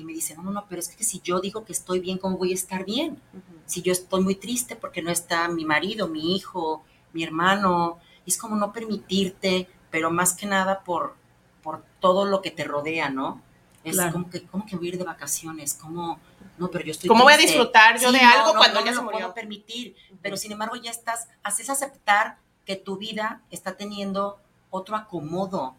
y 0.00 0.04
me 0.04 0.12
dice, 0.12 0.34
no, 0.34 0.42
no, 0.42 0.50
no, 0.50 0.66
pero 0.68 0.80
es 0.80 0.88
que 0.88 1.04
si 1.04 1.20
yo 1.20 1.40
digo 1.40 1.64
que 1.64 1.72
estoy 1.72 2.00
bien, 2.00 2.18
¿cómo 2.18 2.38
voy 2.38 2.52
a 2.52 2.54
estar 2.54 2.84
bien? 2.84 3.20
Si 3.66 3.82
yo 3.82 3.92
estoy 3.92 4.22
muy 4.22 4.34
triste 4.34 4.76
porque 4.76 5.02
no 5.02 5.10
está 5.10 5.48
mi 5.48 5.64
marido, 5.64 6.08
mi 6.08 6.34
hijo, 6.34 6.82
mi 7.12 7.22
hermano, 7.22 7.98
es 8.26 8.38
como 8.38 8.56
no 8.56 8.72
permitirte, 8.72 9.68
pero 9.90 10.10
más 10.10 10.34
que 10.34 10.46
nada 10.46 10.80
por, 10.80 11.14
por 11.62 11.84
todo 12.00 12.24
lo 12.24 12.40
que 12.40 12.50
te 12.50 12.64
rodea, 12.64 13.10
¿no? 13.10 13.42
Es 13.84 13.98
como 14.12 14.28
que, 14.28 14.42
¿cómo 14.42 14.66
que 14.66 14.76
voy 14.76 14.86
a 14.86 14.88
ir 14.90 14.98
de 14.98 15.04
vacaciones? 15.04 15.74
¿Cómo? 15.74 16.18
No, 16.58 16.70
pero 16.70 16.84
yo 16.84 16.92
estoy. 16.92 17.08
¿Cómo 17.08 17.24
voy 17.24 17.32
a 17.32 17.38
disfrutar 17.38 17.98
yo 17.98 18.12
de 18.12 18.20
algo 18.20 18.54
cuando 18.54 18.80
no, 18.80 18.86
ya 18.86 18.92
se 18.92 19.00
murió? 19.00 19.18
puedo 19.20 19.34
permitir. 19.34 19.96
Pero 20.20 20.36
sin 20.36 20.52
embargo, 20.52 20.76
ya 20.76 20.90
estás, 20.90 21.28
haces 21.42 21.70
aceptar 21.70 22.38
que 22.66 22.76
tu 22.76 22.98
vida 22.98 23.40
está 23.50 23.76
teniendo 23.76 24.38
otro 24.68 24.96
acomodo 24.96 25.74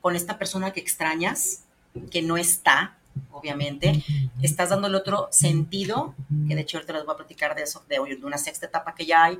con 0.00 0.16
esta 0.16 0.38
persona 0.38 0.72
que 0.72 0.80
extrañas, 0.80 1.64
que 2.10 2.22
no 2.22 2.36
está, 2.36 2.97
obviamente. 3.32 4.04
Estás 4.42 4.70
dándole 4.70 4.96
otro 4.96 5.28
sentido, 5.30 6.14
que 6.46 6.54
de 6.54 6.60
hecho 6.60 6.78
ahorita 6.78 6.92
les 6.92 7.04
voy 7.04 7.14
a 7.14 7.16
platicar 7.16 7.54
de 7.54 7.62
eso, 7.62 7.82
de, 7.88 7.96
de 7.96 8.26
una 8.26 8.38
sexta 8.38 8.66
etapa 8.66 8.94
que 8.94 9.06
ya 9.06 9.24
hay. 9.24 9.38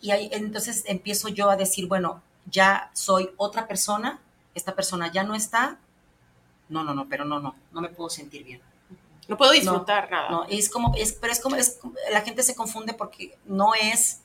Y 0.00 0.10
ahí, 0.10 0.28
entonces 0.32 0.84
empiezo 0.86 1.28
yo 1.28 1.50
a 1.50 1.56
decir, 1.56 1.88
bueno, 1.88 2.22
ya 2.50 2.90
soy 2.92 3.30
otra 3.36 3.66
persona, 3.66 4.20
esta 4.54 4.74
persona 4.74 5.10
ya 5.10 5.24
no 5.24 5.34
está, 5.34 5.78
no, 6.68 6.82
no, 6.84 6.94
no, 6.94 7.08
pero 7.08 7.24
no, 7.24 7.40
no, 7.40 7.54
no 7.72 7.80
me 7.80 7.88
puedo 7.88 8.10
sentir 8.10 8.44
bien. 8.44 8.60
No 9.28 9.36
puedo 9.36 9.52
disfrutar 9.52 10.10
nada. 10.10 10.30
No, 10.30 10.44
es 10.48 10.68
como, 10.68 10.94
es, 10.96 11.12
pero 11.12 11.32
es 11.32 11.40
como, 11.40 11.56
es, 11.56 11.78
la 12.12 12.20
gente 12.20 12.42
se 12.42 12.54
confunde 12.54 12.94
porque 12.94 13.36
no 13.44 13.74
es, 13.74 14.20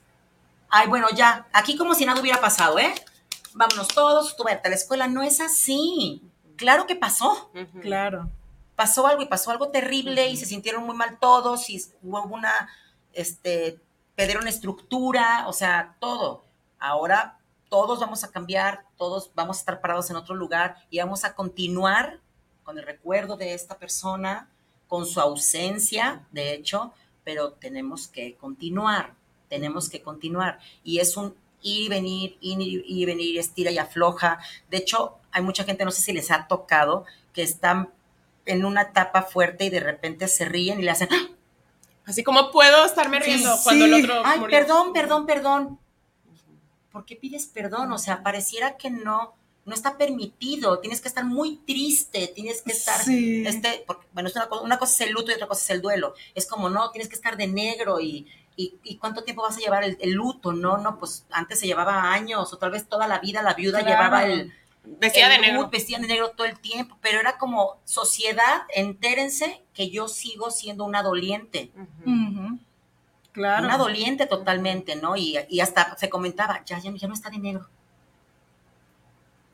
ay, 0.70 0.88
bueno, 0.88 1.08
ya, 1.16 1.48
aquí 1.54 1.76
como 1.76 1.96
si 1.96 2.06
nada 2.06 2.22
hubiera 2.22 2.40
pasado, 2.40 2.78
¿eh? 2.78 2.94
Vámonos 3.54 3.88
todos, 3.90 4.36
tú 4.38 4.44
vete 4.44 4.68
a 4.68 4.70
la 4.70 4.76
escuela, 4.76 5.08
no 5.08 5.24
es 5.24 5.42
así. 5.42 6.22
Claro 6.56 6.86
que 6.86 6.96
pasó. 6.96 7.52
Claro. 7.82 8.30
Pasó 8.76 9.06
algo 9.08 9.22
y 9.22 9.28
pasó 9.28 9.52
algo 9.52 9.70
terrible 9.70 10.30
y 10.30 10.38
se 10.38 10.46
sintieron 10.46 10.86
muy 10.86 10.96
mal 10.96 11.20
todos 11.20 11.70
y 11.70 11.82
hubo 12.02 12.24
una, 12.24 12.70
este, 13.14 13.80
perdieron 14.16 14.48
estructura, 14.48 15.46
o 15.48 15.54
sea, 15.54 15.96
todo. 16.00 16.44
Ahora 16.80 17.38
todos 17.70 18.00
vamos 18.00 18.24
a 18.24 18.32
cambiar, 18.32 18.86
todos 18.98 19.32
vamos 19.34 19.58
a 19.58 19.60
estar 19.62 19.82
parados 19.82 20.10
en 20.10 20.18
otro 20.18 20.36
lugar 20.36 20.76
y 20.90 21.00
vamos 21.00 21.24
a 21.24 21.36
continuar 21.36 22.20
con 22.64 22.78
el 22.78 22.86
recuerdo 22.86 23.38
de 23.38 23.54
esta 23.54 23.78
persona, 23.78 24.50
con 24.88 25.06
su 25.06 25.22
ausencia, 25.22 26.28
de 26.32 26.54
hecho, 26.54 26.94
pero 27.24 27.54
tenemos 27.54 28.08
que 28.08 28.36
continuar, 28.36 29.14
tenemos 29.48 29.90
que 29.90 30.02
continuar. 30.02 30.60
Y 30.84 31.00
es 31.00 31.16
un 31.16 31.34
ir 31.62 31.86
y 31.86 31.90
venir, 31.90 32.38
ir 32.42 32.84
y 32.86 33.06
venir, 33.06 33.40
estira 33.40 33.72
y 33.72 33.78
afloja. 33.78 34.40
De 34.70 34.78
hecho, 34.78 35.18
hay 35.32 35.42
mucha 35.42 35.64
gente, 35.64 35.86
no 35.86 35.92
sé 35.92 36.02
si 36.02 36.14
les 36.14 36.32
ha 36.32 36.48
tocado, 36.48 37.06
que 37.34 37.44
están 37.44 37.90
en 38.46 38.66
una 38.66 38.84
etapa 38.84 39.24
fuerte 39.24 39.66
y 39.66 39.70
de 39.70 39.80
repente 39.80 40.28
se 40.28 40.46
ríen 40.46 40.80
y 40.80 40.84
le 40.84 40.92
hacen... 40.92 41.10
¡Ah! 41.12 41.30
Así 42.06 42.24
como 42.24 42.52
puedo 42.52 42.86
estarme 42.86 43.20
riendo 43.20 43.56
cuando 43.64 43.86
el 43.86 43.94
otro... 43.94 44.22
Ay, 44.26 44.42
perdón, 44.50 44.92
perdón, 44.92 45.26
perdón. 45.26 45.80
¿Por 46.92 47.06
qué 47.06 47.16
pides 47.16 47.46
perdón? 47.48 47.92
O 47.92 47.98
sea, 47.98 48.24
pareciera 48.24 48.76
que 48.76 48.90
no, 48.90 49.34
no 49.66 49.74
está 49.76 49.98
permitido, 49.98 50.80
tienes 50.80 51.00
que 51.00 51.08
estar 51.08 51.24
muy 51.24 51.58
triste, 51.58 52.32
tienes 52.36 52.62
que 52.64 52.72
estar, 52.72 53.00
este, 53.08 53.84
porque, 53.86 54.08
bueno, 54.14 54.30
una, 54.64 54.78
cosa 54.78 55.04
es 55.04 55.08
el 55.08 55.14
luto 55.14 55.32
y 55.32 55.36
otra 55.36 55.48
cosa 55.48 55.62
es 55.64 55.70
el 55.70 55.82
duelo. 55.82 56.16
Es 56.36 56.48
como, 56.48 56.70
no, 56.70 56.92
tienes 56.92 57.08
que 57.08 57.16
estar 57.16 57.38
de 57.38 57.48
negro 57.48 58.02
y, 58.02 58.28
y, 58.58 58.98
cuánto 58.98 59.24
tiempo 59.24 59.44
vas 59.44 59.58
a 59.58 59.60
llevar 59.60 59.84
el, 59.84 60.12
luto, 60.12 60.52
¿no? 60.52 60.78
No, 60.78 60.98
pues 60.98 61.26
antes 61.32 61.60
se 61.60 61.68
llevaba 61.68 62.12
años 62.12 62.52
o 62.52 62.58
tal 62.58 62.72
vez 62.72 62.88
toda 62.88 63.08
la 63.08 63.20
vida 63.20 63.42
la 63.42 63.54
viuda 63.54 63.82
llevaba 63.82 64.26
el... 64.26 64.54
Vestía 64.84 65.30
de 65.30 65.40
negro. 65.40 65.70
Vestía 65.70 66.00
de 66.00 66.08
negro 66.08 66.32
todo 66.32 66.48
el 66.48 66.60
tiempo, 66.60 66.98
pero 67.02 67.20
era 67.20 67.38
como 67.38 67.78
sociedad, 67.86 68.64
entérense 68.74 69.64
que 69.74 69.90
yo 69.90 70.08
sigo 70.08 70.50
siendo 70.50 70.86
una 70.86 71.04
doliente. 71.04 71.72
Claro. 73.32 73.66
Una 73.66 73.78
doliente 73.78 74.26
totalmente, 74.26 74.96
¿no? 74.96 75.16
Y, 75.16 75.38
y 75.50 75.60
hasta 75.62 75.96
se 75.98 76.10
comentaba, 76.10 76.64
ya, 76.66 76.80
ya, 76.80 76.92
ya 76.94 77.08
no 77.08 77.14
está 77.14 77.30
de 77.30 77.38
negro. 77.38 77.70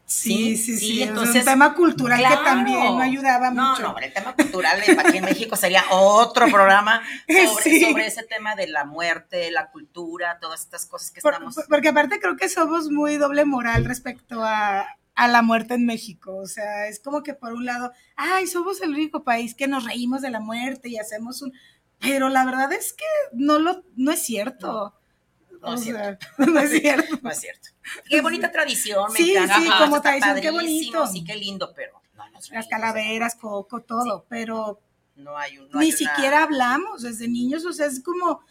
Sí, 0.08 0.56
sí, 0.56 0.78
sí. 0.78 1.04
Entonces, 1.04 1.36
es 1.36 1.41
un 1.41 1.52
tema 1.52 1.74
cultural 1.74 2.18
que 2.18 2.36
también 2.45 2.80
no 2.80 3.02
ayudaba 3.02 3.52
mucho. 3.52 3.82
No, 3.82 3.91
no, 3.91 3.97
el 3.99 4.14
tema 4.14 4.34
cultural 4.34 4.82
aquí 4.99 5.18
en 5.18 5.26
México 5.26 5.58
sería 5.58 5.84
otro 5.91 6.47
programa 6.47 7.02
sobre, 7.28 8.08
ese 8.08 8.24
tema 8.24 8.56
de 8.56 8.68
la 8.68 8.86
muerte, 8.86 9.52
la 9.52 9.70
cultura, 9.70 10.39
todas 10.39 10.62
estas 10.62 10.86
cosas 10.86 11.12
que 11.12 11.20
estamos. 11.20 11.60
Porque 11.68 11.89
aparte 11.89 12.22
creo 12.22 12.38
que 12.38 12.47
somos 12.47 12.89
muy 12.89 13.18
doble 13.18 13.43
moral 13.43 13.84
respecto 13.84 14.41
a, 14.45 14.97
a 15.18 15.28
la 15.28 15.41
muerte 15.41 15.74
en 15.74 15.86
México. 15.86 16.38
O 16.38 16.45
sea, 16.45 16.88
es 16.88 16.99
como 16.99 17.24
que 17.24 17.34
por 17.34 17.51
un 17.51 17.65
lado, 17.65 17.91
ay, 18.15 18.45
somos 18.47 18.80
el 18.82 18.91
único 18.91 19.24
país 19.24 19.55
que 19.55 19.68
nos 19.68 19.84
reímos 19.84 20.22
de 20.22 20.30
la 20.30 20.39
muerte 20.39 20.89
y 20.89 20.97
hacemos 20.97 21.41
un. 21.41 21.51
Pero 21.99 22.30
la 22.30 22.45
verdad 22.45 22.72
es 22.72 22.93
que 22.93 23.05
no, 23.34 23.57
lo, 23.57 23.84
no 23.95 24.11
es 24.11 24.22
cierto. 24.22 24.93
No 25.59 25.74
es 25.74 25.82
cierto. 25.82 26.28
no 26.38 26.59
es 26.59 26.70
cierto. 26.70 27.20
no 27.24 27.32
es 27.32 27.39
cierto. 27.39 27.70
Qué 28.07 28.22
bonita 28.22 28.51
tradición, 28.51 29.11
me 29.11 29.18
sí, 29.18 29.36
encanta. 29.36 29.59
Sí, 29.59 29.84
como 29.84 30.01
tradición, 30.01 30.39
qué 30.39 30.51
bonito. 30.51 31.07
Sí, 31.07 31.24
qué 31.24 31.36
lindo, 31.36 31.74
pero 31.76 31.99
no, 32.15 32.24
las 32.51 32.68
calaveras, 32.68 33.34
coco, 33.36 33.82
todo, 33.82 34.28
pero 34.30 34.80
no 35.15 35.36
hay 35.36 35.57
un, 35.57 35.70
ni 35.74 35.91
siquiera 35.91 36.43
hablamos 36.43 37.01
desde 37.01 37.28
niños, 37.28 37.65
o 37.65 37.74
sea, 37.74 37.88
es 37.88 38.03
como, 38.03 38.41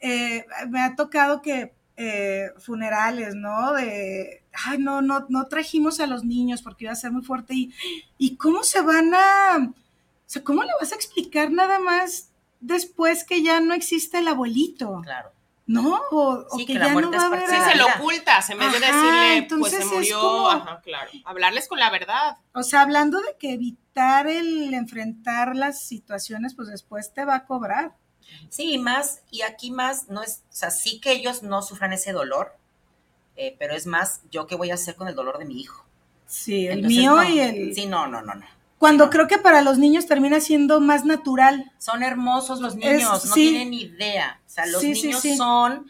eh, 0.00 0.46
me 0.70 0.80
ha 0.80 0.96
tocado 0.96 1.42
que 1.42 1.74
eh, 1.96 2.50
funerales, 2.58 3.34
¿no? 3.34 3.72
De, 3.72 4.44
ay, 4.52 4.78
no, 4.78 5.02
no, 5.02 5.26
no 5.28 5.46
trajimos 5.46 6.00
a 6.00 6.06
los 6.06 6.24
niños 6.24 6.62
porque 6.62 6.84
iba 6.84 6.92
a 6.92 6.96
ser 6.96 7.12
muy 7.12 7.22
fuerte 7.22 7.54
y, 7.54 7.74
y 8.18 8.36
cómo 8.36 8.64
se 8.64 8.80
van 8.80 9.14
a, 9.14 9.58
o 9.58 9.72
sea, 10.26 10.42
¿cómo 10.42 10.62
le 10.62 10.72
vas 10.80 10.92
a 10.92 10.96
explicar 10.96 11.50
nada 11.50 11.78
más 11.78 12.30
después 12.60 13.24
que 13.24 13.42
ya 13.42 13.60
no 13.60 13.74
existe 13.74 14.18
el 14.18 14.28
abuelito? 14.28 15.00
Claro. 15.02 15.34
¿no? 15.66 16.00
O, 16.10 16.46
que, 16.66 16.74
ya 16.74 16.92
no 16.94 17.10
va 17.10 17.18
a 17.18 17.26
haber. 17.26 17.48
Sí, 17.48 17.56
se 17.70 17.76
lo 17.76 17.86
ocultas 17.86 18.50
en 18.50 18.58
vez 18.58 18.72
de 18.72 18.80
decirle, 18.80 19.46
pues 19.58 19.72
se 19.72 19.84
murió. 19.84 20.50
Ajá, 20.50 20.80
claro. 20.82 21.10
Hablarles 21.24 21.68
con 21.68 21.78
la 21.78 21.90
verdad. 21.90 22.36
O 22.52 22.62
sea, 22.62 22.82
hablando 22.82 23.20
de 23.20 23.36
que 23.38 23.54
evitar 23.54 24.26
el 24.26 24.74
enfrentar 24.74 25.56
las 25.56 25.82
situaciones, 25.82 26.54
pues 26.54 26.68
después 26.68 27.14
te 27.14 27.24
va 27.24 27.36
a 27.36 27.46
cobrar. 27.46 27.94
Sí, 28.48 28.78
más, 28.78 29.22
y 29.30 29.42
aquí 29.42 29.70
más, 29.70 30.08
no 30.08 30.22
es, 30.22 30.42
o 30.50 30.54
sea, 30.54 30.70
sí 30.70 31.00
que 31.00 31.12
ellos 31.12 31.42
no 31.42 31.62
sufran 31.62 31.92
ese 31.92 32.12
dolor, 32.12 32.56
eh, 33.36 33.56
pero 33.58 33.74
es 33.74 33.86
más, 33.86 34.20
yo 34.30 34.46
qué 34.46 34.54
voy 34.54 34.70
a 34.70 34.74
hacer 34.74 34.94
con 34.94 35.08
el 35.08 35.14
dolor 35.14 35.38
de 35.38 35.44
mi 35.44 35.60
hijo. 35.60 35.84
Sí, 36.26 36.66
el 36.66 36.82
mío 36.82 37.22
y 37.22 37.40
el. 37.40 37.74
Sí, 37.74 37.86
no, 37.86 38.06
no, 38.06 38.22
no, 38.22 38.34
no. 38.34 38.46
Cuando 38.78 39.08
creo 39.08 39.28
que 39.28 39.38
para 39.38 39.62
los 39.62 39.78
niños 39.78 40.06
termina 40.06 40.40
siendo 40.40 40.80
más 40.80 41.04
natural. 41.04 41.72
Son 41.78 42.02
hermosos 42.02 42.60
los 42.60 42.76
niños, 42.76 43.24
no 43.24 43.34
tienen 43.34 43.72
idea. 43.72 44.40
O 44.46 44.50
sea, 44.50 44.66
los 44.66 44.82
niños 44.82 45.22
son, 45.36 45.86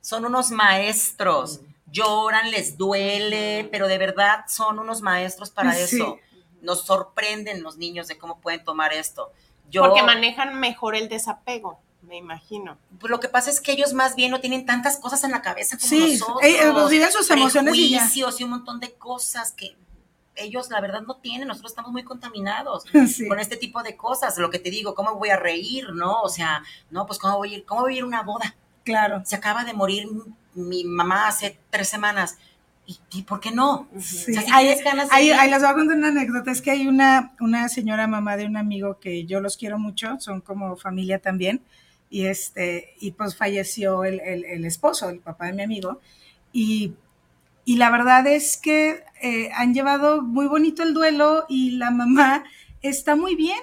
son 0.00 0.24
unos 0.24 0.50
maestros. 0.50 1.60
Lloran, 1.90 2.50
les 2.50 2.78
duele, 2.78 3.68
pero 3.70 3.86
de 3.86 3.98
verdad 3.98 4.44
son 4.48 4.78
unos 4.78 5.02
maestros 5.02 5.50
para 5.50 5.78
eso. 5.78 6.18
Nos 6.62 6.84
sorprenden 6.84 7.62
los 7.62 7.76
niños 7.76 8.08
de 8.08 8.18
cómo 8.18 8.40
pueden 8.40 8.64
tomar 8.64 8.92
esto. 8.92 9.32
Porque 9.72 10.02
manejan 10.02 10.58
mejor 10.58 10.94
el 10.94 11.08
desapego 11.08 11.80
me 12.02 12.16
imagino. 12.16 12.78
Pues 12.98 13.10
lo 13.10 13.20
que 13.20 13.28
pasa 13.28 13.48
es 13.48 13.60
que 13.60 13.72
ellos 13.72 13.92
más 13.94 14.16
bien 14.16 14.30
no 14.30 14.40
tienen 14.40 14.66
tantas 14.66 14.98
cosas 14.98 15.22
en 15.24 15.30
la 15.30 15.40
cabeza 15.40 15.78
como 15.78 15.88
sí, 15.88 16.18
nosotros. 16.18 16.40
Sí, 16.42 17.02
sus 17.12 17.30
emociones 17.30 17.76
y, 17.76 17.94
y 17.94 18.44
un 18.44 18.50
montón 18.50 18.80
de 18.80 18.92
cosas 18.94 19.52
que 19.52 19.76
ellos 20.34 20.70
la 20.70 20.80
verdad 20.80 21.02
no 21.02 21.16
tienen, 21.16 21.48
nosotros 21.48 21.72
estamos 21.72 21.92
muy 21.92 22.04
contaminados 22.04 22.84
con 23.28 23.38
este 23.38 23.56
tipo 23.56 23.82
de 23.82 23.96
cosas, 23.96 24.36
lo 24.38 24.50
que 24.50 24.58
te 24.58 24.70
digo, 24.70 24.94
¿cómo 24.94 25.14
voy 25.14 25.30
a 25.30 25.36
reír, 25.36 25.90
no? 25.92 26.22
O 26.22 26.28
sea, 26.28 26.62
no, 26.90 27.06
pues 27.06 27.18
¿cómo 27.18 27.36
voy 27.36 27.54
a 27.54 27.56
ir, 27.58 27.64
cómo 27.64 27.82
voy 27.82 27.94
a 27.94 27.96
ir 27.98 28.02
a 28.02 28.06
una 28.06 28.22
boda? 28.22 28.54
Claro. 28.84 29.22
Se 29.24 29.36
acaba 29.36 29.64
de 29.64 29.74
morir 29.74 30.08
mi 30.54 30.84
mamá 30.84 31.28
hace 31.28 31.58
tres 31.70 31.88
semanas. 31.88 32.38
¿Y, 32.84 33.22
por 33.22 33.40
qué 33.40 33.52
no? 33.52 33.88
Sí. 34.00 34.34
ahí, 34.52 34.66
les 34.66 35.60
voy 35.60 35.70
a 35.70 35.74
contar 35.74 35.96
una 35.96 36.08
anécdota. 36.08 36.50
Es 36.50 36.60
que 36.60 36.72
hay 36.72 36.88
una, 36.88 37.34
una 37.40 37.68
señora 37.68 38.06
mamá 38.06 38.36
de 38.36 38.44
un 38.44 38.56
amigo 38.56 38.98
que 38.98 39.24
yo 39.24 39.40
los 39.40 39.56
quiero 39.56 39.78
mucho, 39.78 40.18
son 40.20 40.40
como 40.40 40.76
familia 40.76 41.18
también. 41.18 41.62
Y, 42.10 42.26
este, 42.26 42.94
y 43.00 43.12
pues 43.12 43.36
falleció 43.36 44.04
el, 44.04 44.20
el 44.20 44.64
esposo, 44.64 45.08
el 45.08 45.20
papá 45.20 45.46
de 45.46 45.52
mi 45.52 45.62
amigo. 45.62 46.00
Y 46.52 46.94
y 47.64 47.76
la 47.76 47.90
verdad 47.90 48.26
es 48.26 48.56
que 48.56 49.04
eh, 49.20 49.50
han 49.54 49.72
llevado 49.72 50.22
muy 50.22 50.46
bonito 50.46 50.82
el 50.82 50.94
duelo 50.94 51.46
y 51.48 51.72
la 51.72 51.90
mamá 51.90 52.44
está 52.82 53.14
muy 53.14 53.36
bien. 53.36 53.58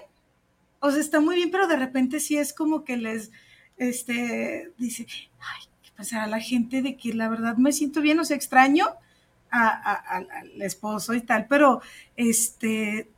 O 0.80 0.91
sea, 0.91 1.01
está 1.01 1.20
muy 1.20 1.36
bien, 1.36 1.51
pero 1.51 1.67
de 1.67 1.76
repente 1.76 2.22
sí 2.22 2.38
es 2.38 2.53
como 2.53 2.86
que 2.86 2.95
les, 2.95 3.32
este, 3.76 4.72
dice, 4.78 5.05
ay, 5.39 5.67
¿qué 5.84 5.91
pasará 5.95 6.28
la 6.28 6.39
gente 6.39 6.82
de 6.82 6.95
que 6.95 7.13
la 7.13 7.28
verdad 7.28 7.57
me 7.57 7.74
siento 7.74 7.99
bien? 8.01 8.20
O 8.20 8.26
sea, 8.26 8.38
extraño 8.38 8.88
al 9.52 10.62
esposo 10.62 11.14
y 11.14 11.22
tal, 11.22 11.47
pero 11.47 11.82
este, 12.16 13.10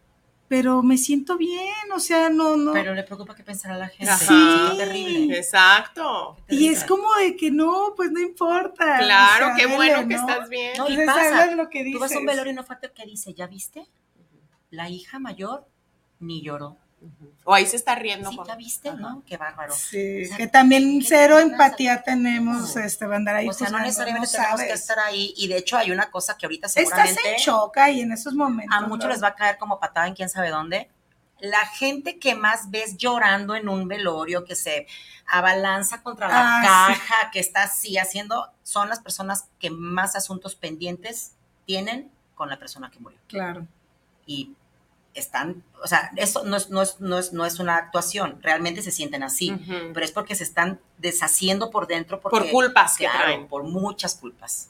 pero 0.51 0.83
me 0.83 0.97
siento 0.97 1.37
bien, 1.37 1.89
o 1.95 1.99
sea, 2.01 2.29
no, 2.29 2.57
no. 2.57 2.73
Pero 2.73 2.93
le 2.93 3.03
preocupa 3.03 3.33
que 3.33 3.41
pensara 3.41 3.77
la 3.77 3.87
gente. 3.87 4.13
Sí. 4.17 4.77
terrible. 4.77 5.37
Exacto. 5.37 6.35
Y 6.49 6.67
es 6.67 6.83
como 6.83 7.15
de 7.15 7.37
que 7.37 7.51
no, 7.51 7.93
pues 7.95 8.11
no 8.11 8.19
importa. 8.19 8.97
Claro, 8.97 9.53
qué 9.57 9.65
bueno 9.65 10.05
que 10.09 10.15
estás 10.15 10.49
bien. 10.49 10.73
No, 10.77 10.89
y 10.89 11.05
pasa. 11.05 11.55
Lo 11.55 11.69
que 11.69 11.85
dices. 11.85 11.97
Tú 11.97 12.01
vas 12.01 12.13
a 12.13 12.19
un 12.19 12.25
velorio 12.25 12.51
y 12.51 12.55
no 12.55 12.65
falta 12.65 12.89
que 12.89 13.05
dice, 13.05 13.33
¿ya 13.33 13.47
viste? 13.47 13.87
La 14.71 14.89
hija 14.89 15.19
mayor 15.19 15.69
ni 16.19 16.41
lloró. 16.41 16.77
O 17.43 17.53
ahí 17.53 17.65
se 17.65 17.75
está 17.75 17.95
riendo. 17.95 18.29
Sí, 18.29 18.37
ya 18.45 18.55
viste, 18.55 18.93
¿no? 18.93 19.23
Qué 19.25 19.35
bárbaro. 19.35 19.73
Sí, 19.73 20.29
que 20.37 20.47
también 20.47 21.01
cero 21.03 21.39
empatía 21.39 22.03
tenemos, 22.03 22.75
este, 22.77 23.07
va 23.07 23.15
a 23.15 23.17
andar 23.17 23.35
ahí. 23.35 23.49
O 23.49 23.53
sea, 23.53 23.69
no 23.69 23.79
necesariamente 23.79 24.29
tenemos 24.29 24.61
que 24.61 24.71
estar 24.71 24.99
ahí. 24.99 25.33
Y 25.37 25.47
de 25.47 25.57
hecho 25.57 25.77
hay 25.77 25.91
una 25.91 26.11
cosa 26.11 26.37
que 26.37 26.45
ahorita 26.45 26.67
seguramente... 26.67 27.11
Estás 27.13 27.25
en 27.25 27.37
shock 27.37 27.77
ahí 27.77 28.01
en 28.01 28.11
esos 28.11 28.35
momentos. 28.35 28.77
A 28.77 28.81
muchos 28.81 29.09
les 29.09 29.23
va 29.23 29.29
a 29.29 29.35
caer 29.35 29.57
como 29.57 29.79
patada 29.79 30.07
en 30.07 30.13
quién 30.13 30.29
sabe 30.29 30.49
dónde. 30.49 30.89
La 31.39 31.65
gente 31.65 32.19
que 32.19 32.35
más 32.35 32.69
ves 32.69 32.97
llorando 32.97 33.55
en 33.55 33.67
un 33.67 33.87
velorio, 33.87 34.45
que 34.45 34.55
se 34.55 34.85
abalanza 35.25 36.03
contra 36.03 36.27
la 36.27 36.59
ah, 36.59 36.61
caja, 36.61 37.31
que 37.31 37.39
está 37.39 37.63
así 37.63 37.97
haciendo, 37.97 38.51
son 38.61 38.89
las 38.89 38.99
personas 38.99 39.45
que 39.57 39.71
más 39.71 40.15
asuntos 40.15 40.55
pendientes 40.55 41.33
tienen 41.65 42.11
con 42.35 42.49
la 42.49 42.59
persona 42.59 42.91
que 42.91 42.99
murió. 42.99 43.17
Claro. 43.27 43.65
Y 44.27 44.55
están, 45.13 45.63
o 45.83 45.87
sea, 45.87 46.11
eso 46.15 46.43
no 46.45 46.57
es, 46.57 46.69
no 46.69 46.81
es, 46.81 46.99
no 46.99 47.17
es, 47.17 47.33
no 47.33 47.45
es 47.45 47.59
una 47.59 47.75
actuación, 47.77 48.39
realmente 48.41 48.81
se 48.81 48.91
sienten 48.91 49.23
así, 49.23 49.53
pero 49.93 50.05
es 50.05 50.11
porque 50.11 50.35
se 50.35 50.43
están 50.43 50.79
deshaciendo 50.97 51.69
por 51.71 51.87
dentro. 51.87 52.19
por 52.19 52.49
culpas 52.49 52.97
que 52.97 53.07
traen. 53.07 53.47
Por 53.47 53.63
muchas 53.63 54.15
culpas. 54.15 54.69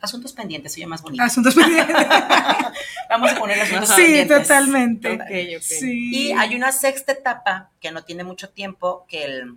Asuntos 0.00 0.32
pendientes, 0.32 0.74
oye 0.74 0.86
más 0.86 1.02
bonito. 1.02 1.24
Asuntos 1.24 1.54
pendientes. 1.54 1.96
Vamos 3.10 3.32
a 3.32 3.38
poner 3.38 3.60
asuntos 3.60 3.88
sí, 3.88 4.02
pendientes. 4.02 4.36
Sí, 4.38 4.42
totalmente. 4.42 5.60
Y 5.90 6.32
hay 6.32 6.54
una 6.54 6.70
sexta 6.70 7.12
etapa 7.12 7.70
que 7.80 7.90
no 7.90 8.04
tiene 8.04 8.22
mucho 8.22 8.48
tiempo, 8.50 9.06
que 9.08 9.24
el, 9.24 9.56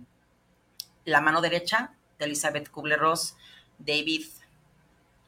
la 1.04 1.20
mano 1.20 1.40
derecha 1.42 1.92
de 2.18 2.24
Elizabeth 2.24 2.70
Kubler-Ross, 2.70 3.36
David 3.78 4.26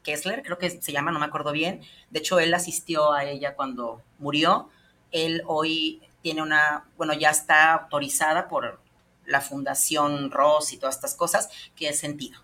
Kessler, 0.05 0.43
creo 0.43 0.59
que 0.59 0.71
se 0.71 0.93
llama, 0.93 1.11
no 1.11 1.19
me 1.19 1.27
acuerdo 1.27 1.51
bien. 1.51 1.81
De 2.11 2.21
hecho, 2.21 2.39
él 2.39 2.55
asistió 2.55 3.13
a 3.13 3.25
ella 3.25 3.57
cuando 3.57 4.01
murió. 4.21 4.69
Él 5.11 5.43
hoy 5.47 6.01
tiene 6.23 6.43
una, 6.43 6.85
bueno, 6.97 7.13
ya 7.15 7.31
está 7.31 7.75
autorizada 7.75 8.49
por 8.49 8.81
la 9.27 9.41
Fundación 9.41 10.31
Ross 10.31 10.73
y 10.73 10.77
todas 10.77 10.95
estas 10.95 11.15
cosas, 11.15 11.49
que 11.75 11.89
es 11.89 11.99
sentido. 11.99 12.41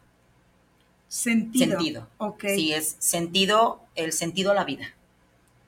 Sentido. 1.06 1.78
Sentido. 1.78 2.08
Ok. 2.18 2.44
Sí, 2.48 2.72
es 2.72 2.96
sentido, 2.98 3.82
el 3.94 4.12
sentido 4.12 4.50
a 4.52 4.54
la 4.54 4.64
vida. 4.64 4.94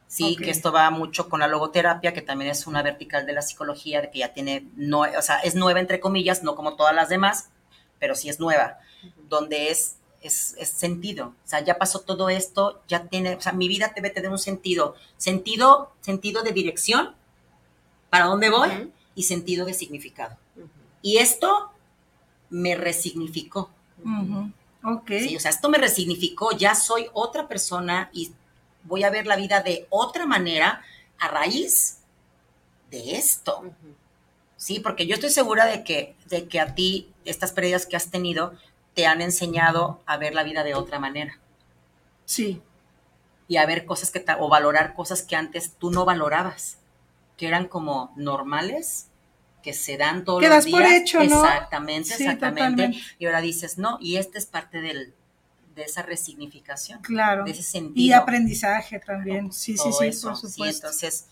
Sí, 0.07 0.37
que 0.37 0.51
esto 0.51 0.73
va 0.73 0.91
mucho 0.91 1.31
con 1.31 1.41
la 1.41 1.49
logoterapia, 1.49 2.13
que 2.13 2.21
también 2.21 2.51
es 2.51 2.67
una 2.67 2.83
vertical 2.83 3.25
de 3.25 3.33
la 3.33 3.41
psicología, 3.41 4.03
de 4.03 4.11
que 4.11 4.19
ya 4.19 4.35
tiene, 4.35 4.67
no, 4.77 5.01
o 5.01 5.23
sea, 5.23 5.39
es 5.39 5.55
nueva 5.55 5.81
entre 5.81 6.01
comillas, 6.01 6.43
no 6.43 6.55
como 6.55 6.77
todas 6.77 6.95
las 6.95 7.09
demás, 7.09 7.49
pero 7.99 8.15
sí 8.15 8.29
es 8.29 8.39
nueva, 8.39 8.79
donde 9.31 9.71
es 9.71 9.97
es, 10.23 10.55
sentido. 10.75 11.35
O 11.45 11.49
sea, 11.49 11.61
ya 11.65 11.79
pasó 11.79 12.01
todo 12.01 12.29
esto, 12.29 12.81
ya 12.89 13.05
tiene, 13.07 13.35
o 13.35 13.41
sea, 13.41 13.53
mi 13.53 13.69
vida 13.69 13.93
debe 13.95 14.11
tener 14.11 14.31
un 14.31 14.39
sentido. 14.39 14.95
Sentido, 15.17 15.93
sentido 16.01 16.43
de 16.43 16.53
dirección, 16.53 17.15
para 18.11 18.27
dónde 18.27 18.51
voy, 18.51 18.93
y 19.15 19.25
sentido 19.25 19.67
de 19.67 19.75
significado. 19.75 20.37
Y 21.03 21.19
esto 21.19 21.73
me 22.51 22.75
resignificó. 22.75 23.71
Ok. 24.85 25.09
Sí, 25.09 25.37
o 25.37 25.41
sea, 25.41 25.51
esto 25.51 25.69
me 25.69 25.79
resignificó, 25.79 26.53
ya 26.57 26.75
soy 26.75 27.07
otra 27.13 27.49
persona 27.49 28.11
y 28.13 28.33
voy 28.85 29.05
a 29.05 29.11
ver 29.11 29.27
la 29.27 29.37
vida 29.37 29.63
de 29.63 29.87
otra 29.91 30.27
manera 30.27 30.83
a 31.19 31.29
raíz 31.29 31.99
de 32.91 33.17
esto. 33.17 33.63
Sí, 34.57 34.81
porque 34.81 35.07
yo 35.07 35.15
estoy 35.15 35.31
segura 35.31 35.67
de 35.67 35.83
que, 35.83 36.15
de 36.29 36.47
que 36.47 36.61
a 36.61 36.75
ti, 36.75 37.09
estas 37.25 37.53
pérdidas 37.53 37.87
que 37.87 37.97
has 37.97 38.11
tenido, 38.11 38.55
te 38.95 39.07
han 39.07 39.21
enseñado 39.21 40.03
a 40.07 40.17
ver 40.17 40.35
la 40.35 40.43
vida 40.43 40.65
de 40.65 40.75
otra 40.75 40.99
manera. 40.99 41.39
Sí. 42.25 42.63
Y 43.49 43.57
a 43.57 43.67
ver 43.67 43.85
cosas 43.85 44.11
que, 44.11 44.25
o 44.39 44.49
valorar 44.49 44.95
cosas 44.95 45.23
que 45.23 45.37
antes 45.37 45.75
tú 45.79 45.91
no 45.91 46.05
valorabas, 46.05 46.79
que 47.37 47.49
eran 47.49 47.67
como 47.67 48.13
normales, 48.17 49.09
que 49.63 49.73
se 49.73 49.97
dan 49.97 50.25
todos 50.25 50.43
los 50.43 50.65
días. 50.65 50.81
por 50.81 50.91
hecho, 50.91 51.19
¿no? 51.25 51.45
Exactamente, 51.45 52.15
exactamente. 52.15 52.93
Y 53.19 53.27
ahora 53.27 53.41
dices, 53.41 53.79
no, 53.79 53.99
y 54.01 54.17
esta 54.17 54.39
es 54.39 54.47
parte 54.47 54.81
del, 54.81 55.15
de 55.75 55.83
esa 55.83 56.03
resignificación. 56.03 57.01
Claro. 57.01 57.45
De 57.45 57.53
ese 57.53 57.63
sentido. 57.63 58.07
Y 58.07 58.13
aprendizaje 58.13 58.99
también. 58.99 59.53
Sí, 59.53 59.77
sí, 59.77 59.91
sí, 59.93 60.23
por 60.23 60.37
supuesto. 60.37 60.49
Sí, 60.49 60.63
entonces, 61.07 61.27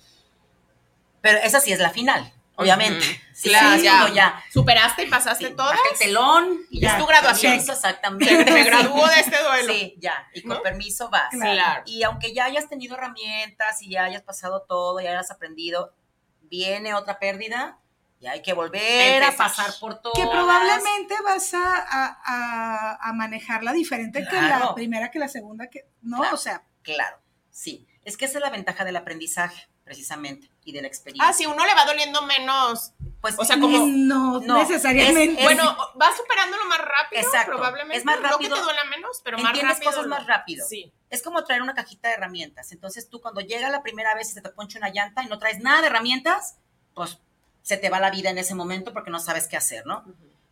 pero 1.21 1.39
esa 1.39 1.61
sí 1.61 1.73
es 1.73 1.79
la 1.79 1.91
final 1.91 2.33
obviamente. 2.61 3.21
Sí, 3.33 3.51
ya, 3.51 4.43
Superaste 4.53 5.05
y 5.05 5.07
pasaste 5.07 5.51
todo. 5.51 5.71
El 5.71 5.99
telón. 5.99 6.61
Y 6.71 6.81
ya. 6.81 6.93
Es 6.93 6.99
tu 6.99 7.07
graduación. 7.07 7.55
exactamente. 7.55 8.45
Me 8.45 8.65
graduó 8.65 9.07
de 9.07 9.21
este 9.21 9.43
duelo. 9.43 9.73
Sí, 9.73 9.97
ya. 9.99 10.29
Y 10.35 10.43
con 10.43 10.63
permiso 10.63 11.09
vas. 11.09 11.31
Claro. 11.31 11.83
Y 11.87 12.03
aunque 12.03 12.35
ya 12.35 12.45
hayas 12.45 12.69
tenido 12.69 12.97
herramientas 12.97 13.83
y 13.83 13.91
ya 13.91 14.05
hayas 14.05 14.23
pasado 14.23 14.63
todo, 14.69 15.01
ya 15.01 15.11
hayas 15.11 15.31
aprendido, 15.31 15.95
viene 16.43 16.95
otra 16.95 17.19
pérdida 17.19 17.79
y 18.21 18.27
hay 18.27 18.43
que 18.43 18.53
volver 18.53 19.23
a 19.23 19.35
pasar 19.35 19.71
por 19.81 20.03
todo. 20.03 20.13
Que 20.13 20.27
probablemente 20.27 21.15
vas 21.25 21.55
a, 21.55 22.99
a, 23.01 23.13
manejarla 23.15 23.73
diferente 23.73 24.27
que 24.29 24.37
la 24.37 24.75
primera, 24.75 25.11
que 25.11 25.19
la 25.19 25.29
segunda, 25.29 25.69
que 25.69 25.87
no, 26.03 26.21
o 26.33 26.37
sea. 26.37 26.63
Claro, 26.83 27.19
sí. 27.51 27.87
Es 28.05 28.17
que 28.17 28.27
esa 28.27 28.39
es 28.39 28.43
la 28.43 28.51
ventaja 28.51 28.85
del 28.85 28.97
aprendizaje 28.97 29.69
precisamente, 29.91 30.49
y 30.65 30.71
de 30.71 30.83
la 30.83 30.87
experiencia. 30.87 31.29
Ah, 31.29 31.33
sí, 31.33 31.47
uno 31.47 31.67
le 31.67 31.75
va 31.75 31.85
doliendo 31.85 32.23
menos. 32.23 32.93
Pues, 33.21 33.35
o 33.37 33.45
sea, 33.45 33.59
como. 33.59 33.89
No, 33.89 34.39
necesariamente. 34.39 35.43
bueno, 35.43 35.77
va 36.01 36.17
superándolo 36.17 36.65
más 36.67 36.79
rápido, 36.79 37.23
Exacto, 37.23 37.57
probablemente. 37.57 37.97
Es 37.97 38.05
más 38.05 38.21
rápido. 38.21 38.51
No 38.51 38.55
que 38.55 38.61
te 38.61 38.65
duela 38.67 38.85
menos, 38.85 39.21
pero 39.25 39.39
más 39.39 39.61
rápido. 39.61 39.91
cosas 39.91 40.07
más 40.07 40.25
rápido. 40.29 40.65
Sí. 40.65 40.93
Es 41.11 41.25
como 41.25 41.43
traer 41.43 41.61
una 41.63 41.75
cajita 41.75 42.07
de 42.07 42.15
herramientas. 42.15 42.71
Entonces, 42.71 43.09
tú 43.09 43.21
cuando 43.21 43.41
llega 43.41 43.69
la 43.69 43.83
primera 43.83 44.15
vez 44.15 44.31
y 44.31 44.35
se 44.35 44.43
te 44.43 44.51
poncha 44.51 44.79
una 44.79 44.91
llanta 44.91 45.25
y 45.25 45.27
no 45.27 45.41
traes 45.41 45.59
nada 45.59 45.81
de 45.81 45.89
herramientas, 45.89 46.59
pues 46.95 47.19
se 47.63 47.77
te 47.77 47.91
va 47.91 47.99
la 47.99 48.13
vida 48.13 48.31
en 48.31 48.39
ese 48.39 48.55
momento 48.55 48.93
porque 48.93 49.11
no 49.11 49.19
sabes 49.19 49.49
qué 49.49 49.57
hacer, 49.57 49.85
¿no? 49.87 50.05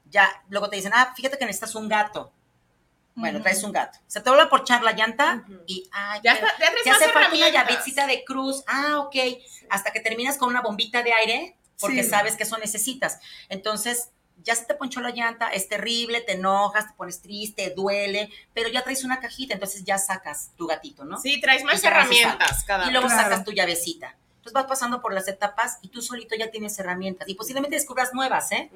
Ya, 0.06 0.28
luego 0.48 0.68
te 0.68 0.74
dicen, 0.74 0.90
ah, 0.96 1.12
fíjate 1.14 1.38
que 1.38 1.46
necesitas 1.46 1.76
un 1.76 1.88
gato. 1.88 2.32
Bueno, 3.18 3.42
traes 3.42 3.62
un 3.64 3.72
gato. 3.72 3.98
Se 4.06 4.20
te 4.20 4.30
vuelve 4.30 4.44
a 4.44 4.48
porchar 4.48 4.82
la 4.82 4.92
llanta 4.92 5.44
y, 5.66 5.88
ah, 5.92 6.20
ya, 6.22 6.38
te 6.84 6.90
hace 6.90 7.08
falta 7.08 7.34
una 7.34 7.48
llavecita 7.50 8.06
de 8.06 8.24
cruz. 8.24 8.62
Ah, 8.66 8.98
ok. 8.98 9.16
Hasta 9.70 9.90
que 9.90 10.00
terminas 10.00 10.38
con 10.38 10.48
una 10.48 10.62
bombita 10.62 11.02
de 11.02 11.12
aire 11.12 11.56
porque 11.80 12.04
sabes 12.04 12.36
que 12.36 12.44
eso 12.44 12.58
necesitas. 12.58 13.18
Entonces, 13.48 14.10
ya 14.44 14.54
se 14.54 14.64
te 14.64 14.74
ponchó 14.74 15.00
la 15.00 15.10
llanta, 15.10 15.48
es 15.48 15.68
terrible, 15.68 16.20
te 16.20 16.32
enojas, 16.32 16.88
te 16.88 16.94
pones 16.94 17.20
triste, 17.20 17.72
duele, 17.76 18.30
pero 18.54 18.68
ya 18.68 18.82
traes 18.82 19.04
una 19.04 19.20
cajita, 19.20 19.54
entonces 19.54 19.84
ya 19.84 19.98
sacas 19.98 20.52
tu 20.56 20.66
gatito, 20.66 21.04
¿no? 21.04 21.20
Sí, 21.20 21.40
traes 21.40 21.64
más 21.64 21.82
herramientas 21.82 22.64
cada 22.64 22.86
Y 22.86 22.92
luego 22.92 23.08
sacas 23.08 23.44
tu 23.44 23.52
llavecita. 23.52 24.16
Entonces 24.36 24.52
vas 24.52 24.66
pasando 24.66 25.02
por 25.02 25.12
las 25.12 25.26
etapas 25.28 25.78
y 25.82 25.88
tú 25.88 26.00
solito 26.00 26.36
ya 26.36 26.50
tienes 26.50 26.78
herramientas 26.78 27.28
y 27.28 27.34
posiblemente 27.34 27.76
descubras 27.76 28.14
nuevas, 28.14 28.52
¿eh? 28.52 28.70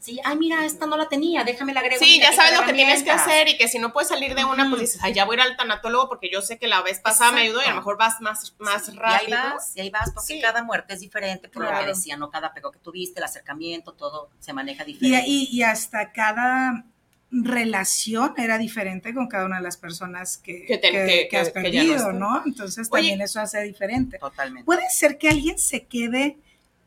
Sí, 0.00 0.18
ay, 0.24 0.38
mira, 0.38 0.64
esta 0.64 0.86
no 0.86 0.96
la 0.96 1.08
tenía, 1.08 1.44
déjame 1.44 1.74
la 1.74 1.80
agrego. 1.80 2.02
Sí, 2.02 2.18
ya 2.18 2.32
sabes 2.32 2.58
lo 2.58 2.64
que 2.64 2.72
tienes 2.72 3.02
que 3.02 3.10
hacer 3.10 3.48
y 3.48 3.58
que 3.58 3.68
si 3.68 3.78
no 3.78 3.92
puedes 3.92 4.08
salir 4.08 4.34
de 4.34 4.44
una, 4.44 4.68
pues 4.70 4.80
dices, 4.80 5.00
ay, 5.02 5.12
ya 5.12 5.26
voy 5.26 5.36
a 5.36 5.42
ir 5.42 5.50
al 5.50 5.56
tanatólogo 5.58 6.08
porque 6.08 6.30
yo 6.32 6.40
sé 6.40 6.58
que 6.58 6.68
la 6.68 6.80
vez 6.80 7.00
pasada 7.00 7.32
me 7.32 7.42
ayudó 7.42 7.60
y 7.60 7.66
a 7.66 7.70
lo 7.70 7.76
mejor 7.76 7.98
vas 7.98 8.20
más, 8.22 8.54
más 8.58 8.94
rápido. 8.96 9.28
Y 9.28 9.34
ahí 9.34 9.52
vas, 9.52 9.76
y 9.76 9.80
ahí 9.80 9.90
vas 9.90 10.10
porque 10.12 10.40
cada 10.40 10.62
muerte 10.62 10.94
es 10.94 11.00
diferente, 11.00 11.48
por 11.50 11.64
lo 11.64 11.78
que 11.78 11.86
decía, 11.86 12.16
¿no? 12.16 12.30
Cada 12.30 12.54
pego 12.54 12.72
que 12.72 12.78
tuviste, 12.78 13.20
el 13.20 13.24
acercamiento, 13.24 13.92
todo 13.92 14.30
se 14.38 14.54
maneja 14.54 14.84
diferente. 14.84 15.28
Y, 15.28 15.48
y, 15.52 15.62
hasta 15.62 16.12
cada 16.12 16.86
relación 17.30 18.34
era 18.38 18.56
diferente 18.56 19.12
con 19.12 19.26
cada 19.26 19.44
una 19.44 19.56
de 19.56 19.62
las 19.62 19.76
personas 19.76 20.38
que, 20.38 20.64
que, 20.66 21.36
has 21.36 21.50
perdido, 21.50 22.12
¿no? 22.12 22.42
Entonces 22.46 22.88
también 22.88 23.20
eso 23.20 23.38
hace 23.38 23.62
diferente. 23.62 24.18
Totalmente. 24.18 24.64
Puede 24.64 24.88
ser 24.90 25.18
que 25.18 25.28
alguien 25.28 25.58
se 25.58 25.84
quede... 25.84 26.38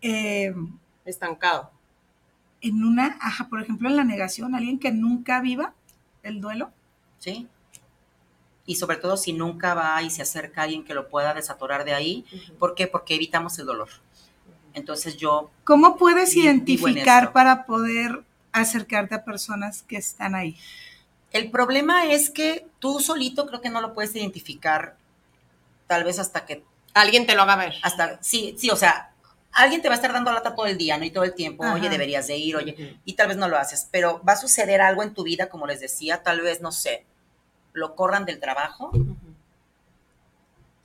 Eh, 0.01 0.53
estancado 1.05 1.74
en 2.65 2.83
una, 2.83 3.17
ajá, 3.21 3.47
por 3.47 3.61
ejemplo, 3.61 3.87
en 3.87 3.95
la 3.95 4.03
negación, 4.03 4.55
alguien 4.55 4.79
que 4.79 4.91
nunca 4.91 5.39
viva 5.39 5.73
el 6.23 6.41
duelo. 6.41 6.71
Sí. 7.19 7.47
Y 8.65 8.75
sobre 8.75 8.97
todo 8.97 9.17
si 9.17 9.33
nunca 9.33 9.75
va 9.75 10.01
y 10.01 10.09
se 10.09 10.23
acerca 10.23 10.61
a 10.61 10.63
alguien 10.63 10.83
que 10.83 10.95
lo 10.95 11.07
pueda 11.07 11.35
desatorar 11.35 11.85
de 11.85 11.93
ahí. 11.93 12.25
¿Por 12.57 12.73
qué? 12.73 12.87
Porque 12.87 13.13
evitamos 13.13 13.59
el 13.59 13.67
dolor. 13.67 13.89
Entonces 14.73 15.17
yo... 15.17 15.51
¿Cómo 15.63 15.97
puedes 15.97 16.35
identificar 16.35 17.31
para 17.31 17.65
poder 17.65 18.23
acercarte 18.51 19.13
a 19.13 19.23
personas 19.23 19.83
que 19.83 19.97
están 19.97 20.33
ahí? 20.33 20.57
El 21.31 21.51
problema 21.51 22.05
es 22.05 22.31
que 22.31 22.67
tú 22.79 22.99
solito 22.99 23.45
creo 23.45 23.61
que 23.61 23.69
no 23.69 23.81
lo 23.81 23.93
puedes 23.93 24.15
identificar, 24.15 24.97
tal 25.85 26.03
vez 26.03 26.17
hasta 26.17 26.45
que... 26.45 26.63
Alguien 26.95 27.27
te 27.27 27.35
lo 27.35 27.43
haga 27.43 27.57
ver. 27.57 27.75
Hasta, 27.83 28.23
sí, 28.23 28.55
sí, 28.57 28.69
o 28.69 28.75
sea, 28.75 29.11
alguien 29.55 29.81
te 29.81 29.87
va 29.87 29.93
a 29.93 29.95
estar 29.95 30.13
dando 30.13 30.31
lata 30.31 30.53
todo 30.53 30.67
el 30.67 30.77
día, 30.77 30.97
¿no? 30.97 31.05
Y 31.05 31.11
todo 31.11 31.23
el 31.23 31.33
tiempo, 31.33 31.65
oye, 31.65 31.89
deberías 31.89 32.27
de 32.27 32.37
ir, 32.37 32.55
oye, 32.57 32.99
y 33.05 33.13
tal 33.13 33.29
vez 33.29 33.37
no 33.37 33.47
lo 33.47 33.57
haces, 33.57 33.87
pero 33.89 34.21
va 34.27 34.33
a 34.33 34.37
suceder 34.37 34.81
algo 34.81 35.01
en 35.01 35.13
tu 35.13 35.23
vida, 35.23 35.49
como 35.49 35.65
les 35.65 35.79
decía, 35.79 36.21
tal 36.21 36.41
vez, 36.41 36.61
no 36.61 36.71
sé, 36.71 37.05
lo 37.73 37.95
corran 37.95 38.25
del 38.25 38.39
trabajo 38.39 38.91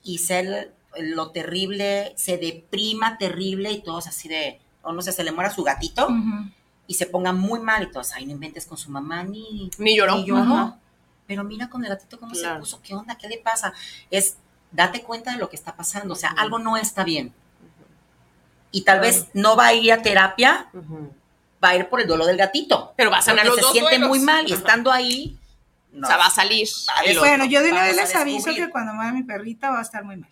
y 0.03 0.19
ser 0.19 0.73
lo 0.97 1.31
terrible, 1.33 2.13
se 2.17 2.39
deprima 2.39 3.19
terrible 3.19 3.73
y 3.73 3.83
todos 3.83 4.07
así 4.07 4.29
de, 4.29 4.61
o 4.83 4.93
no 4.93 5.03
sé, 5.03 5.13
se 5.13 5.25
le 5.25 5.33
muera 5.33 5.51
su 5.51 5.65
gatito 5.65 6.09
y 6.87 6.95
se 6.95 7.07
ponga 7.07 7.33
muy 7.33 7.59
mal 7.59 7.83
y 7.83 7.91
todos, 7.91 8.13
ay, 8.13 8.25
no 8.25 8.33
inventes 8.33 8.67
con 8.67 8.79
su 8.79 8.91
mamá, 8.91 9.25
ni, 9.25 9.71
ni 9.79 9.97
lloró. 9.97 10.17
Ni 10.17 10.27
lloró. 10.27 10.77
Pero 11.27 11.45
mira 11.45 11.69
con 11.69 11.85
el 11.85 11.91
gatito 11.91 12.19
cómo 12.21 12.35
se 12.35 12.49
puso, 12.55 12.81
¿qué 12.83 12.95
onda? 12.95 13.17
¿Qué 13.17 13.29
le 13.29 13.39
pasa? 13.39 13.73
Es, 14.11 14.37
date 14.71 15.03
cuenta 15.03 15.33
de 15.33 15.39
lo 15.39 15.49
que 15.49 15.57
está 15.57 15.75
pasando, 15.75 16.15
o 16.15 16.17
sea, 16.17 16.31
algo 16.31 16.61
no 16.61 16.77
está 16.77 17.03
bien 17.03 17.35
y 18.71 18.83
tal 18.83 19.01
vez 19.01 19.27
no 19.35 19.57
va 19.57 19.67
a 19.69 19.75
ir 19.75 19.93
a 19.93 20.03
terapia, 20.03 20.69
va 21.63 21.69
a 21.71 21.77
ir 21.77 21.89
por 21.89 22.01
el 22.01 22.07
dolor 22.07 22.27
del 22.27 22.37
gatito. 22.37 22.93
Pero 22.97 23.11
va 23.11 23.19
a 23.19 23.23
sanar 23.23 23.47
se 23.47 23.63
siente 23.63 23.99
muy 23.99 24.21
mal 24.21 24.49
y 24.49 24.53
estando 24.53 24.91
ahí. 24.91 25.37
o 25.95 26.07
sea, 26.07 26.17
va 26.17 26.27
a 26.27 26.31
salir. 26.31 26.69
bueno, 27.19 27.45
yo 27.45 27.63
de 27.63 27.73
una 27.73 27.85
vez 27.85 27.97
les 27.97 28.15
aviso 28.15 28.55
que 28.55 28.71
cuando 28.71 28.95
muera 28.95 29.13
mi 29.13 29.23
perrita 29.23 29.71
va 29.71 29.81
a 29.81 29.83
estar 29.83 30.05
muy 30.05 30.17
mal. 30.17 30.31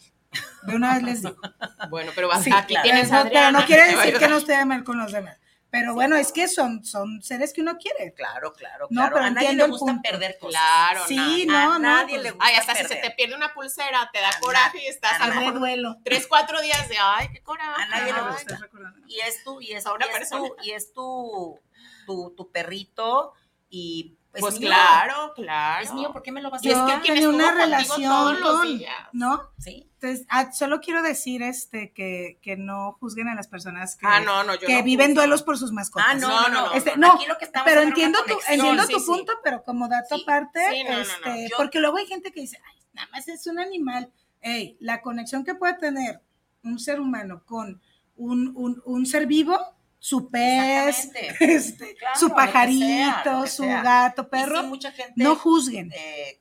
De 0.63 0.77
una 0.77 0.95
vez 0.95 1.03
les 1.03 1.23
digo. 1.23 1.37
bueno, 1.91 2.13
pero 2.15 2.29
va 2.29 2.37
a 2.37 2.59
aquí 2.59 2.75
tienes 2.83 3.09
Pero 3.11 3.53
no 3.53 3.65
quiere 3.65 3.85
decir 3.97 4.19
que 4.19 4.29
no 4.29 4.39
esté 4.39 4.65
mal 4.65 4.85
con 4.85 4.99
los 4.99 5.13
demás. 5.13 5.37
Pero 5.71 5.95
bueno, 5.95 6.17
es 6.17 6.33
que 6.33 6.49
son, 6.49 6.83
son 6.83 7.23
seres 7.23 7.53
que 7.53 7.61
uno 7.61 7.77
quiere. 7.77 8.15
Claro, 8.15 8.53
claro, 8.55 8.87
No, 8.91 9.09
pero 9.13 9.25
a 9.25 9.31
nadie 9.31 9.53
le 9.53 9.67
gusta 9.67 10.01
perder 10.03 10.39
cosas. 10.39 10.59
Claro, 10.61 11.07
Sí, 11.07 11.45
no, 11.47 11.73
no. 11.75 11.79
nadie 11.79 12.19
le 12.19 12.31
gusta 12.31 12.47
Ay, 12.47 12.55
hasta 12.55 12.75
si 12.75 12.85
se 12.87 12.97
te 12.97 13.11
pierde 13.11 13.35
una 13.35 13.53
pulsera, 13.53 14.09
te 14.13 14.21
da 14.21 14.31
coraje 14.41 14.83
y 14.83 14.87
estás 14.87 15.21
a 15.21 15.29
de 15.29 15.53
duelo. 15.53 15.97
Tres, 16.05 16.27
cuatro 16.27 16.61
días 16.63 16.89
de, 16.89 16.97
ay, 16.99 17.29
qué 17.33 17.43
coraje. 17.43 17.83
A 17.83 17.87
nadie 17.87 18.13
le 18.13 18.21
gusta. 18.23 18.59
Y 19.07 19.21
es 19.21 19.45
tu, 19.45 19.61
y 19.61 19.73
es, 19.73 19.85
una 19.85 20.07
y 20.07 20.23
es 20.23 20.31
tu, 20.31 20.57
y 20.63 20.71
es 20.71 20.93
tu, 20.93 21.61
tu, 22.07 22.35
tu 22.35 22.51
perrito 22.51 23.35
y 23.69 24.18
pues, 24.41 24.57
claro, 24.57 25.33
claro. 25.35 25.85
Es 25.85 25.93
mío, 25.93 26.13
¿por 26.13 26.23
qué 26.23 26.33
me 26.33 26.43
lo 26.43 26.51
vas 26.51 26.61
a 26.65 26.69
decir? 26.69 26.83
Es 26.83 26.95
que 26.95 27.01
tiene 27.01 27.29
una 27.29 27.53
relación 27.53 28.37
con, 28.41 28.81
¿no? 29.13 29.43
Sí. 29.59 29.89
Entonces, 30.01 30.27
ah, 30.29 30.53
solo 30.53 30.81
quiero 30.81 31.03
decir 31.03 31.43
este 31.43 31.93
que, 31.93 32.39
que, 32.41 32.57
no 32.57 32.97
juzguen 33.01 33.29
a 33.29 33.35
las 33.35 33.49
personas 33.49 33.97
que, 33.97 34.07
ah, 34.07 34.21
no, 34.21 34.45
no, 34.45 34.55
yo 34.55 34.67
que 34.67 34.83
viven 34.83 35.15
duelos 35.15 35.43
por 35.43 35.59
sus 35.59 35.73
mascotas. 35.73 36.07
Ah, 36.09 36.15
no, 36.15 36.49
no, 36.49 36.67
no. 36.67 36.73
Este, 36.73 36.97
no, 36.97 37.19
pero 37.65 37.81
entiendo 37.81 38.21
tu, 38.25 38.35
entiendo 38.49 38.87
tu 38.87 39.05
punto, 39.05 39.33
pero 39.43 39.65
como 39.65 39.89
dato 39.89 40.15
aparte, 40.15 40.61
este, 41.01 41.51
porque 41.57 41.81
luego 41.81 41.97
hay 41.97 42.07
gente 42.07 42.31
que 42.31 42.41
dice, 42.43 42.61
ay, 42.65 42.79
nada 42.93 43.09
más 43.11 43.27
es 43.27 43.47
un 43.49 43.59
animal. 43.59 44.13
Ey, 44.41 44.77
la 44.79 45.03
conexión 45.03 45.45
que 45.45 45.57
puede 45.57 45.75
tener 45.75 46.21
un 46.63 46.79
ser 46.79 47.01
humano 47.01 47.43
con 47.45 47.81
un, 48.17 48.53
un, 48.57 48.81
un 48.85 49.07
ser 49.07 49.27
vivo 49.27 49.59
su 49.99 50.31
pez, 50.31 51.11
este, 51.41 51.97
su 52.15 52.31
pajarito, 52.31 53.47
su 53.47 53.65
gato, 53.65 54.29
perro, 54.29 54.63
mucha 54.65 54.93
gente, 54.93 55.15
no 55.17 55.37
juzguen. 55.37 55.93
Eh, 55.93 56.41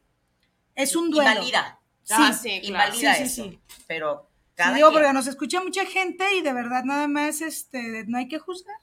es 0.75 0.95
un 0.95 1.09
duelo. 1.09 1.31
Invalida. 1.31 1.79
Sí, 2.03 2.13
ah, 2.17 2.33
sí, 2.33 2.59
invalida 2.63 3.15
sí, 3.15 3.23
eso. 3.23 3.51
Pero 3.87 4.29
cada 4.55 4.75
digo, 4.75 4.91
porque 4.91 5.11
nos 5.11 5.27
escucha 5.27 5.61
mucha 5.61 5.85
gente 5.85 6.35
y 6.35 6.41
de 6.41 6.53
verdad 6.53 6.83
nada 6.83 7.07
más 7.07 7.41
este, 7.41 8.05
no 8.07 8.17
hay 8.17 8.27
que 8.27 8.39
juzgar. 8.39 8.77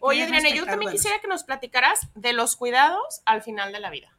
Oye, 0.00 0.22
Adriana, 0.22 0.48
yo 0.50 0.64
también 0.64 0.92
quisiera 0.92 1.20
que 1.20 1.28
nos 1.28 1.44
platicaras 1.44 2.08
de 2.14 2.32
los 2.32 2.56
cuidados 2.56 3.22
al 3.26 3.42
final 3.42 3.72
de 3.72 3.80
la 3.80 3.90
vida. 3.90 4.16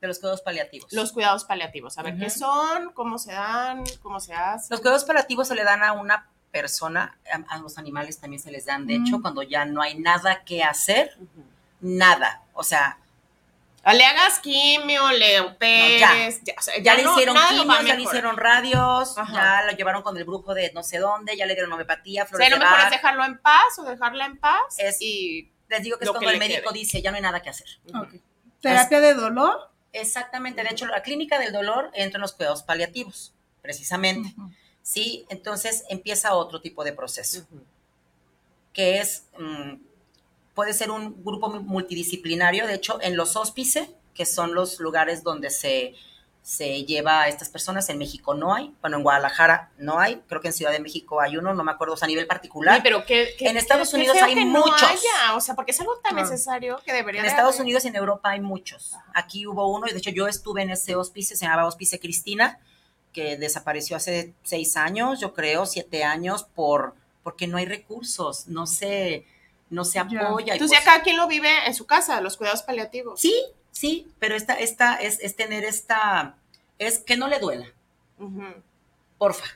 De 0.00 0.08
los 0.08 0.18
cuidados 0.18 0.42
paliativos. 0.42 0.92
Los 0.92 1.12
cuidados 1.12 1.44
paliativos. 1.44 1.98
A 1.98 2.02
ver, 2.02 2.16
¿qué 2.18 2.30
son? 2.30 2.92
¿Cómo 2.92 3.18
se 3.18 3.32
dan? 3.32 3.84
¿Cómo 4.00 4.20
se 4.20 4.34
hacen? 4.34 4.68
Los 4.70 4.80
cuidados 4.80 5.04
paliativos 5.04 5.48
se 5.48 5.54
le 5.54 5.64
dan 5.64 5.82
a 5.82 5.92
una 5.92 6.31
persona, 6.52 7.18
a, 7.48 7.58
los 7.58 7.78
animales 7.78 8.20
también 8.20 8.40
se 8.40 8.52
les 8.52 8.66
dan. 8.66 8.86
De 8.86 8.94
hecho, 8.94 9.20
cuando 9.20 9.42
ya 9.42 9.64
no 9.64 9.82
hay 9.82 9.98
nada 9.98 10.44
que 10.44 10.62
hacer, 10.62 11.16
nada. 11.80 12.42
O 12.52 12.62
sea, 12.62 12.98
le 13.90 14.04
hagas 14.04 14.38
quimio, 14.38 15.10
le 15.10 15.40
operes, 15.40 16.40
ya, 16.82 16.94
le 16.94 17.02
hicieron 17.02 17.36
quimio, 17.48 17.82
ya 17.84 17.94
le 17.96 18.02
hicieron 18.02 18.36
radios, 18.36 19.16
ya 19.32 19.62
lo 19.62 19.72
llevaron 19.72 20.02
con 20.02 20.16
el 20.16 20.24
brujo 20.24 20.54
de 20.54 20.70
no 20.72 20.84
sé 20.84 20.98
dónde, 20.98 21.36
ya 21.36 21.46
le 21.46 21.54
dieron 21.54 21.72
homeopatía, 21.72 22.26
flores 22.26 22.46
o 22.46 22.50
lo 22.50 22.58
mejor 22.58 22.80
es 22.84 22.90
dejarlo 22.90 23.24
en 23.24 23.38
paz 23.38 23.78
o 23.78 23.82
dejarla 23.82 24.26
en 24.26 24.36
paz. 24.36 24.76
y 25.00 25.50
les 25.68 25.82
digo 25.82 25.98
que 25.98 26.04
es 26.04 26.10
cuando 26.10 26.30
el 26.30 26.38
médico 26.38 26.70
dice, 26.70 27.02
ya 27.02 27.10
no 27.10 27.16
hay 27.16 27.22
nada 27.22 27.40
que 27.40 27.50
hacer. 27.50 27.66
¿Terapia 28.60 29.00
de 29.00 29.14
dolor? 29.14 29.70
Exactamente, 29.92 30.62
de 30.62 30.70
hecho 30.70 30.86
la 30.86 31.02
clínica 31.02 31.38
del 31.38 31.52
dolor 31.52 31.90
entra 31.94 32.18
en 32.18 32.22
los 32.22 32.32
cuidados 32.32 32.62
paliativos, 32.62 33.34
precisamente. 33.62 34.34
¿Sí? 34.82 35.26
Entonces 35.28 35.84
empieza 35.88 36.34
otro 36.34 36.60
tipo 36.60 36.84
de 36.84 36.92
proceso, 36.92 37.46
que 38.72 38.98
es, 38.98 39.26
mm, 39.38 39.74
puede 40.54 40.72
ser 40.72 40.90
un 40.90 41.22
grupo 41.24 41.48
multidisciplinario, 41.48 42.66
de 42.66 42.74
hecho, 42.74 42.98
en 43.00 43.16
los 43.16 43.36
hóspices, 43.36 43.88
que 44.14 44.26
son 44.26 44.54
los 44.54 44.80
lugares 44.80 45.22
donde 45.22 45.50
se, 45.50 45.94
se 46.42 46.84
lleva 46.84 47.22
a 47.22 47.28
estas 47.28 47.48
personas, 47.48 47.88
en 47.88 47.98
México 47.98 48.34
no 48.34 48.54
hay, 48.54 48.74
bueno, 48.80 48.96
en 48.96 49.04
Guadalajara 49.04 49.70
no 49.78 50.00
hay, 50.00 50.22
creo 50.26 50.40
que 50.40 50.48
en 50.48 50.52
Ciudad 50.52 50.72
de 50.72 50.80
México 50.80 51.20
hay 51.20 51.36
uno, 51.36 51.54
no 51.54 51.62
me 51.62 51.70
acuerdo, 51.70 51.94
a 52.00 52.06
nivel 52.06 52.26
particular. 52.26 52.80
pero 52.82 53.06
que, 53.06 53.36
en 53.38 53.56
Estados 53.56 53.94
Unidos 53.94 54.16
hay 54.20 54.34
muchos. 54.44 55.02
o 55.34 55.40
sea, 55.40 55.54
porque 55.54 55.70
es 55.70 55.80
algo 55.80 55.96
tan 55.98 56.16
necesario 56.16 56.80
que 56.84 56.92
debería 56.92 57.20
En 57.20 57.26
Estados 57.26 57.60
Unidos 57.60 57.84
y 57.84 57.88
en 57.88 57.96
Europa 57.96 58.30
hay 58.30 58.40
muchos. 58.40 58.96
Aquí 59.14 59.46
hubo 59.46 59.68
uno, 59.68 59.86
y 59.86 59.92
de 59.92 59.98
hecho 59.98 60.10
yo 60.10 60.26
estuve 60.26 60.62
en 60.62 60.70
ese 60.70 60.96
hospice, 60.96 61.36
se 61.36 61.44
llamaba 61.44 61.66
Hospice 61.66 62.00
Cristina, 62.00 62.58
que 63.12 63.36
desapareció 63.36 63.96
hace 63.96 64.34
seis 64.42 64.76
años, 64.76 65.20
yo 65.20 65.34
creo, 65.34 65.66
siete 65.66 66.04
años, 66.04 66.44
por, 66.54 66.94
porque 67.22 67.46
no 67.46 67.58
hay 67.58 67.66
recursos, 67.66 68.48
no 68.48 68.66
se, 68.66 69.26
no 69.70 69.84
se 69.84 69.98
apoya. 69.98 70.54
Entonces 70.54 70.78
ya 70.78 70.82
pues 70.82 70.84
cada 70.84 71.02
quien 71.02 71.16
lo 71.16 71.28
vive 71.28 71.50
en 71.66 71.74
su 71.74 71.86
casa, 71.86 72.20
los 72.20 72.36
cuidados 72.36 72.62
paliativos. 72.62 73.20
Sí, 73.20 73.34
sí, 73.70 74.08
pero 74.18 74.34
esta, 74.34 74.54
esta 74.54 74.96
es, 74.96 75.20
es 75.20 75.36
tener 75.36 75.64
esta, 75.64 76.36
es 76.78 76.98
que 76.98 77.16
no 77.16 77.28
le 77.28 77.38
duela. 77.38 77.66
Porfa. 79.18 79.46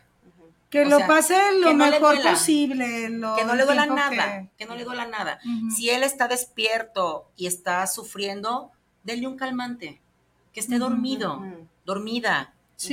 Que 0.71 0.85
lo 0.85 0.99
pase 1.07 1.37
lo 1.61 1.73
mejor 1.75 2.21
posible. 2.23 3.09
que 3.37 3.45
no 3.45 3.55
le 3.55 3.65
duela 3.65 3.87
nada, 3.87 4.49
que... 4.59 4.67
no 4.67 4.75
le 4.75 4.85
duela 4.85 5.07
nada. 5.07 5.39
Si 5.75 5.91
él 5.91 6.03
está 6.03 6.29
despierto 6.29 7.31
y 7.37 7.47
está 7.47 7.87
sufriendo, 7.87 8.71
denle 9.05 9.29
un 9.29 9.37
calmante, 9.37 10.01
que 10.53 10.61
esté 10.61 10.79
dormido, 10.79 11.43
dormida. 11.85 12.53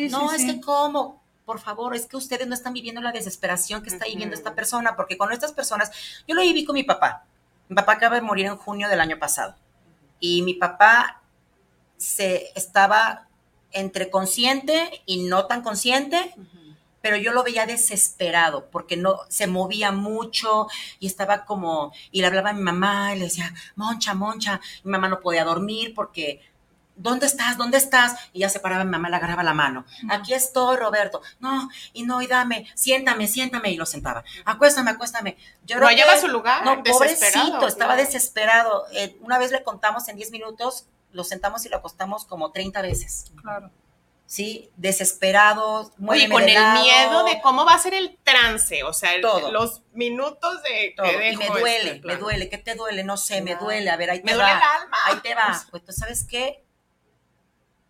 No, 0.10 0.32
es 0.32 0.46
que 0.46 0.62
cómo, 0.62 1.22
por 1.46 1.60
favor, 1.60 1.96
es 1.96 2.06
que 2.06 2.18
ustedes 2.18 2.48
no 2.48 2.54
están 2.54 2.74
viviendo 2.74 3.02
la 3.02 3.12
desesperación 3.12 3.84
que 3.84 3.90
está 3.90 4.06
viviendo 4.06 4.36
esta 4.36 4.56
persona, 4.56 4.96
porque 4.96 5.18
con 5.18 5.32
estas 5.32 5.52
personas, 5.52 5.92
yo 6.28 6.36
lo 6.36 6.42
viví 6.42 6.64
con 6.64 6.74
mi 6.74 6.84
papá. 6.84 7.26
Mi 7.68 7.76
papá 7.76 7.94
acaba 7.94 8.16
de 8.16 8.22
morir 8.22 8.46
en 8.46 8.58
junio 8.58 8.90
del 8.90 9.02
año 9.02 9.20
pasado. 9.20 9.56
Y 10.20 10.42
mi 10.42 10.54
papá 10.54 11.22
se 11.98 12.52
estaba 12.56 13.28
entre 13.72 14.10
consciente 14.10 15.02
y 15.06 15.24
no 15.24 15.48
tan 15.48 15.62
consciente, 15.62 16.34
pero 17.02 17.18
yo 17.18 17.34
lo 17.34 17.44
veía 17.44 17.66
desesperado 17.66 18.70
porque 18.72 18.96
no 18.96 19.20
se 19.28 19.48
movía 19.48 19.92
mucho 19.92 20.68
y 21.00 21.08
estaba 21.08 21.44
como 21.44 21.92
y 22.12 22.22
le 22.22 22.28
hablaba 22.28 22.52
a 22.52 22.54
mi 22.54 22.62
mamá 22.62 23.14
y 23.14 23.20
le 23.20 23.26
decía, 23.26 23.54
"Moncha, 23.76 24.14
moncha." 24.14 24.62
Mi 24.84 24.92
mamá 24.92 25.10
no 25.10 25.20
podía 25.20 25.44
dormir 25.44 25.94
porque 25.94 26.42
¿Dónde 26.96 27.26
estás? 27.26 27.58
¿Dónde 27.58 27.78
estás? 27.78 28.16
Y 28.34 28.40
ya 28.40 28.50
se 28.50 28.60
paraba 28.60 28.84
mi 28.84 28.92
mamá, 28.92 29.10
le 29.10 29.16
agarraba 29.16 29.44
la 29.44 29.54
mano. 29.54 29.86
Aquí 30.10 30.34
estoy, 30.34 30.78
Roberto. 30.78 31.22
No, 31.40 31.70
y 31.94 32.04
no, 32.04 32.22
y 32.22 32.28
dame, 32.28 32.68
siéntame, 32.76 33.28
siéntame. 33.28 33.72
Y 33.72 33.78
lo 33.78 33.86
sentaba. 33.86 34.24
Acuéstame, 34.46 34.92
acuéstame. 34.92 35.38
Yo 35.66 35.80
no 35.80 35.90
lleva 35.90 36.14
a 36.14 36.20
su 36.20 36.28
lugar. 36.28 36.64
No, 36.66 36.84
pobrecito, 36.84 37.68
estaba 37.68 37.96
desesperado. 37.96 38.86
Eh, 38.94 39.18
una 39.22 39.40
vez 39.40 39.52
le 39.52 39.64
contamos 39.64 40.08
en 40.08 40.18
10 40.18 40.32
minutos, 40.32 40.88
lo 41.12 41.24
sentamos 41.24 41.66
y 41.66 41.70
lo 41.70 41.78
acostamos 41.78 42.26
como 42.26 42.52
30 42.52 42.82
veces. 42.82 43.32
Claro. 43.42 43.72
¿sí? 44.26 44.72
Desesperado, 44.78 45.92
muy 45.98 46.18
Oye, 46.18 46.30
con 46.30 46.42
el 46.42 46.74
miedo 46.82 47.24
de 47.24 47.40
cómo 47.42 47.66
va 47.66 47.76
a 47.76 47.80
ser 47.80 47.94
el 47.94 48.18
trance, 48.24 48.84
o 48.84 48.92
sea, 48.92 49.12
los 49.18 49.84
minutos 49.94 50.64
de 50.64 50.94
Todo. 50.98 51.08
y 51.08 51.38
me 51.38 51.48
duele, 51.48 51.92
este 51.92 52.08
me 52.08 52.16
duele, 52.16 52.50
¿qué 52.50 52.58
te 52.58 52.74
duele? 52.74 53.04
No 53.04 53.16
sé, 53.16 53.42
me 53.42 53.56
duele, 53.56 53.92
a 53.92 53.96
ver, 53.96 54.10
ahí 54.10 54.22
te 54.22 54.32
me 54.32 54.36
va. 54.36 54.46
Duele 54.46 54.58
el 54.58 54.82
alma. 54.82 54.98
Ahí 55.06 55.16
te 55.22 55.36
va. 55.36 55.64
Pues, 55.72 55.84
pues 55.84 55.98
¿sabes 55.98 56.26
qué? 56.28 56.64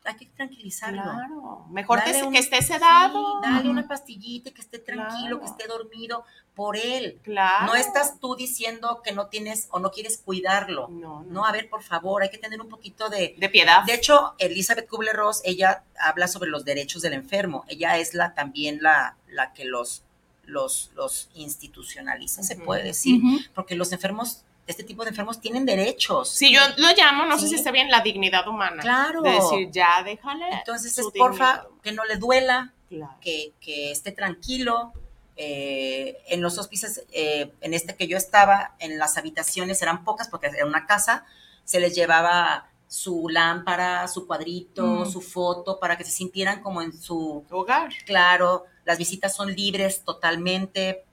Hay 0.06 0.16
que 0.16 0.26
tranquilizarlo. 0.26 1.02
Claro. 1.02 1.66
Mejor 1.70 2.04
que 2.04 2.12
esté 2.38 2.62
sedado. 2.62 3.42
dale 3.42 3.70
una 3.70 3.88
pastillita, 3.88 4.52
que 4.52 4.62
esté 4.62 4.80
tranquilo, 4.80 5.40
que 5.40 5.46
esté 5.46 5.68
dormido 5.68 6.26
por 6.56 6.76
él. 6.76 7.20
Claro. 7.24 7.68
No 7.68 7.76
estás 7.76 8.20
tú 8.20 8.36
diciendo 8.36 9.02
que 9.04 9.14
no 9.14 9.28
tienes 9.28 9.68
o 9.72 9.80
no 9.80 9.92
quieres 9.92 10.18
cuidarlo. 10.18 10.88
No, 10.90 11.24
no. 11.24 11.46
a 11.46 11.52
ver, 11.52 11.70
por 11.70 11.84
favor, 11.84 12.22
hay 12.22 12.30
que 12.30 12.38
tener 12.38 12.62
un 12.62 12.70
poquito 12.70 13.10
de, 13.10 13.36
de 13.38 13.50
piedad. 13.50 13.84
De 13.86 13.94
hecho, 13.94 14.36
Elizabeth 14.40 14.90
Kubler-Ross, 14.90 15.42
ella 15.46 15.84
habla 16.00 16.28
sobre 16.28 16.50
los 16.50 16.66
derechos 16.66 17.02
del 17.02 17.14
enfermo. 17.14 17.64
Ella 17.68 17.98
es 17.98 18.14
la 18.14 18.34
también 18.34 18.80
la, 18.82 19.18
la 19.28 19.54
que 19.54 19.66
los, 19.66 20.04
los, 20.46 20.92
los 20.96 21.30
institucionaliza, 21.34 22.44
se 22.44 22.58
puede 22.58 22.84
decir, 22.84 23.22
porque 23.56 23.76
los 23.76 23.92
enfermos 23.94 24.44
este 24.66 24.84
tipo 24.84 25.04
de 25.04 25.10
enfermos 25.10 25.42
tienen 25.42 25.66
derechos. 25.66 26.30
Sí, 26.30 26.54
yo 26.54 26.62
lo 26.78 26.88
llamo, 26.96 27.26
no 27.26 27.38
sé 27.38 27.48
si 27.48 27.56
está 27.56 27.72
bien, 27.72 27.90
la 27.90 28.02
dignidad 28.02 28.48
humana. 28.48 28.82
Claro. 28.82 29.22
De 29.22 29.32
decir, 29.32 29.70
ya 29.72 30.02
déjale. 30.04 30.46
Entonces, 30.52 30.98
es 30.98 31.06
porfa, 31.18 31.68
que 31.82 31.92
no 31.92 32.06
le 32.06 32.18
duela, 32.18 32.74
que, 33.22 33.54
que, 33.60 33.92
esté 33.92 34.12
tranquilo. 34.12 34.94
Eh, 35.36 36.18
en 36.28 36.42
los 36.42 36.60
hospices, 36.60 37.06
eh, 37.12 37.52
en 37.62 37.74
este 37.74 37.96
que 37.96 38.08
yo 38.08 38.18
estaba, 38.18 38.76
en 38.80 39.00
las 39.00 39.18
habitaciones 39.18 39.82
eran 39.82 40.04
pocas 40.04 40.30
porque 40.30 40.46
era 40.46 40.66
una 40.66 40.86
casa, 40.86 41.26
se 41.64 41.80
les 41.80 41.96
llevaba 41.96 42.70
su 42.88 43.28
lámpara, 43.30 44.08
su 44.08 44.28
cuadrito, 44.28 44.86
mm. 44.86 45.12
su 45.12 45.22
foto, 45.22 45.80
para 45.80 45.98
que 45.98 46.04
se 46.04 46.12
sintieran 46.12 46.62
como 46.62 46.84
en 46.84 46.94
su 46.94 47.44
hogar. 47.50 47.92
Claro, 48.06 48.66
las 48.86 49.00
visitas 49.00 49.36
son 49.36 49.52
libres 49.56 50.04
totalmente, 50.04 51.04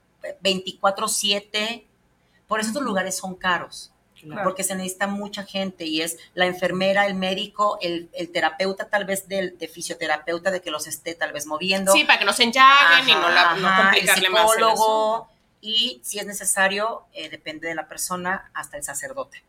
24/7 0.42 1.86
por 2.50 2.58
eso 2.58 2.70
estos 2.70 2.82
lugares 2.82 3.16
son 3.16 3.36
caros. 3.36 3.92
Porque 4.42 4.64
se 4.64 4.74
necesita 4.74 5.06
mucha 5.06 5.44
gente 5.44 5.86
y 5.86 6.02
es 6.02 6.18
la 6.34 6.44
enfermera, 6.44 7.06
el 7.06 7.14
médico, 7.14 7.78
el, 7.80 8.10
terapeuta 8.34 8.90
tal 8.90 9.06
vez 9.06 9.28
del 9.28 9.56
de 9.56 9.66
fisioterapeuta 9.66 10.50
de 10.50 10.60
que 10.60 10.70
los 10.70 10.88
esté 10.88 11.14
tal 11.14 11.32
vez 11.32 11.46
moviendo. 11.46 11.92
Sí, 11.92 12.04
para 12.04 12.18
que 12.18 12.24
no 12.24 12.34
se 12.34 12.42
enllaguen 12.42 13.08
y 13.08 13.14
no, 13.14 13.30
la, 13.30 13.54
no 13.54 13.82
complicarle 13.82 14.26
el 14.26 14.34
psicólogo, 14.34 15.30
y 15.60 16.00
si 16.04 16.18
es 16.18 16.26
necesario, 16.26 17.06
eh, 17.12 17.30
depende 17.30 17.68
de 17.68 17.74
la 17.74 17.88
persona, 17.88 18.50
hasta 18.52 18.76
el 18.76 18.82
sacerdote. 18.82 19.42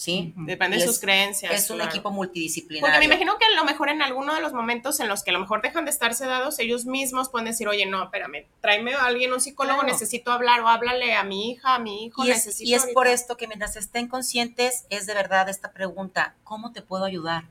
¿Sí? 0.00 0.32
Depende 0.34 0.78
de 0.78 0.86
sus 0.86 0.98
creencias. 0.98 1.52
Es 1.52 1.68
un 1.68 1.82
equipo 1.82 2.10
multidisciplinario. 2.10 2.86
Porque 2.86 2.98
me 3.00 3.04
imagino 3.04 3.36
que 3.36 3.44
a 3.44 3.50
lo 3.50 3.64
mejor 3.66 3.90
en 3.90 4.00
alguno 4.00 4.34
de 4.34 4.40
los 4.40 4.54
momentos 4.54 4.98
en 4.98 5.08
los 5.08 5.22
que 5.22 5.28
a 5.28 5.34
lo 5.34 5.40
mejor 5.40 5.60
dejan 5.60 5.84
de 5.84 5.90
estar 5.90 6.14
sedados, 6.14 6.58
ellos 6.58 6.86
mismos 6.86 7.28
pueden 7.28 7.44
decir, 7.44 7.68
oye, 7.68 7.84
no, 7.84 8.04
espérame, 8.04 8.46
tráeme 8.62 8.94
a 8.94 9.04
alguien, 9.04 9.30
un 9.30 9.42
psicólogo, 9.42 9.82
necesito 9.82 10.32
hablar, 10.32 10.62
o 10.62 10.68
háblale 10.68 11.14
a 11.14 11.22
mi 11.22 11.50
hija, 11.50 11.74
a 11.74 11.78
mi 11.78 12.06
hijo, 12.06 12.24
y 12.24 12.30
es, 12.30 12.62
Y 12.62 12.72
es 12.72 12.86
por 12.94 13.08
esto 13.08 13.36
que 13.36 13.46
mientras 13.46 13.76
estén 13.76 14.08
conscientes, 14.08 14.86
es 14.88 15.04
de 15.04 15.12
verdad 15.12 15.50
esta 15.50 15.70
pregunta, 15.70 16.34
¿cómo 16.44 16.72
te 16.72 16.80
puedo 16.80 17.04
ayudar? 17.04 17.44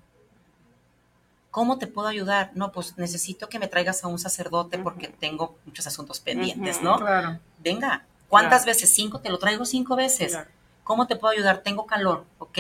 ¿Cómo 1.52 1.78
te 1.78 1.86
puedo 1.86 2.08
ayudar? 2.08 2.50
No, 2.56 2.72
pues 2.72 2.98
necesito 2.98 3.48
que 3.48 3.60
me 3.60 3.68
traigas 3.68 4.04
a 4.04 4.08
un 4.08 4.18
sacerdote 4.18 4.80
porque 4.80 5.08
tengo 5.08 5.56
muchos 5.68 5.86
asuntos 5.86 6.20
pendientes, 6.20 6.82
¿no? 6.82 6.98
Claro. 6.98 7.40
Venga, 7.60 8.08
¿cuántas 8.28 8.66
veces? 8.66 8.92
¿Cinco? 8.92 9.20
Te 9.20 9.30
lo 9.30 9.38
traigo 9.38 9.66
cinco 9.66 9.96
veces. 9.96 10.32
Claro 10.32 10.59
¿Cómo 10.90 11.06
te 11.06 11.16
puedo 11.16 11.32
ayudar? 11.32 11.62
Tengo 11.62 11.86
calor, 11.86 12.26
ok. 12.40 12.58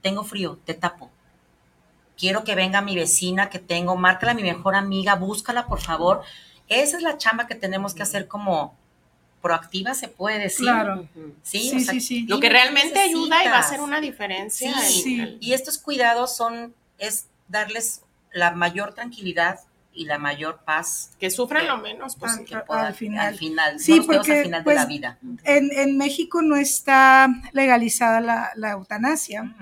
Tengo 0.00 0.24
frío, 0.24 0.58
te 0.64 0.72
tapo. 0.72 1.10
Quiero 2.16 2.42
que 2.42 2.54
venga 2.54 2.80
mi 2.80 2.96
vecina 2.96 3.50
que 3.50 3.58
tengo, 3.58 3.94
márcala 3.94 4.32
a 4.32 4.34
mi 4.34 4.40
mejor 4.40 4.74
amiga, 4.74 5.16
búscala 5.16 5.66
por 5.66 5.82
favor. 5.82 6.22
Esa 6.68 6.96
es 6.96 7.02
la 7.02 7.18
chamba 7.18 7.46
que 7.46 7.54
tenemos 7.54 7.92
que 7.92 8.02
hacer 8.02 8.26
como 8.26 8.74
proactiva, 9.42 9.92
se 9.92 10.08
puede 10.08 10.38
decir. 10.38 10.64
Claro. 10.64 11.06
Sí, 11.42 11.84
sí, 11.84 12.00
sí, 12.00 12.26
Lo 12.26 12.40
que 12.40 12.48
realmente 12.48 13.00
ayuda 13.00 13.44
y 13.44 13.48
va 13.48 13.56
a 13.56 13.60
hacer 13.60 13.82
una 13.82 14.00
diferencia. 14.00 14.74
Sí, 14.80 15.36
Y 15.38 15.52
estos 15.52 15.76
cuidados 15.76 16.34
son, 16.34 16.74
es 16.96 17.26
darles 17.48 18.00
la 18.32 18.52
mayor 18.52 18.94
tranquilidad 18.94 19.60
y 19.98 20.04
la 20.04 20.18
mayor 20.18 20.60
paz. 20.64 21.10
Que 21.18 21.30
sufran 21.30 21.66
lo 21.66 21.78
menos 21.78 22.14
posible. 22.14 22.62
Al, 22.68 22.94
final. 22.94 23.26
Al 23.26 23.34
final, 23.34 23.80
sí, 23.80 24.00
porque, 24.00 24.32
al 24.32 24.44
final 24.44 24.60
de 24.60 24.64
pues, 24.64 24.76
la 24.76 24.86
vida. 24.86 25.18
En, 25.42 25.70
en, 25.72 25.98
México 25.98 26.40
no 26.40 26.54
está 26.56 27.28
legalizada 27.52 28.20
la, 28.20 28.50
la 28.54 28.70
eutanasia, 28.70 29.54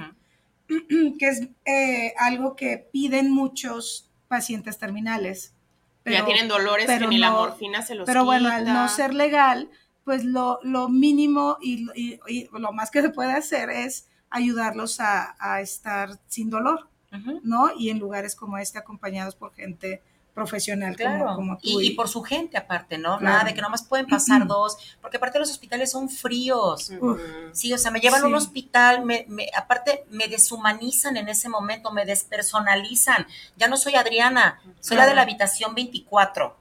que 0.69 1.27
es 1.27 1.49
eh, 1.65 2.13
algo 2.19 2.55
que 2.55 2.87
piden 2.93 3.33
muchos 3.33 4.11
pacientes 4.29 4.79
terminales. 4.79 5.55
Pero, 6.03 6.19
ya 6.19 6.25
tienen 6.27 6.49
dolores 6.49 6.87
pero 6.87 7.07
que 7.07 7.15
ni 7.15 7.19
la 7.19 7.31
morfina 7.31 7.83
se 7.83 7.95
los 7.95 8.07
Pero 8.07 8.25
bueno, 8.25 8.49
al 8.51 8.67
no 8.67 8.89
ser 8.89 9.15
legal, 9.15 9.71
pues 10.05 10.23
lo, 10.23 10.61
lo 10.63 10.89
mínimo 10.89 11.57
y, 11.63 11.87
y, 11.97 12.49
lo 12.53 12.73
más 12.73 12.91
que 12.91 13.01
se 13.01 13.09
puede 13.09 13.33
hacer 13.33 13.71
es 13.71 14.09
ayudarlos 14.29 15.01
a, 15.01 15.35
a 15.41 15.63
estar 15.63 16.11
sin 16.29 16.51
dolor, 16.51 16.89
¿no? 17.43 17.71
Y 17.77 17.89
en 17.89 17.99
lugares 17.99 18.37
como 18.37 18.59
este 18.59 18.79
acompañados 18.79 19.35
por 19.35 19.55
gente 19.55 20.03
profesional 20.37 20.95
claro. 20.95 21.35
como, 21.35 21.57
tú. 21.57 21.81
Y, 21.81 21.95
por 21.95 22.09
su 22.09 22.23
gente 22.23 22.59
aparte, 22.59 22.99
¿no? 22.99 23.19
Nada 23.21 23.43
de 23.45 23.55
que 23.55 23.63
nomás 23.63 23.83
pueden 23.83 24.07
pasar 24.07 24.47
dos, 24.47 24.77
porque 25.01 25.17
aparte 25.17 25.39
los 25.39 25.51
hospitales 25.51 25.91
son 25.91 26.11
fríos. 26.11 26.93
Sí, 27.53 27.73
o 27.73 27.79
sea, 27.79 27.91
me 27.91 28.01
llevan 28.01 28.23
a 28.23 28.27
un 28.27 28.35
hospital, 28.35 29.03
me, 29.03 29.27
aparte 29.57 30.05
me 30.11 30.29
deshumanizan 30.29 31.17
en 31.17 31.31
ese 31.31 31.49
momento, 31.49 31.91
me 31.91 32.05
despersonalizan. 32.05 33.27
Ya 33.57 33.67
no 33.67 33.79
soy 33.79 33.95
Adriana, 33.95 34.61
soy 34.81 34.99
la 34.99 35.07
de 35.07 35.15
la 35.15 35.23
habitación 35.23 35.75
24. 35.75 36.55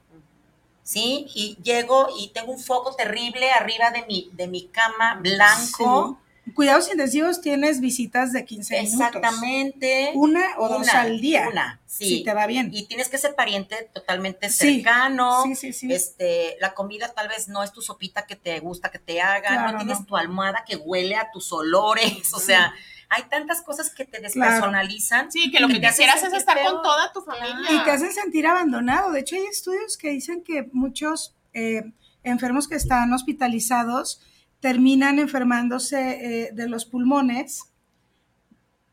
¿Sí? 0.82 1.26
Y 1.34 1.58
llego 1.62 2.08
y 2.18 2.28
tengo 2.28 2.52
un 2.52 2.60
foco 2.60 2.94
terrible 2.94 3.50
arriba 3.50 3.90
de 3.90 4.06
mi, 4.06 4.30
de 4.32 4.46
mi 4.46 4.68
cama 4.68 5.18
blanco 5.20 6.18
cuidados 6.56 6.90
intensivos 6.90 7.40
tienes 7.40 7.80
visitas 7.80 8.32
de 8.32 8.44
15 8.44 8.82
minutos. 8.82 8.94
Exactamente. 8.94 10.10
Una 10.14 10.58
o 10.58 10.68
dos 10.68 10.88
al 10.88 11.20
día. 11.20 11.48
Una, 11.52 11.80
sí. 11.86 12.06
Si 12.06 12.24
te 12.24 12.34
va 12.34 12.46
bien. 12.46 12.70
Y 12.72 12.86
tienes 12.86 13.08
que 13.08 13.18
ser 13.18 13.36
pariente 13.36 13.88
totalmente 13.92 14.48
cercano. 14.48 15.44
Sí, 15.44 15.54
sí, 15.54 15.72
sí. 15.72 15.92
Este, 15.92 16.56
la 16.60 16.74
comida 16.74 17.12
tal 17.12 17.28
vez 17.28 17.46
no 17.46 17.62
es 17.62 17.72
tu 17.72 17.82
sopita 17.82 18.26
que 18.26 18.34
te 18.34 18.58
gusta 18.58 18.90
que 18.90 18.98
te 18.98 19.20
hagan, 19.20 19.72
no 19.72 19.78
tienes 19.78 20.04
tu 20.06 20.16
almohada 20.16 20.64
que 20.66 20.76
huele 20.76 21.14
a 21.14 21.30
tus 21.30 21.52
olores, 21.52 22.32
o 22.32 22.40
sea, 22.40 22.74
hay 23.08 23.24
tantas 23.24 23.62
cosas 23.62 23.90
que 23.90 24.04
te 24.04 24.20
despersonalizan. 24.20 25.30
Sí, 25.30 25.50
que 25.50 25.60
lo 25.60 25.68
que 25.68 25.74
te 25.74 25.88
quisieras 25.88 26.22
es 26.22 26.32
estar 26.32 26.60
con 26.64 26.82
toda 26.82 27.12
tu 27.12 27.20
familia. 27.20 27.70
Y 27.70 27.84
te 27.84 27.90
hacen 27.90 28.12
sentir 28.12 28.46
abandonado. 28.46 29.12
De 29.12 29.20
hecho, 29.20 29.36
hay 29.36 29.44
estudios 29.44 29.96
que 29.96 30.10
dicen 30.10 30.42
que 30.42 30.68
muchos 30.72 31.34
eh, 31.52 31.84
enfermos 32.24 32.66
que 32.66 32.74
están 32.74 33.12
hospitalizados 33.12 34.20
terminan 34.66 35.20
enfermándose 35.20 35.98
eh, 36.46 36.50
de 36.52 36.68
los 36.68 36.84
pulmones, 36.84 37.70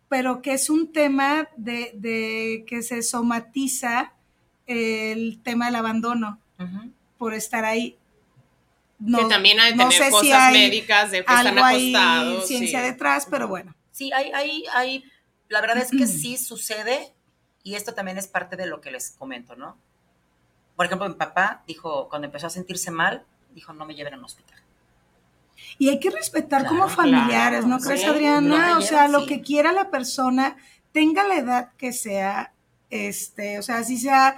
pero 0.08 0.40
que 0.44 0.54
es 0.54 0.70
un 0.70 0.94
tema 0.94 1.50
de, 1.58 2.64
que 2.68 2.84
se 2.84 3.02
somatiza 3.02 4.14
el 4.68 5.42
tema 5.42 5.66
del 5.66 5.78
abandono 5.78 6.40
por 7.18 7.34
estar 7.34 7.66
ahí. 7.66 7.98
No, 9.00 9.18
que 9.18 9.26
también 9.26 9.60
hay 9.60 9.74
no 9.74 9.90
sé 9.90 10.12
cosas 10.12 10.52
médicas 10.52 11.10
de 11.10 11.26
que 11.26 11.34
están 11.34 11.58
acostados. 11.58 12.42
Hay 12.42 12.48
ciencia 12.48 12.84
detrás, 12.84 13.26
pero 13.28 13.48
bueno. 13.48 13.74
Sí, 13.92 14.12
hay, 14.14 14.32
hay, 14.32 14.66
hay, 14.76 15.04
la 15.50 15.60
verdad 15.60 15.80
es 15.80 15.90
que 15.90 16.06
sí 16.22 16.38
sucede 16.38 17.16
y 17.64 17.74
esto 17.74 17.96
también 17.96 18.20
es 18.20 18.28
parte 18.28 18.58
de 18.58 18.68
lo 18.68 18.80
que 18.80 18.92
les 18.92 19.10
comento, 19.10 19.56
¿no? 19.56 19.76
Por 20.76 20.86
ejemplo, 20.86 21.10
mi 21.10 21.16
papá 21.16 21.64
dijo, 21.66 22.10
cuando 22.10 22.28
empezó 22.28 22.46
a 22.46 22.52
sentirse 22.52 22.92
mal, 22.92 23.26
dijo, 23.56 23.74
no 23.74 23.88
me 23.88 23.96
lleven 23.96 24.14
al 24.14 24.24
hospital. 24.24 24.53
Y 25.78 25.90
hay 25.90 26.00
que 26.00 26.10
respetar 26.10 26.66
como 26.66 26.88
familiares, 26.88 27.66
¿no 27.66 27.80
crees, 27.80 28.06
Adriana? 28.06 28.78
o 28.78 28.82
sea, 28.82 29.08
lo 29.08 29.26
que 29.26 29.42
quiera 29.42 29.72
la 29.72 29.90
persona, 29.90 30.58
tenga 30.92 31.24
la 31.24 31.38
edad 31.38 31.70
que 31.78 31.94
sea, 31.94 32.54
este, 32.90 33.60
o 33.60 33.62
sea, 33.62 33.78
así 33.78 33.98
sea, 33.98 34.36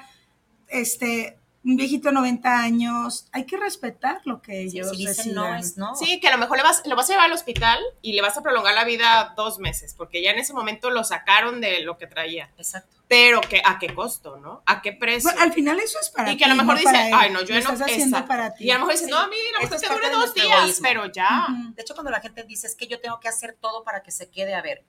este, 0.68 1.38
un 1.66 1.76
viejito 1.76 2.10
de 2.10 2.14
90 2.14 2.60
años, 2.60 3.28
hay 3.32 3.46
que 3.46 3.58
respetar 3.58 4.22
lo 4.26 4.42
que 4.42 4.62
ellos 4.62 4.92
sí, 4.92 4.98
dicen 4.98 5.34
no 5.34 5.56
es 5.56 5.78
no. 5.78 5.96
Sí, 5.96 6.20
que 6.20 6.28
a 6.28 6.32
lo 6.32 6.38
mejor 6.38 6.58
le 6.58 6.64
vas, 6.64 6.84
lo 6.86 6.96
vas 6.96 7.10
a 7.10 7.14
llevar 7.14 7.26
al 7.26 7.34
hospital 7.34 7.80
y 8.04 8.14
le 8.14 8.22
vas 8.22 8.38
a 8.38 8.44
prolongar 8.44 8.76
la 8.76 8.84
vida 8.84 9.34
dos 9.36 9.58
meses, 9.58 9.96
porque 9.98 10.22
ya 10.22 10.32
en 10.32 10.38
ese 10.38 10.54
momento 10.54 10.92
lo 10.92 11.04
sacaron 11.04 11.62
de 11.62 11.82
lo 11.82 11.98
que 11.98 12.06
traía. 12.06 12.52
Exacto. 12.58 12.96
Pero 13.08 13.42
que, 13.42 13.62
¿a 13.64 13.78
qué 13.80 13.94
costo, 13.94 14.38
no? 14.38 14.64
¿A 14.66 14.82
qué 14.82 14.92
precio? 14.92 15.32
al 15.40 15.54
final 15.54 15.80
eso 15.80 16.00
es 16.00 16.10
para 16.10 16.30
ti. 16.30 16.36
Y 16.36 16.38
que 16.38 16.46
a 16.46 16.48
lo 16.50 16.56
mejor 16.56 16.78
dice, 16.78 16.96
ay, 17.14 17.32
no, 17.32 17.42
yo 17.42 17.54
no. 17.54 17.60
Estás 17.60 17.82
haciendo 17.82 18.26
para 18.26 18.54
ti. 18.54 18.66
Y 18.66 18.72
a 18.72 18.76
lo 18.76 18.82
mejor 18.82 18.94
dice, 18.94 19.10
no, 19.10 19.18
a 19.18 19.28
mí 19.28 19.36
no, 19.54 19.70
que 19.70 19.88
dure 19.88 20.10
dos 20.12 20.34
días, 20.34 20.80
pero 20.82 21.12
ya. 21.12 21.48
De 21.76 21.82
hecho, 21.82 21.94
cuando 21.96 22.12
la 22.12 22.22
gente 22.22 22.44
dice, 22.44 22.68
es 22.68 22.76
que 22.76 22.88
yo 22.88 23.00
tengo 23.00 23.20
que 23.20 23.28
hacer 23.28 23.58
todo 23.60 23.84
para 23.84 24.02
que 24.02 24.12
se 24.12 24.30
quede, 24.30 24.54
a 24.54 24.62
ver, 24.62 24.84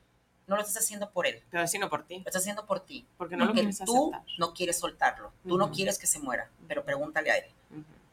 no 0.46 0.56
lo 0.56 0.62
estás 0.62 0.84
haciendo 0.84 1.10
por 1.10 1.26
él. 1.26 1.42
Pero 1.50 1.66
sino 1.66 1.88
por 1.88 2.04
ti. 2.04 2.16
Lo 2.18 2.28
estás 2.28 2.42
haciendo 2.42 2.66
por 2.66 2.80
ti. 2.80 3.06
Porque 3.16 3.36
no 3.36 3.46
lo 3.46 3.52
quieres 3.52 3.78
tú 3.84 4.12
no 4.38 4.54
quieres 4.54 4.78
soltarlo. 4.78 5.32
Tú 5.46 5.58
no 5.58 5.70
quieres 5.70 5.98
que 5.98 6.06
se 6.06 6.18
muera, 6.18 6.48
pero 6.68 6.84
pregúntale 6.84 7.30
a 7.30 7.36
él. 7.38 7.44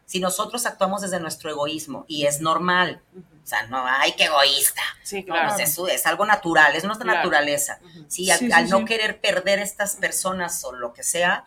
Si 0.06 0.20
nosotros 0.20 0.66
actuamos 0.66 1.02
desde 1.02 1.20
nuestro 1.20 1.50
egoísmo 1.50 2.06
y 2.08 2.26
es 2.26 2.42
normal, 2.42 3.02
o 3.16 3.48
sea, 3.48 3.66
no, 3.68 3.86
hay 3.86 4.14
que 4.14 4.26
egoísta. 4.26 4.82
Sí, 5.02 5.24
claro. 5.24 5.56
eso 5.58 5.88
es 5.88 6.06
algo 6.06 6.26
natural, 6.26 6.76
es 6.76 6.84
nuestra 6.84 7.12
naturaleza. 7.12 7.80
Sí, 8.10 8.30
al, 8.30 8.70
no 8.70 8.86
querer 8.86 9.22
perder 9.22 9.60
estas 9.60 9.96
personas 9.96 10.64
o 10.66 10.74
lo 10.74 10.94
que 10.94 11.04
sea, 11.04 11.46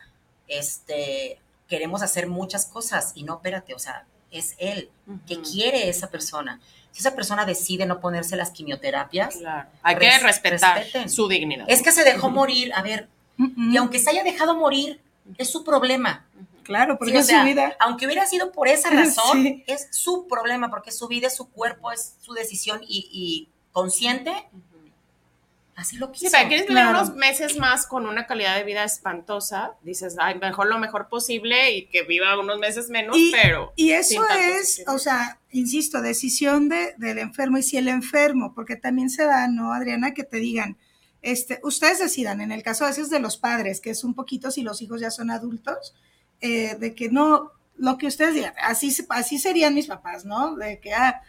este, 0.48 1.38
queremos 1.68 2.02
hacer 2.02 2.28
muchas 2.28 2.66
cosas 2.66 3.12
y 3.14 3.24
no, 3.24 3.34
espérate, 3.34 3.74
o 3.74 3.78
sea, 3.78 4.06
es 4.30 4.54
él 4.58 4.90
que 5.26 5.40
quiere 5.42 5.88
esa 5.88 6.10
persona 6.10 6.60
si 6.96 7.00
esa 7.00 7.14
persona 7.14 7.44
decide 7.44 7.84
no 7.84 8.00
ponerse 8.00 8.36
las 8.36 8.50
quimioterapias, 8.50 9.36
hay 9.82 9.96
que 9.96 10.18
respetar 10.18 10.82
su 11.10 11.28
dignidad. 11.28 11.66
Es 11.68 11.82
que 11.82 11.92
se 11.92 12.04
dejó 12.04 12.30
morir, 12.30 12.72
a 12.74 12.80
ver, 12.80 13.10
y 13.36 13.76
aunque 13.76 13.98
se 13.98 14.08
haya 14.08 14.24
dejado 14.24 14.56
morir, 14.56 14.98
es 15.36 15.50
su 15.50 15.62
problema. 15.62 16.24
Claro, 16.62 16.96
porque 16.96 17.18
es 17.18 17.26
su 17.26 17.38
vida. 17.44 17.76
Aunque 17.80 18.06
hubiera 18.06 18.24
sido 18.24 18.50
por 18.50 18.66
esa 18.66 18.88
razón, 18.88 19.62
es 19.66 19.88
su 19.90 20.26
problema, 20.26 20.70
porque 20.70 20.90
su 20.90 21.06
vida, 21.06 21.26
es 21.26 21.36
su 21.36 21.50
cuerpo, 21.50 21.92
es 21.92 22.14
su 22.22 22.32
decisión 22.32 22.80
y, 22.88 23.10
y 23.12 23.50
consciente 23.72 24.48
así 25.76 25.98
lo 25.98 26.10
quiso. 26.10 26.26
Sí, 26.26 26.32
pero 26.32 26.48
quieres 26.48 26.66
vivir 26.66 26.86
unos 26.86 27.14
meses 27.14 27.56
más 27.58 27.86
con 27.86 28.06
una 28.06 28.26
calidad 28.26 28.56
de 28.56 28.64
vida 28.64 28.82
espantosa, 28.82 29.74
dices, 29.82 30.16
ay, 30.18 30.38
mejor 30.38 30.66
lo 30.66 30.78
mejor 30.78 31.08
posible 31.08 31.72
y 31.72 31.86
que 31.86 32.02
viva 32.02 32.38
unos 32.40 32.58
meses 32.58 32.88
menos, 32.88 33.16
pero... 33.30 33.72
Y 33.76 33.90
eso 33.90 34.22
es, 34.30 34.82
o 34.88 34.98
sea, 34.98 35.38
insisto, 35.50 36.00
decisión 36.00 36.70
de, 36.70 36.94
del 36.96 37.18
enfermo 37.18 37.58
y 37.58 37.62
si 37.62 37.76
el 37.76 37.88
enfermo, 37.88 38.54
porque 38.54 38.76
también 38.76 39.10
se 39.10 39.24
da, 39.26 39.46
¿no, 39.48 39.72
Adriana? 39.72 40.14
Que 40.14 40.24
te 40.24 40.38
digan, 40.38 40.78
este, 41.20 41.60
ustedes 41.62 41.98
decidan, 41.98 42.40
en 42.40 42.52
el 42.52 42.62
caso 42.62 42.84
a 42.84 42.88
veces 42.88 43.10
de 43.10 43.20
los 43.20 43.36
padres, 43.36 43.80
que 43.80 43.90
es 43.90 44.02
un 44.02 44.14
poquito 44.14 44.50
si 44.50 44.62
los 44.62 44.80
hijos 44.80 45.00
ya 45.00 45.10
son 45.10 45.30
adultos, 45.30 45.94
eh, 46.40 46.76
de 46.80 46.94
que 46.94 47.10
no, 47.10 47.52
lo 47.76 47.98
que 47.98 48.06
ustedes 48.06 48.34
digan, 48.34 48.54
así, 48.62 48.96
así 49.10 49.38
serían 49.38 49.74
mis 49.74 49.88
papás, 49.88 50.24
¿no? 50.24 50.56
De 50.56 50.80
que, 50.80 50.94
ah, 50.94 51.20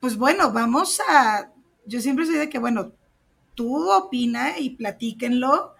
pues 0.00 0.16
bueno, 0.16 0.52
vamos 0.52 1.00
a, 1.08 1.52
yo 1.86 2.00
siempre 2.00 2.26
soy 2.26 2.36
de 2.36 2.48
que, 2.48 2.58
bueno, 2.58 2.92
tú 3.58 3.90
opina 3.90 4.56
y 4.56 4.70
platíquenlo 4.70 5.74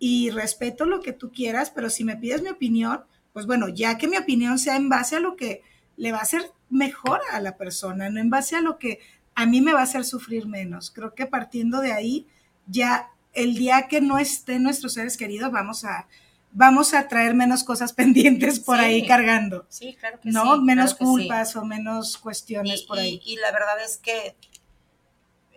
y 0.00 0.30
respeto 0.30 0.84
lo 0.84 1.00
que 1.00 1.12
tú 1.12 1.30
quieras, 1.30 1.70
pero 1.70 1.88
si 1.88 2.02
me 2.02 2.16
pides 2.16 2.42
mi 2.42 2.48
opinión, 2.48 3.04
pues 3.32 3.46
bueno, 3.46 3.68
ya 3.68 3.98
que 3.98 4.08
mi 4.08 4.16
opinión 4.16 4.58
sea 4.58 4.74
en 4.74 4.88
base 4.88 5.14
a 5.14 5.20
lo 5.20 5.36
que 5.36 5.62
le 5.96 6.10
va 6.10 6.18
a 6.18 6.22
hacer 6.22 6.50
mejor 6.70 7.20
a 7.30 7.38
la 7.38 7.56
persona, 7.56 8.10
no 8.10 8.18
en 8.18 8.30
base 8.30 8.56
a 8.56 8.60
lo 8.60 8.80
que 8.80 8.98
a 9.36 9.46
mí 9.46 9.60
me 9.60 9.72
va 9.72 9.78
a 9.78 9.84
hacer 9.84 10.04
sufrir 10.04 10.48
menos. 10.48 10.90
Creo 10.90 11.14
que 11.14 11.26
partiendo 11.26 11.80
de 11.80 11.92
ahí, 11.92 12.26
ya 12.66 13.10
el 13.32 13.54
día 13.54 13.86
que 13.86 14.00
no 14.00 14.18
estén 14.18 14.64
nuestros 14.64 14.94
seres 14.94 15.16
queridos, 15.16 15.52
vamos 15.52 15.84
a, 15.84 16.08
vamos 16.50 16.94
a 16.94 17.06
traer 17.06 17.34
menos 17.34 17.62
cosas 17.62 17.92
pendientes 18.00 18.58
por 18.58 18.80
ahí 18.80 19.06
cargando. 19.06 19.66
Sí, 19.68 19.94
claro 20.00 20.18
que 20.18 20.32
¿no? 20.32 20.60
Menos 20.60 20.94
culpas 20.94 21.54
o 21.54 21.64
menos 21.64 22.18
cuestiones 22.18 22.82
por 22.82 22.98
ahí. 22.98 23.22
y 23.24 23.36
la 23.36 23.52
verdad 23.52 23.80
es 23.84 23.98
que 23.98 24.34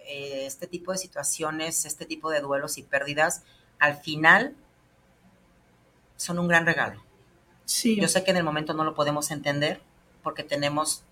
eh, 0.06 0.45
este 0.45 0.68
tipo 0.68 0.91
de 0.91 0.97
situaciones, 0.97 1.86
este 1.86 2.06
tipo 2.06 2.30
de 2.30 2.41
duelos 2.41 2.78
y 2.78 2.84
pérdidas, 2.84 3.43
al 3.80 3.97
final 3.97 4.56
son 6.18 6.39
un 6.39 6.47
gran 6.47 6.66
regalo. 6.66 7.01
Sí. 7.66 7.99
Yo 7.99 8.08
sé 8.08 8.24
que 8.24 8.32
en 8.32 8.38
el 8.38 8.43
momento 8.43 8.74
no 8.74 8.84
lo 8.84 8.95
podemos 8.95 9.32
entender 9.32 9.82
porque 10.22 10.43
tenemos 10.43 11.04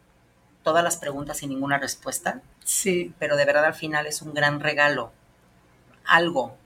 todas 0.63 0.83
las 0.83 0.97
preguntas 0.97 1.41
y 1.43 1.47
ninguna 1.47 1.77
respuesta. 1.77 2.41
Sí. 2.63 3.13
Pero 3.19 3.37
de 3.37 3.45
verdad 3.45 3.65
al 3.65 3.73
final 3.73 4.07
es 4.07 4.21
un 4.21 4.33
gran 4.33 4.59
regalo. 4.59 5.11
Algo. 6.05 6.57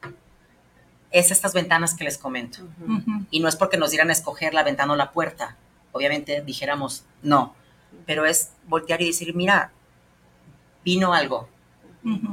Es 1.11 1.31
estas 1.31 1.53
ventanas 1.53 1.93
que 1.93 2.03
les 2.03 2.17
comento. 2.17 2.59
Y 3.29 3.39
no 3.39 3.47
es 3.47 3.55
porque 3.55 3.77
nos 3.77 3.91
dieran 3.91 4.09
a 4.09 4.13
escoger 4.13 4.53
la 4.53 4.63
ventana 4.63 4.93
o 4.93 4.95
la 4.95 5.11
puerta. 5.11 5.57
Obviamente 5.91 6.41
dijéramos 6.41 7.05
no. 7.21 7.55
Pero 8.05 8.25
es 8.25 8.51
voltear 8.67 9.01
y 9.01 9.07
decir, 9.07 9.33
mira, 9.35 9.71
vino 10.83 11.13
algo 11.13 11.47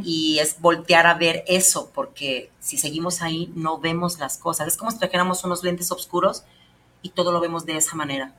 y 0.04 0.38
es 0.38 0.60
voltear 0.60 1.06
a 1.06 1.14
ver 1.14 1.44
eso, 1.46 1.90
porque 1.94 2.50
si 2.60 2.76
seguimos 2.76 3.22
ahí 3.22 3.50
no 3.54 3.78
vemos 3.78 4.18
las 4.18 4.36
cosas. 4.36 4.68
Es 4.68 4.76
como 4.76 4.90
si 4.90 4.98
trajéramos 4.98 5.44
unos 5.44 5.64
lentes 5.64 5.90
oscuros 5.90 6.44
y 7.00 7.10
todo 7.10 7.32
lo 7.32 7.40
vemos 7.40 7.64
de 7.64 7.76
esa 7.76 7.96
manera. 7.96 8.34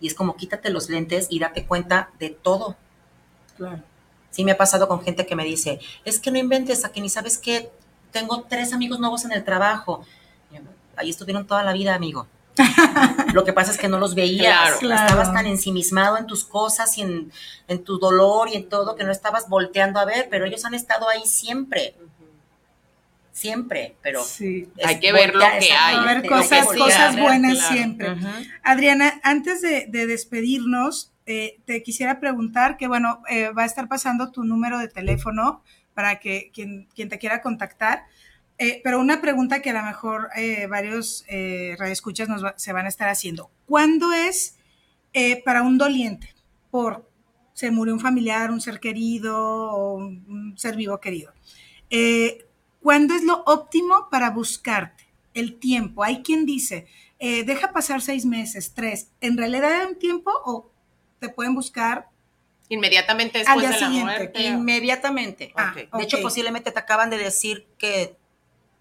Y 0.00 0.06
es 0.06 0.14
como 0.14 0.36
quítate 0.36 0.70
los 0.70 0.88
lentes 0.88 1.26
y 1.30 1.38
date 1.38 1.66
cuenta 1.66 2.10
de 2.18 2.30
todo. 2.30 2.76
Claro. 3.56 3.82
Sí 4.30 4.44
me 4.44 4.52
ha 4.52 4.56
pasado 4.56 4.88
con 4.88 5.02
gente 5.02 5.26
que 5.26 5.36
me 5.36 5.44
dice, 5.44 5.80
es 6.04 6.18
que 6.18 6.30
no 6.30 6.38
inventes 6.38 6.84
a 6.84 6.92
que 6.92 7.00
ni 7.00 7.08
sabes 7.08 7.36
que 7.36 7.70
tengo 8.10 8.42
tres 8.48 8.72
amigos 8.72 9.00
nuevos 9.00 9.24
en 9.24 9.32
el 9.32 9.44
trabajo. 9.44 10.04
Ahí 10.96 11.10
estuvieron 11.10 11.46
toda 11.46 11.62
la 11.62 11.72
vida, 11.72 11.94
amigo. 11.94 12.26
Lo 13.34 13.44
que 13.44 13.52
pasa 13.52 13.70
es 13.70 13.78
que 13.78 13.88
no 13.88 13.98
los 13.98 14.14
veías. 14.14 14.82
Estabas 14.82 15.32
tan 15.32 15.46
ensimismado 15.46 16.18
en 16.18 16.26
tus 16.26 16.44
cosas 16.44 16.96
y 16.98 17.02
en, 17.02 17.84
tu 17.84 17.98
dolor 17.98 18.48
y 18.48 18.56
en 18.56 18.68
todo 18.68 18.96
que 18.96 19.04
no 19.04 19.12
estabas 19.12 19.48
volteando 19.48 20.00
a 20.00 20.04
ver, 20.04 20.28
pero 20.30 20.44
ellos 20.44 20.64
han 20.64 20.74
estado 20.74 21.08
ahí 21.08 21.22
siempre. 21.26 21.94
Siempre, 23.32 23.96
pero 24.02 24.22
hay 24.84 25.00
que 25.00 25.12
ver 25.12 25.34
lo 25.34 25.44
que 25.60 25.72
hay. 25.72 26.04
ver 26.04 26.28
cosas, 26.28 26.66
cosas 26.66 27.18
buenas 27.18 27.68
siempre. 27.68 28.16
Adriana, 28.62 29.20
antes 29.22 29.62
de, 29.62 29.86
despedirnos, 29.86 31.12
eh, 31.26 31.58
te 31.64 31.82
quisiera 31.82 32.20
preguntar 32.20 32.76
que, 32.76 32.88
bueno, 32.88 33.22
eh, 33.30 33.50
va 33.50 33.62
a 33.62 33.66
estar 33.66 33.88
pasando 33.88 34.30
tu 34.30 34.44
número 34.44 34.78
de 34.78 34.88
teléfono 34.88 35.62
para 35.94 36.18
que 36.18 36.50
quien, 36.52 36.88
quien 36.94 37.08
te 37.08 37.18
quiera 37.18 37.40
contactar. 37.40 38.04
Eh, 38.62 38.82
pero 38.84 39.00
una 39.00 39.22
pregunta 39.22 39.62
que 39.62 39.70
a 39.70 39.72
lo 39.72 39.82
mejor 39.82 40.28
eh, 40.36 40.66
varios 40.66 41.24
eh, 41.28 41.76
radioescuchas 41.78 42.28
nos 42.28 42.42
se 42.56 42.74
van 42.74 42.84
a 42.84 42.90
estar 42.90 43.08
haciendo. 43.08 43.50
¿Cuándo 43.64 44.12
es 44.12 44.58
eh, 45.14 45.42
para 45.42 45.62
un 45.62 45.78
doliente 45.78 46.34
por 46.70 47.08
se 47.54 47.70
murió 47.70 47.94
un 47.94 48.00
familiar, 48.00 48.50
un 48.50 48.60
ser 48.60 48.78
querido 48.78 49.34
o 49.72 49.94
un 49.94 50.54
ser 50.58 50.76
vivo 50.76 51.00
querido? 51.00 51.32
¿Cuándo 52.82 53.14
es 53.14 53.24
lo 53.24 53.42
óptimo 53.46 54.08
para 54.10 54.28
buscarte? 54.28 55.06
El 55.32 55.58
tiempo. 55.58 56.04
Hay 56.04 56.22
quien 56.22 56.44
dice, 56.44 56.86
deja 57.18 57.72
pasar 57.72 58.02
seis 58.02 58.26
meses, 58.26 58.74
tres. 58.74 59.10
¿En 59.22 59.38
realidad 59.38 59.72
hay 59.72 59.86
un 59.86 59.98
tiempo 59.98 60.32
o 60.44 60.70
te 61.18 61.30
pueden 61.30 61.54
buscar 61.54 62.08
Inmediatamente 62.68 63.38
después 63.38 63.68
de 63.68 63.80
la 63.80 63.88
muerte. 63.88 64.42
Inmediatamente. 64.42 65.52
Ah, 65.56 65.74
de 65.74 66.04
hecho, 66.04 66.20
posiblemente 66.22 66.70
te 66.70 66.78
acaban 66.78 67.10
de 67.10 67.18
decir 67.18 67.66
que 67.78 68.19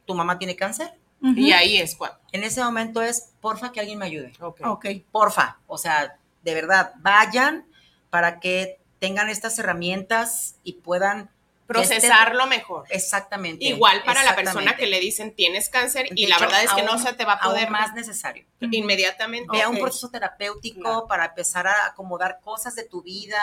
tu 0.09 0.15
mamá 0.15 0.39
tiene 0.39 0.55
cáncer. 0.55 0.91
Y 1.21 1.51
ahí 1.51 1.77
es 1.77 1.95
cuando. 1.95 2.17
En 2.31 2.43
ese 2.43 2.63
momento 2.63 2.99
es, 2.99 3.33
porfa, 3.41 3.71
que 3.71 3.79
alguien 3.79 3.99
me 3.99 4.07
ayude. 4.07 4.33
Ok. 4.39 4.61
okay. 4.65 5.05
Porfa. 5.11 5.59
O 5.67 5.77
sea, 5.77 6.17
de 6.41 6.53
verdad, 6.55 6.93
vayan 7.01 7.67
para 8.09 8.39
que 8.39 8.79
tengan 8.97 9.29
estas 9.29 9.59
herramientas 9.59 10.55
y 10.63 10.73
puedan 10.73 11.29
procesarlo 11.69 12.47
mejor. 12.47 12.87
Exactamente. 12.89 13.63
Igual 13.63 14.01
para 14.03 14.23
la 14.23 14.35
persona 14.35 14.75
que 14.75 14.87
le 14.87 14.99
dicen 14.99 15.35
tienes 15.35 15.69
cáncer 15.69 16.07
y 16.15 16.25
la 16.25 16.39
verdad 16.39 16.63
es 16.63 16.71
que 16.71 16.81
no 16.81 16.97
se 16.97 17.13
te 17.13 17.25
va 17.25 17.33
a 17.33 17.41
poder 17.41 17.69
más 17.69 17.93
necesario. 17.93 18.43
Inmediatamente. 18.59 19.49
Vea 19.51 19.69
un 19.69 19.77
proceso 19.77 20.09
terapéutico 20.09 21.05
para 21.07 21.25
empezar 21.25 21.67
a 21.67 21.85
acomodar 21.85 22.39
cosas 22.43 22.73
de 22.73 22.85
tu 22.85 23.03
vida, 23.03 23.39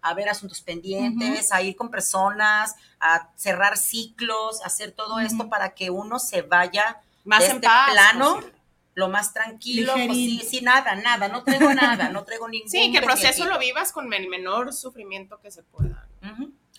a 0.00 0.12
ver 0.14 0.28
asuntos 0.28 0.60
pendientes, 0.60 1.52
a 1.52 1.62
ir 1.62 1.76
con 1.76 1.88
personas, 1.88 2.74
a 2.98 3.30
cerrar 3.36 3.76
ciclos, 3.76 4.60
a 4.62 4.66
hacer 4.66 4.90
todo 4.90 5.20
esto 5.20 5.48
para 5.48 5.74
que 5.74 5.90
uno 5.90 6.18
se 6.18 6.42
vaya 6.42 7.00
más 7.24 7.44
en 7.44 7.56
este 7.56 7.68
plano. 7.92 8.40
Lo 8.94 9.08
más 9.08 9.32
tranquilo, 9.32 9.92
pues 9.92 10.08
sí, 10.08 10.42
sí, 10.44 10.60
nada, 10.60 10.96
nada, 10.96 11.28
no 11.28 11.44
traigo 11.44 11.72
nada, 11.72 12.08
no 12.08 12.24
traigo 12.24 12.48
ningún. 12.48 12.68
Sí, 12.68 12.90
que 12.90 12.98
el 12.98 13.04
proceso 13.04 13.44
lo 13.44 13.56
vivas 13.56 13.92
con 13.92 14.12
el 14.12 14.26
menor 14.26 14.72
sufrimiento 14.72 15.40
que 15.40 15.52
se 15.52 15.62
pueda. 15.62 16.08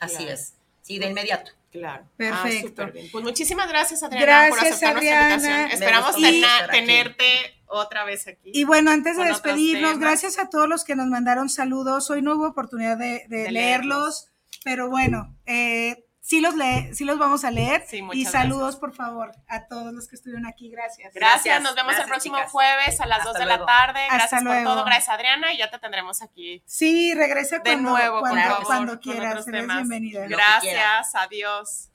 Así 0.02 0.28
es. 0.28 0.59
Sí, 0.90 0.98
de 0.98 1.06
inmediato. 1.06 1.52
Claro. 1.72 2.04
Ah, 2.04 2.12
Perfecto. 2.18 2.92
pues 3.12 3.24
muchísimas 3.24 3.70
gracias, 3.70 4.02
Adriana, 4.02 4.50
por 4.50 4.58
aceptar 4.60 4.94
nuestra 4.96 5.22
invitación. 5.22 5.72
Esperamos 5.72 6.16
tenerte 6.72 7.24
otra 7.68 8.06
vez 8.06 8.28
aquí. 8.28 8.52
Y 8.56 8.64
bueno, 8.64 8.90
antes 8.90 9.16
de 9.16 9.26
despedirnos, 9.26 10.00
gracias 10.00 10.40
a 10.40 10.50
todos 10.50 10.68
los 10.68 10.84
que 10.84 10.96
nos 10.96 11.06
mandaron 11.06 11.48
saludos. 11.48 12.10
Hoy 12.10 12.24
no 12.24 12.34
hubo 12.36 12.48
oportunidad 12.48 12.98
de, 12.98 13.28
leerlos, 13.52 14.30
pero 14.64 14.90
bueno, 14.90 15.38
eh, 15.46 16.08
sí 16.30 16.42
los 16.42 16.56
lee, 16.56 16.94
sí 16.94 17.06
los 17.06 17.18
vamos 17.18 17.44
a 17.44 17.50
leer. 17.50 17.84
y 18.14 18.26
saludos, 18.26 18.76
por 18.76 18.94
favor, 18.94 19.32
a 19.48 19.66
todos 19.66 19.92
los 19.92 20.08
que 20.08 20.16
estuvieron 20.16 20.46
aquí. 20.46 20.70
Gracias. 20.70 21.12
Gracias, 21.12 21.62
nos 21.64 21.74
vemos 21.74 21.98
el 21.98 22.06
próximo 22.06 22.38
jueves 22.50 23.02
a 23.02 23.08
las 23.08 23.24
2 23.24 23.34
de 23.34 23.46
la 23.48 23.66
tarde. 23.66 24.02
Gracias 24.12 24.44
por 24.44 24.64
todo, 24.64 24.86
gracias 24.86 25.10
Adriana, 25.10 25.52
y 25.54 25.58
ya 25.58 25.72
te 25.72 25.80
tendremos 25.80 26.22
aquí. 26.22 26.62
Sí, 26.68 27.16
regrese 27.16 27.60
de 27.60 27.78
nuevo, 27.78 28.20
cuando, 28.20 28.64
cuando 28.64 29.00
quieras. 29.00 29.48
Eres 29.48 29.66
bienvenida. 29.66 30.28
Gracias, 30.28 31.16
adiós. 31.16 31.90